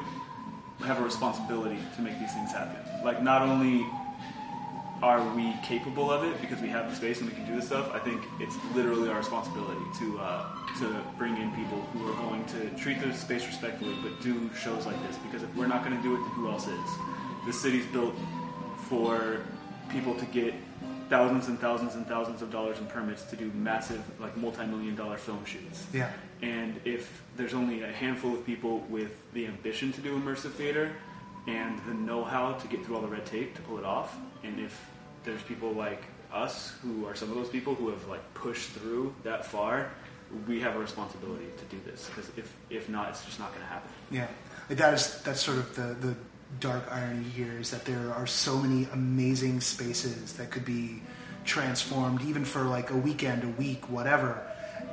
have 0.81 0.99
a 0.99 1.03
responsibility 1.03 1.79
to 1.97 2.03
make 2.03 2.19
these 2.19 2.33
things 2.33 2.53
happen. 2.53 2.77
Like 3.05 3.23
not 3.23 3.43
only 3.43 3.87
are 5.03 5.23
we 5.35 5.55
capable 5.63 6.11
of 6.11 6.25
it 6.25 6.41
because 6.41 6.61
we 6.61 6.69
have 6.69 6.91
the 6.91 6.97
space 6.97 7.21
and 7.21 7.29
we 7.29 7.35
can 7.35 7.47
do 7.47 7.55
this 7.55 7.67
stuff, 7.67 7.93
I 7.95 8.01
think 8.01 8.23
it's 8.41 8.57
literally 8.75 9.09
our 9.09 9.19
responsibility 9.19 9.81
to 10.01 10.19
uh, 10.19 10.47
to 10.81 11.05
bring 11.17 11.37
in 11.37 11.51
people 11.53 11.81
who 11.93 12.09
are 12.11 12.17
going 12.17 12.45
to 12.47 12.71
treat 12.71 13.01
the 13.01 13.13
space 13.15 13.47
respectfully, 13.47 13.97
but 14.03 14.21
do 14.21 14.51
shows 14.55 14.87
like 14.87 15.01
this. 15.07 15.17
Because 15.19 15.43
if 15.43 15.55
we're 15.55 15.69
not 15.69 15.85
going 15.85 15.97
to 15.97 16.03
do 16.03 16.15
it, 16.15 16.19
then 16.19 16.31
who 16.31 16.49
else 16.49 16.67
is? 16.67 16.91
The 17.47 17.53
city's 17.53 17.87
built 17.87 18.15
for 18.89 19.45
people 19.89 20.15
to 20.17 20.25
get 20.27 20.55
thousands 21.09 21.49
and 21.49 21.59
thousands 21.59 21.95
and 21.95 22.07
thousands 22.07 22.43
of 22.43 22.51
dollars 22.51 22.79
in 22.79 22.87
permits 22.87 23.23
to 23.25 23.37
do 23.37 23.51
massive, 23.55 24.03
like 24.21 24.37
multi-million 24.37 24.95
dollar 24.95 25.17
film 25.17 25.45
shoots. 25.45 25.87
Yeah. 25.93 26.11
And 26.43 26.81
if 26.85 27.23
there's 27.37 27.55
only 27.55 27.83
a 27.83 27.93
handful 27.93 28.35
of 28.35 28.45
people 28.45 28.81
with 28.89 29.21
the 29.33 29.47
ambition 29.47 29.93
to 29.93 30.01
do 30.01 30.19
immersive 30.19 30.53
theater 30.53 30.93
and 31.47 31.79
the 31.87 31.95
know-how 31.95 32.53
to 32.53 32.69
get 32.69 32.85
through 32.85 32.97
all 32.97 33.03
the 33.03 33.09
red 33.09 33.27
tape 33.27 33.55
to 33.57 33.63
pull 33.63 33.79
it 33.79 33.85
off, 33.85 34.17
and 34.45 34.61
if 34.61 34.89
there's 35.25 35.43
people 35.43 35.73
like 35.73 36.03
us 36.33 36.75
who 36.83 37.07
are 37.07 37.15
some 37.15 37.31
of 37.31 37.37
those 37.37 37.49
people 37.49 37.75
who 37.75 37.89
have 37.89 38.07
like 38.07 38.23
pushed 38.35 38.71
through 38.71 39.15
that 39.25 39.45
far, 39.45 39.91
we 40.47 40.61
have 40.61 40.77
a 40.77 40.79
responsibility 40.79 41.47
to 41.57 41.65
do 41.75 41.81
this 41.87 42.09
because 42.09 42.31
if 42.37 42.55
if 42.69 42.89
not, 42.89 43.09
it's 43.09 43.25
just 43.25 43.39
not 43.39 43.49
going 43.51 43.63
to 43.63 43.67
happen. 43.67 43.91
Yeah, 44.11 44.27
that 44.69 44.95
is 44.95 45.23
that's 45.23 45.41
sort 45.41 45.59
of 45.59 45.75
the, 45.75 46.07
the 46.07 46.17
dark 46.61 46.91
irony 46.91 47.25
here 47.25 47.59
is 47.59 47.71
that 47.71 47.85
there 47.85 48.13
are 48.15 48.27
so 48.27 48.59
many 48.59 48.89
amazing 48.93 49.61
spaces 49.61 50.33
that 50.35 50.51
could 50.51 50.65
be 50.65 51.03
transformed 51.45 52.23
even 52.23 52.45
for 52.45 52.63
like 52.63 52.91
a 52.91 52.97
weekend, 52.97 53.45
a 53.45 53.49
week, 53.49 53.89
whatever. 53.91 54.41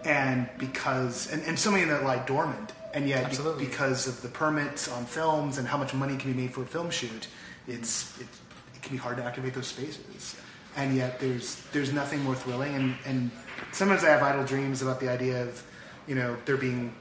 And 0.04 0.50
because 0.58 1.32
and, 1.32 1.44
and 1.44 1.58
so 1.58 1.72
many 1.72 1.86
that 1.86 2.04
lie 2.04 2.24
dormant. 2.26 2.72
And 2.94 3.10
yet 3.10 3.30
be- 3.32 3.66
because 3.66 4.08
of 4.08 4.22
the 4.22 4.30
permits 4.30 4.90
on 4.90 5.06
films 5.06 5.58
and 5.58 5.68
how 5.68 5.78
much 5.78 5.94
money 5.94 6.16
can 6.16 6.32
be 6.32 6.42
made 6.42 6.54
for 6.54 6.62
a 6.62 6.66
film 6.66 6.90
shoot, 6.90 7.28
it's 7.68 8.18
it, 8.20 8.28
it 8.74 8.82
can 8.82 8.92
be 8.92 8.98
hard 8.98 9.18
to 9.18 9.24
activate 9.24 9.54
those 9.54 9.68
spaces. 9.68 10.36
And 10.78 10.96
yet 10.96 11.20
there's 11.20 11.56
there's 11.72 11.92
nothing 11.92 12.24
more 12.24 12.36
thrilling 12.36 12.76
and, 12.76 12.96
and 13.06 13.32
sometimes 13.72 14.04
I 14.04 14.10
have 14.10 14.22
idle 14.22 14.46
dreams 14.46 14.82
about 14.82 15.00
the 15.00 15.10
idea 15.10 15.44
of, 15.44 15.64
you 16.08 16.16
know, 16.16 16.38
there 16.46 16.58
being 16.58 16.94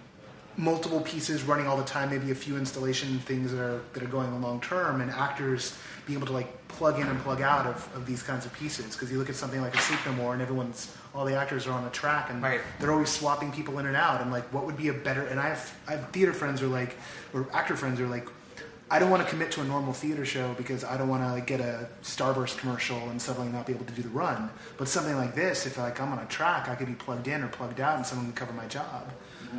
multiple 0.56 1.00
pieces 1.00 1.42
running 1.42 1.66
all 1.66 1.76
the 1.76 1.84
time, 1.84 2.10
maybe 2.10 2.30
a 2.30 2.34
few 2.34 2.56
installation 2.56 3.18
things 3.20 3.52
that 3.52 3.60
are 3.60 3.80
that 3.92 4.02
are 4.02 4.06
going 4.08 4.40
long 4.42 4.60
term, 4.60 5.00
and 5.00 5.10
actors 5.10 5.76
being 6.06 6.18
able 6.18 6.26
to 6.26 6.32
like 6.32 6.68
plug 6.68 6.98
in 7.00 7.06
and 7.06 7.18
plug 7.20 7.40
out 7.40 7.66
of, 7.66 7.88
of 7.94 8.04
these 8.06 8.22
kinds 8.22 8.44
of 8.44 8.52
pieces. 8.52 8.94
Because 8.94 9.10
you 9.10 9.18
look 9.18 9.28
at 9.30 9.36
something 9.36 9.60
like 9.60 9.74
a 9.74 9.80
Sleep 9.80 10.00
No 10.06 10.12
More, 10.12 10.32
and 10.32 10.42
everyone's 10.42 10.94
all 11.14 11.24
the 11.24 11.34
actors 11.36 11.66
are 11.66 11.72
on 11.72 11.84
a 11.86 11.90
track, 11.90 12.30
and 12.30 12.42
Right. 12.42 12.60
they're 12.80 12.92
always 12.92 13.08
swapping 13.10 13.52
people 13.52 13.78
in 13.78 13.86
and 13.86 13.96
out. 13.96 14.20
And 14.20 14.30
like, 14.30 14.44
what 14.52 14.66
would 14.66 14.76
be 14.76 14.88
a 14.88 14.92
better? 14.94 15.22
And 15.22 15.38
I 15.40 15.48
have 15.48 15.76
I 15.86 15.92
have 15.92 16.10
theater 16.10 16.32
friends 16.32 16.60
who 16.60 16.66
are 16.66 16.70
like, 16.70 16.96
or 17.32 17.46
actor 17.52 17.76
friends 17.76 17.98
who 17.98 18.04
are 18.06 18.08
like. 18.08 18.28
I 18.90 18.98
don't 18.98 19.08
want 19.10 19.22
to 19.24 19.28
commit 19.28 19.50
to 19.52 19.62
a 19.62 19.64
normal 19.64 19.94
theater 19.94 20.26
show 20.26 20.52
because 20.54 20.84
I 20.84 20.98
don't 20.98 21.08
want 21.08 21.22
to 21.22 21.32
like 21.32 21.46
get 21.46 21.58
a 21.58 21.88
Starburst 22.02 22.58
commercial 22.58 22.98
and 23.08 23.20
suddenly 23.20 23.50
not 23.50 23.66
be 23.66 23.72
able 23.72 23.86
to 23.86 23.92
do 23.94 24.02
the 24.02 24.10
run. 24.10 24.50
But 24.76 24.88
something 24.88 25.16
like 25.16 25.34
this, 25.34 25.64
if 25.66 25.78
like 25.78 25.98
I'm 26.02 26.12
on 26.12 26.18
a 26.18 26.26
track, 26.26 26.68
I 26.68 26.74
could 26.74 26.86
be 26.86 26.92
plugged 26.92 27.26
in 27.26 27.42
or 27.42 27.48
plugged 27.48 27.80
out, 27.80 27.96
and 27.96 28.04
someone 28.06 28.26
can 28.26 28.34
cover 28.34 28.52
my 28.52 28.66
job. 28.66 29.10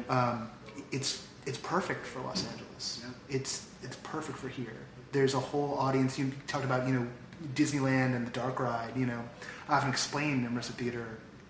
Um, 0.09 0.49
it's 0.95 1.23
it's 1.45 1.57
perfect 1.57 2.05
for 2.05 2.21
Los 2.21 2.41
Angeles. 2.51 3.03
It's 3.29 3.67
it's 3.83 3.97
perfect 3.97 4.37
for 4.37 4.49
here. 4.49 4.77
There's 5.11 5.33
a 5.33 5.39
whole 5.39 5.77
audience. 5.77 6.17
You 6.17 6.31
talked 6.47 6.65
about 6.65 6.87
you 6.87 6.93
know 6.95 7.07
Disneyland 7.53 8.15
and 8.15 8.25
the 8.25 8.31
dark 8.31 8.59
ride. 8.59 8.91
You 8.95 9.05
know, 9.05 9.21
I 9.69 9.75
often 9.77 9.89
explain 9.89 10.47
immersive 10.47 10.75
theater 10.83 11.05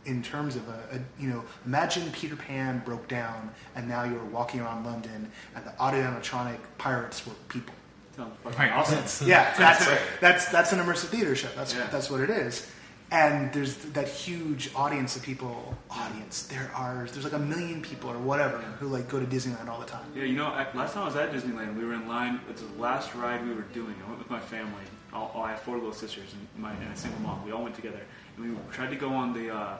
in 0.05 0.21
terms 0.21 0.55
of 0.55 0.67
a, 0.67 0.79
a 0.97 1.21
you 1.21 1.29
know 1.29 1.43
imagine 1.65 2.11
Peter 2.11 2.35
Pan 2.35 2.81
broke 2.85 3.07
down 3.07 3.49
and 3.75 3.87
now 3.87 4.03
you're 4.03 4.23
walking 4.25 4.59
around 4.59 4.85
London 4.85 5.31
and 5.55 5.65
the 5.65 5.77
audio 5.79 6.01
animatronic 6.01 6.57
pirates 6.77 7.25
were 7.25 7.33
people. 7.49 7.73
Sounds 8.15 8.35
fucking 8.43 8.59
Right. 8.59 8.71
awesome. 8.71 9.27
Yeah, 9.27 9.53
that's 9.57 9.85
that's 10.21 10.45
that's 10.49 10.71
an 10.73 10.79
immersive 10.79 11.07
theater 11.09 11.35
show. 11.35 11.49
That's 11.55 11.73
Yeah. 11.73 11.87
that's 11.91 12.09
what 12.09 12.21
it 12.21 12.29
is. 12.29 12.69
And 13.11 13.53
there's 13.53 13.75
that 13.93 14.07
huge 14.07 14.71
audience 14.75 15.15
of 15.15 15.21
people. 15.21 15.75
Audience. 15.91 16.43
There 16.47 16.71
are 16.75 17.05
there's 17.11 17.23
like 17.23 17.33
a 17.33 17.39
million 17.39 17.81
people 17.81 18.09
or 18.09 18.17
whatever 18.17 18.57
who 18.79 18.87
like 18.87 19.07
go 19.07 19.19
to 19.19 19.25
Disneyland 19.25 19.69
all 19.69 19.79
the 19.79 19.85
time. 19.85 20.05
Yeah, 20.15 20.23
you 20.23 20.35
know, 20.35 20.47
I, 20.47 20.65
last 20.73 20.93
time 20.95 21.03
I 21.03 21.05
was 21.05 21.15
at 21.15 21.31
Disneyland, 21.31 21.77
we 21.77 21.85
were 21.85 21.93
in 21.93 22.07
line. 22.07 22.41
It's 22.49 22.61
the 22.63 22.81
last 22.81 23.13
ride 23.13 23.45
we 23.47 23.53
were 23.53 23.61
doing. 23.73 23.95
I 24.03 24.07
went 24.07 24.19
with 24.19 24.29
my 24.29 24.39
family. 24.39 24.83
All, 25.13 25.31
all- 25.35 25.43
I 25.43 25.51
have 25.51 25.61
four 25.61 25.75
little 25.77 25.93
sisters 25.93 26.33
and, 26.33 26.61
my, 26.63 26.73
and 26.73 26.91
a 26.91 26.97
single 26.97 27.21
mom. 27.21 27.45
We 27.45 27.51
all 27.51 27.63
went 27.63 27.75
together, 27.75 28.01
and 28.37 28.49
we 28.51 28.57
tried 28.71 28.89
to 28.89 28.95
go 28.97 29.09
on 29.13 29.33
the 29.33 29.53
uh, 29.55 29.77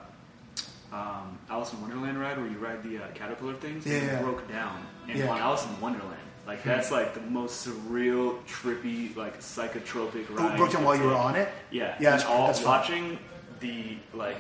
um, 0.94 1.38
Alice 1.50 1.74
in 1.74 1.82
Wonderland 1.82 2.20
ride, 2.22 2.38
where 2.38 2.48
you 2.48 2.58
ride 2.60 2.84
the 2.84 3.00
uh, 3.04 3.08
caterpillar 3.16 3.56
things. 3.56 3.86
and 3.86 3.94
Yeah. 3.96 4.20
it 4.20 4.24
broke 4.24 4.48
down. 4.48 4.86
And 5.10 5.18
Yeah. 5.20 5.30
on 5.30 5.40
Alice 5.40 5.66
in 5.66 5.82
Wonderland, 5.82 6.22
like 6.48 6.64
that's 6.64 6.92
like 6.92 7.14
the 7.14 7.22
most 7.22 7.66
surreal, 7.68 8.38
trippy, 8.46 9.16
like 9.16 9.40
psychotropic 9.40 10.30
ride. 10.30 10.54
it 10.54 10.58
broke 10.58 10.72
down 10.72 10.82
you 10.82 10.88
while 10.88 10.96
you 10.98 11.04
were 11.04 11.14
on 11.16 11.36
it. 11.36 11.50
Yeah, 11.72 11.84
Yeah, 11.84 11.94
and 11.96 12.06
that's- 12.06 12.26
all 12.26 12.48
that's 12.48 12.60
fun. 12.60 12.80
watching 12.80 13.20
the 13.60 13.98
like 14.14 14.38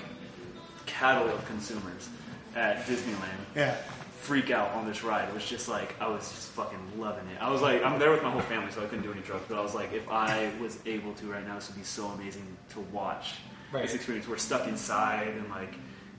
cattle 0.86 1.28
of 1.30 1.45
consumers 1.47 2.10
at 2.56 2.86
Disneyland 2.86 3.39
Yeah. 3.56 3.76
freak 4.22 4.51
out 4.51 4.72
on 4.72 4.86
this 4.88 5.03
ride. 5.03 5.28
It 5.28 5.34
was 5.34 5.45
just 5.45 5.68
like 5.68 5.95
I 5.99 6.08
was 6.08 6.30
just 6.32 6.49
fucking 6.51 6.80
loving 6.99 7.28
it. 7.30 7.41
I 7.41 7.49
was 7.49 7.62
like, 7.62 7.84
I'm 7.84 7.99
there 7.99 8.12
with 8.12 8.24
my 8.24 8.30
whole 8.32 8.41
family, 8.41 8.72
so 8.72 8.82
I 8.82 8.86
couldn't 8.86 9.03
do 9.03 9.12
any 9.12 9.22
drugs. 9.22 9.43
But 9.47 9.58
I 9.58 9.62
was 9.62 9.74
like, 9.74 9.91
if 9.93 10.08
I 10.10 10.51
was 10.62 10.78
able 10.86 11.14
to 11.14 11.26
right 11.32 11.45
now, 11.45 11.56
this 11.56 11.68
would 11.70 11.78
be 11.78 11.84
so 11.84 12.06
amazing 12.08 12.45
to 12.70 12.80
watch 12.91 13.34
Right. 13.72 13.82
this 13.84 13.95
experience. 13.95 14.28
We're 14.28 14.38
stuck 14.38 14.68
inside, 14.68 15.28
and 15.30 15.49
like 15.49 15.74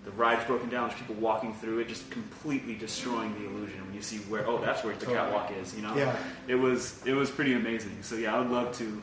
the 0.07 0.13
ride's 0.13 0.45
broken 0.45 0.71
down. 0.71 0.89
There's 0.89 1.01
people 1.01 1.17
walking 1.17 1.53
through 1.53 1.81
it, 1.81 1.89
just 1.89 2.09
completely 2.13 2.75
destroying 2.77 3.35
the 3.39 3.45
illusion. 3.47 3.85
When 3.85 3.93
you 3.95 4.01
see 4.01 4.19
where, 4.31 4.47
oh, 4.47 4.59
that's 4.65 4.83
where 4.85 4.95
the 4.95 5.05
catwalk 5.05 5.51
is. 5.61 5.75
You 5.75 5.83
know, 5.83 5.95
Yeah. 5.97 6.17
it 6.47 6.55
was 6.55 7.05
it 7.05 7.13
was 7.13 7.29
pretty 7.31 7.55
amazing. 7.55 7.99
So 8.03 8.15
yeah, 8.15 8.35
I 8.35 8.39
would 8.39 8.51
love 8.51 8.75
to. 8.79 9.03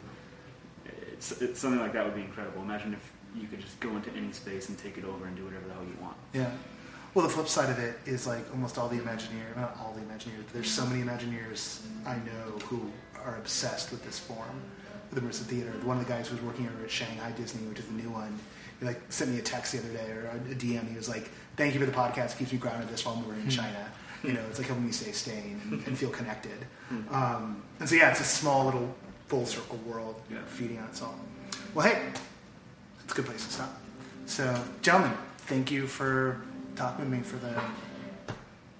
It's, 1.11 1.41
it's 1.41 1.59
something 1.59 1.79
like 1.79 1.93
that 1.93 2.05
would 2.05 2.15
be 2.15 2.21
incredible. 2.21 2.61
Imagine 2.61 2.93
if 2.93 3.11
you 3.39 3.47
could 3.47 3.59
just 3.59 3.79
go 3.81 3.89
into 3.89 4.11
any 4.11 4.31
space 4.31 4.69
and 4.69 4.77
take 4.77 4.97
it 4.97 5.03
over 5.05 5.25
and 5.25 5.35
do 5.35 5.43
whatever 5.45 5.67
the 5.67 5.73
hell 5.73 5.83
you 5.83 5.97
want. 6.01 6.15
Yeah. 6.33 6.51
Well, 7.13 7.27
the 7.27 7.31
flip 7.33 7.47
side 7.47 7.69
of 7.69 7.79
it 7.79 7.95
is 8.05 8.25
like 8.25 8.49
almost 8.51 8.77
all 8.77 8.87
the 8.89 8.97
Imagineers, 8.97 9.55
not 9.55 9.77
all 9.79 9.93
the 9.95 10.01
Imagineers, 10.01 10.45
but 10.45 10.53
there's 10.53 10.71
so 10.71 10.85
many 10.85 11.03
Imagineers 11.03 11.81
I 12.05 12.15
know 12.15 12.57
who 12.65 12.91
are 13.23 13.35
obsessed 13.37 13.91
with 13.91 14.03
this 14.05 14.19
form, 14.19 14.61
with 15.11 15.21
the 15.21 15.27
immersive 15.27 15.45
theater. 15.47 15.71
One 15.83 15.97
of 15.97 16.05
the 16.07 16.11
guys 16.11 16.27
who 16.29 16.35
was 16.35 16.43
working 16.43 16.67
over 16.67 16.83
at 16.83 16.89
Shanghai 16.91 17.31
Disney, 17.31 17.67
which 17.67 17.79
is 17.79 17.85
the 17.85 17.93
new 17.93 18.09
one, 18.09 18.37
he 18.80 18.86
like 18.86 19.01
sent 19.09 19.32
me 19.32 19.39
a 19.39 19.41
text 19.41 19.74
the 19.74 19.80
other 19.80 19.89
day 19.93 20.11
or 20.11 20.30
a 20.51 20.55
DM. 20.55 20.89
He 20.89 20.95
was 20.95 21.09
like, 21.09 21.30
"Thank 21.57 21.74
you 21.74 21.80
for 21.80 21.86
the 21.86 21.91
podcast. 21.91 22.34
It 22.36 22.39
keeps 22.39 22.51
me 22.51 22.57
grounded 22.57 22.89
this 22.89 23.05
while 23.05 23.21
we're 23.28 23.36
in 23.36 23.49
China. 23.49 23.89
You 24.24 24.34
know, 24.34 24.41
it's 24.49 24.57
like 24.59 24.67
helping 24.67 24.86
me 24.86 24.91
stay 24.91 25.11
sane 25.11 25.59
and, 25.69 25.88
and 25.88 25.97
feel 25.97 26.09
connected." 26.09 26.65
Um, 27.11 27.63
and 27.80 27.88
so 27.89 27.95
yeah, 27.95 28.11
it's 28.11 28.19
a 28.19 28.24
small 28.26 28.65
little 28.65 28.93
full 29.28 29.45
circle 29.45 29.78
world 29.86 30.21
Yeah. 30.32 30.38
feeding 30.47 30.78
on 30.80 30.86
itself. 30.86 31.15
Well, 31.74 31.88
hey, 31.88 32.01
it's 33.03 33.11
a 33.13 33.15
good 33.15 33.26
place 33.26 33.45
to 33.47 33.51
stop. 33.53 33.82
So, 34.26 34.63
gentlemen, 34.82 35.17
thank 35.39 35.71
you 35.71 35.88
for 35.88 36.41
talking 36.76 37.05
with 37.09 37.17
me 37.19 37.24
for 37.24 37.38
the 37.38 37.59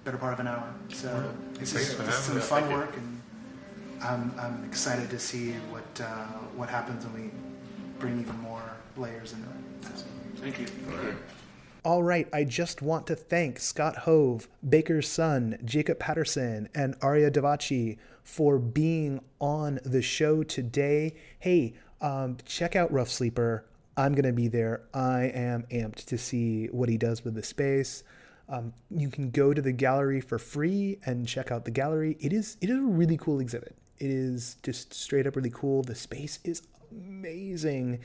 better 0.04 0.16
part 0.16 0.32
of 0.34 0.40
an 0.40 0.46
hour. 0.48 0.72
So, 0.92 1.34
this 1.54 1.74
is, 1.74 1.96
this 1.96 2.08
is 2.18 2.24
some 2.24 2.40
fun 2.40 2.72
work, 2.72 2.96
and 2.96 3.20
I'm, 4.02 4.32
I'm 4.38 4.64
excited 4.64 5.10
to 5.10 5.18
see 5.18 5.52
what 5.70 5.84
uh, 6.00 6.26
what 6.56 6.68
happens 6.68 7.04
when 7.04 7.14
we 7.24 7.30
bring 7.98 8.20
even 8.20 8.38
more 8.40 8.62
layers 8.96 9.32
into 9.32 9.48
it. 9.48 9.56
Thank 10.36 10.58
you. 10.60 10.66
All 11.84 12.02
right, 12.02 12.26
I 12.32 12.44
just 12.44 12.80
want 12.80 13.06
to 13.08 13.14
thank 13.14 13.58
Scott 13.58 13.98
Hove, 13.98 14.48
Baker's 14.66 15.08
son, 15.08 15.58
Jacob 15.64 15.98
Patterson, 15.98 16.68
and 16.74 16.94
Arya 17.02 17.30
Davachi 17.30 17.98
for 18.22 18.58
being 18.58 19.20
on 19.38 19.80
the 19.84 20.00
show 20.00 20.42
today. 20.42 21.14
Hey, 21.38 21.74
um, 22.00 22.38
check 22.46 22.74
out 22.74 22.90
Rough 22.90 23.10
Sleeper. 23.10 23.66
I'm 23.96 24.12
going 24.14 24.24
to 24.24 24.32
be 24.32 24.48
there. 24.48 24.82
I 24.94 25.24
am 25.34 25.64
amped 25.70 26.06
to 26.06 26.18
see 26.18 26.66
what 26.66 26.88
he 26.88 26.96
does 26.96 27.22
with 27.22 27.34
the 27.34 27.42
space. 27.42 28.02
Um, 28.48 28.72
you 28.90 29.08
can 29.10 29.30
go 29.30 29.54
to 29.54 29.62
the 29.62 29.72
gallery 29.72 30.20
for 30.20 30.38
free 30.38 30.98
and 31.06 31.26
check 31.28 31.50
out 31.50 31.64
the 31.64 31.70
gallery. 31.70 32.16
It 32.20 32.32
is 32.32 32.56
it 32.60 32.70
is 32.70 32.76
a 32.76 32.82
really 32.82 33.16
cool 33.16 33.40
exhibit. 33.40 33.76
It 33.98 34.10
is 34.10 34.56
just 34.62 34.92
straight 34.92 35.26
up 35.26 35.36
really 35.36 35.50
cool. 35.50 35.82
The 35.82 35.94
space 35.94 36.40
is 36.44 36.62
amazing. 36.90 38.00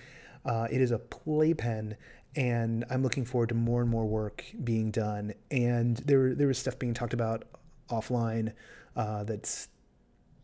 Uh, 0.46 0.68
it 0.72 0.80
is 0.80 0.92
a 0.92 1.00
playpen, 1.00 1.98
and 2.36 2.86
I'm 2.90 3.04
looking 3.04 3.26
forward 3.26 3.50
to 3.50 3.56
more 3.56 3.82
and 3.82 3.90
more 3.90 4.06
work 4.06 4.46
being 4.64 4.92
done. 4.92 5.34
And 5.52 5.98
there 5.98 6.36
there 6.36 6.48
was 6.48 6.58
stuff 6.58 6.78
being 6.80 6.94
talked 6.94 7.14
about 7.14 7.46
offline 7.90 8.54
uh, 8.96 9.24
that's 9.24 9.68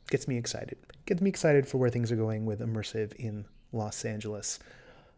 gets 0.10 0.28
me 0.28 0.38
excited. 0.38 0.78
Gets 1.06 1.22
me 1.22 1.30
excited 1.30 1.68
for 1.68 1.78
where 1.78 1.90
things 1.90 2.12
are 2.12 2.16
going 2.16 2.46
with 2.46 2.60
immersive 2.60 3.14
in 3.16 3.46
Los 3.72 4.06
Angeles. 4.06 4.60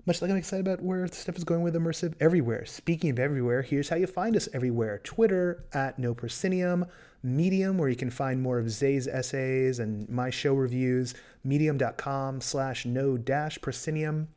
Much 0.06 0.22
like 0.22 0.32
I'm 0.32 0.38
excited 0.38 0.66
about 0.66 0.82
where 0.82 1.06
stuff 1.08 1.36
is 1.36 1.44
going 1.44 1.64
with 1.64 1.76
immersive 1.76 2.14
everywhere. 2.22 2.66
Speaking 2.66 3.10
of 3.10 3.20
everywhere, 3.20 3.62
here's 3.62 3.90
how 3.90 3.98
you 3.98 4.08
find 4.08 4.38
us 4.38 4.48
everywhere 4.54 5.00
Twitter 5.00 5.66
at 5.74 6.00
No 6.00 6.14
Proscenium, 6.14 6.86
Medium, 7.24 7.78
where 7.78 7.90
you 7.90 7.96
can 7.98 8.10
find 8.10 8.42
more 8.42 8.58
of 8.58 8.70
Zay's 8.70 9.08
essays 9.08 9.80
and 9.80 10.08
my 10.08 10.30
show 10.30 10.54
reviews, 10.54 11.14
medium.com 11.44 12.40
slash 12.40 12.86
no 12.86 13.18
dash 13.18 13.60
proscenium. 13.60 14.30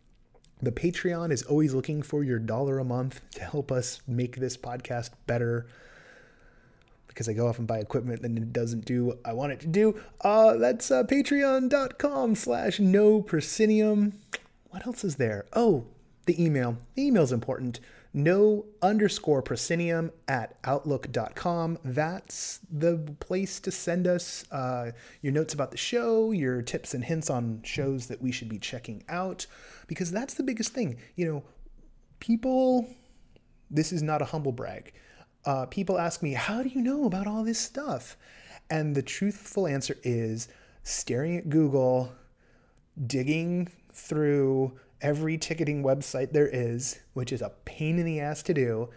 The 0.62 0.72
Patreon 0.72 1.32
is 1.32 1.42
always 1.42 1.72
looking 1.72 2.02
for 2.02 2.22
your 2.22 2.38
dollar 2.38 2.78
a 2.78 2.84
month 2.84 3.22
to 3.36 3.42
help 3.42 3.72
us 3.72 4.00
make 4.06 4.36
this 4.36 4.58
podcast 4.58 5.10
better 5.26 5.66
because 7.06 7.28
I 7.28 7.32
go 7.32 7.48
off 7.48 7.58
and 7.58 7.66
buy 7.66 7.78
equipment 7.78 8.22
and 8.22 8.36
it 8.36 8.52
doesn't 8.52 8.84
do 8.84 9.06
what 9.06 9.20
I 9.24 9.32
want 9.32 9.52
it 9.52 9.60
to 9.60 9.66
do. 9.66 9.98
Uh, 10.20 10.56
that's 10.56 10.90
uh, 10.90 11.04
patreon.com 11.04 12.34
slash 12.34 12.78
no 12.78 13.22
proscenium. 13.22 14.12
What 14.68 14.86
else 14.86 15.02
is 15.02 15.16
there? 15.16 15.46
Oh, 15.54 15.86
the 16.26 16.42
email. 16.42 16.76
The 16.94 17.06
email's 17.06 17.32
important. 17.32 17.80
No 18.12 18.66
underscore 18.82 19.40
proscenium 19.40 20.10
at 20.26 20.56
outlook.com. 20.64 21.78
That's 21.84 22.60
the 22.70 22.98
place 23.20 23.60
to 23.60 23.70
send 23.70 24.06
us 24.06 24.44
uh, 24.50 24.90
your 25.22 25.32
notes 25.32 25.54
about 25.54 25.70
the 25.70 25.76
show, 25.76 26.32
your 26.32 26.60
tips 26.60 26.92
and 26.92 27.04
hints 27.04 27.30
on 27.30 27.60
shows 27.62 28.08
that 28.08 28.20
we 28.20 28.32
should 28.32 28.48
be 28.48 28.58
checking 28.58 29.04
out, 29.08 29.46
because 29.90 30.12
that's 30.12 30.34
the 30.34 30.44
biggest 30.44 30.72
thing. 30.72 30.96
You 31.16 31.26
know, 31.26 31.44
people, 32.20 32.86
this 33.72 33.90
is 33.90 34.04
not 34.04 34.22
a 34.22 34.24
humble 34.24 34.52
brag. 34.52 34.92
Uh, 35.44 35.66
people 35.66 35.98
ask 35.98 36.22
me, 36.22 36.32
How 36.32 36.62
do 36.62 36.68
you 36.68 36.80
know 36.80 37.06
about 37.06 37.26
all 37.26 37.42
this 37.42 37.58
stuff? 37.58 38.16
And 38.70 38.94
the 38.94 39.02
truthful 39.02 39.66
answer 39.66 39.96
is 40.04 40.46
staring 40.84 41.36
at 41.38 41.50
Google, 41.50 42.12
digging 43.08 43.66
through 43.92 44.78
every 45.00 45.36
ticketing 45.36 45.82
website 45.82 46.30
there 46.30 46.46
is, 46.46 47.00
which 47.14 47.32
is 47.32 47.42
a 47.42 47.50
pain 47.64 47.98
in 47.98 48.06
the 48.06 48.20
ass 48.20 48.44
to 48.44 48.54
do. 48.54 48.90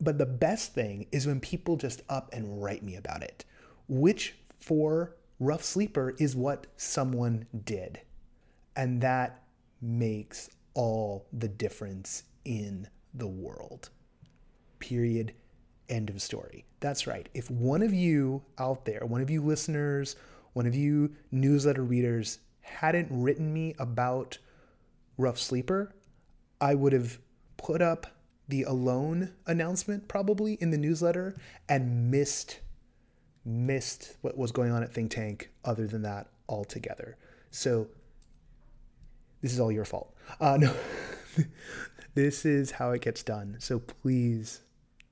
But 0.00 0.18
the 0.18 0.26
best 0.26 0.74
thing 0.74 1.06
is 1.12 1.28
when 1.28 1.38
people 1.38 1.76
just 1.76 2.02
up 2.08 2.30
and 2.32 2.60
write 2.60 2.82
me 2.82 2.96
about 2.96 3.22
it, 3.22 3.44
which 3.86 4.34
for 4.58 5.14
rough 5.38 5.62
sleeper 5.62 6.16
is 6.18 6.34
what 6.34 6.66
someone 6.76 7.46
did. 7.64 8.00
And 8.74 9.00
that 9.02 9.39
makes 9.80 10.50
all 10.74 11.26
the 11.32 11.48
difference 11.48 12.24
in 12.44 12.88
the 13.14 13.26
world. 13.26 13.90
Period. 14.78 15.34
End 15.88 16.10
of 16.10 16.22
story. 16.22 16.64
That's 16.80 17.06
right. 17.06 17.28
If 17.34 17.50
one 17.50 17.82
of 17.82 17.92
you 17.92 18.42
out 18.58 18.84
there, 18.84 19.00
one 19.04 19.20
of 19.20 19.30
you 19.30 19.42
listeners, 19.42 20.16
one 20.52 20.66
of 20.66 20.74
you 20.74 21.12
newsletter 21.30 21.82
readers 21.84 22.38
hadn't 22.60 23.08
written 23.10 23.52
me 23.52 23.74
about 23.78 24.38
Rough 25.18 25.38
Sleeper, 25.38 25.94
I 26.60 26.74
would 26.74 26.92
have 26.92 27.18
put 27.56 27.82
up 27.82 28.06
the 28.48 28.62
alone 28.64 29.32
announcement 29.46 30.08
probably 30.08 30.54
in 30.54 30.70
the 30.70 30.78
newsletter 30.78 31.36
and 31.68 32.10
missed 32.10 32.60
missed 33.44 34.16
what 34.20 34.36
was 34.36 34.52
going 34.52 34.70
on 34.70 34.82
at 34.82 34.92
Think 34.92 35.10
Tank 35.10 35.50
other 35.64 35.86
than 35.86 36.02
that 36.02 36.28
altogether. 36.48 37.16
So 37.50 37.88
this 39.42 39.52
is 39.52 39.60
all 39.60 39.72
your 39.72 39.84
fault. 39.84 40.14
Uh, 40.40 40.56
no, 40.60 40.74
this 42.14 42.44
is 42.44 42.72
how 42.72 42.90
it 42.90 43.02
gets 43.02 43.22
done. 43.22 43.56
So 43.58 43.78
please, 43.78 44.60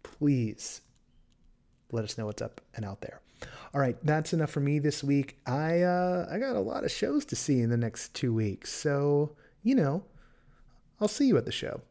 please 0.03 0.81
let 1.93 2.05
us 2.05 2.19
know 2.19 2.27
what's 2.27 2.43
up 2.43 2.61
and 2.75 2.85
out 2.85 3.01
there. 3.01 3.21
All 3.75 3.81
right, 3.81 3.97
that's 4.03 4.33
enough 4.33 4.51
for 4.51 4.61
me 4.61 4.79
this 4.79 5.05
week. 5.05 5.39
I 5.47 5.83
uh, 5.83 6.27
I 6.31 6.39
got 6.39 6.57
a 6.57 6.61
lot 6.61 6.85
of 6.85 6.91
shows 6.91 7.25
to 7.27 7.37
see 7.37 7.61
in 7.61 7.71
the 7.71 7.77
next 7.77 8.15
two 8.15 8.33
weeks, 8.33 8.73
so 8.73 9.37
you 9.63 9.75
know, 9.75 10.05
I'll 11.01 11.09
see 11.09 11.27
you 11.27 11.37
at 11.37 11.45
the 11.45 11.53
show. 11.53 11.83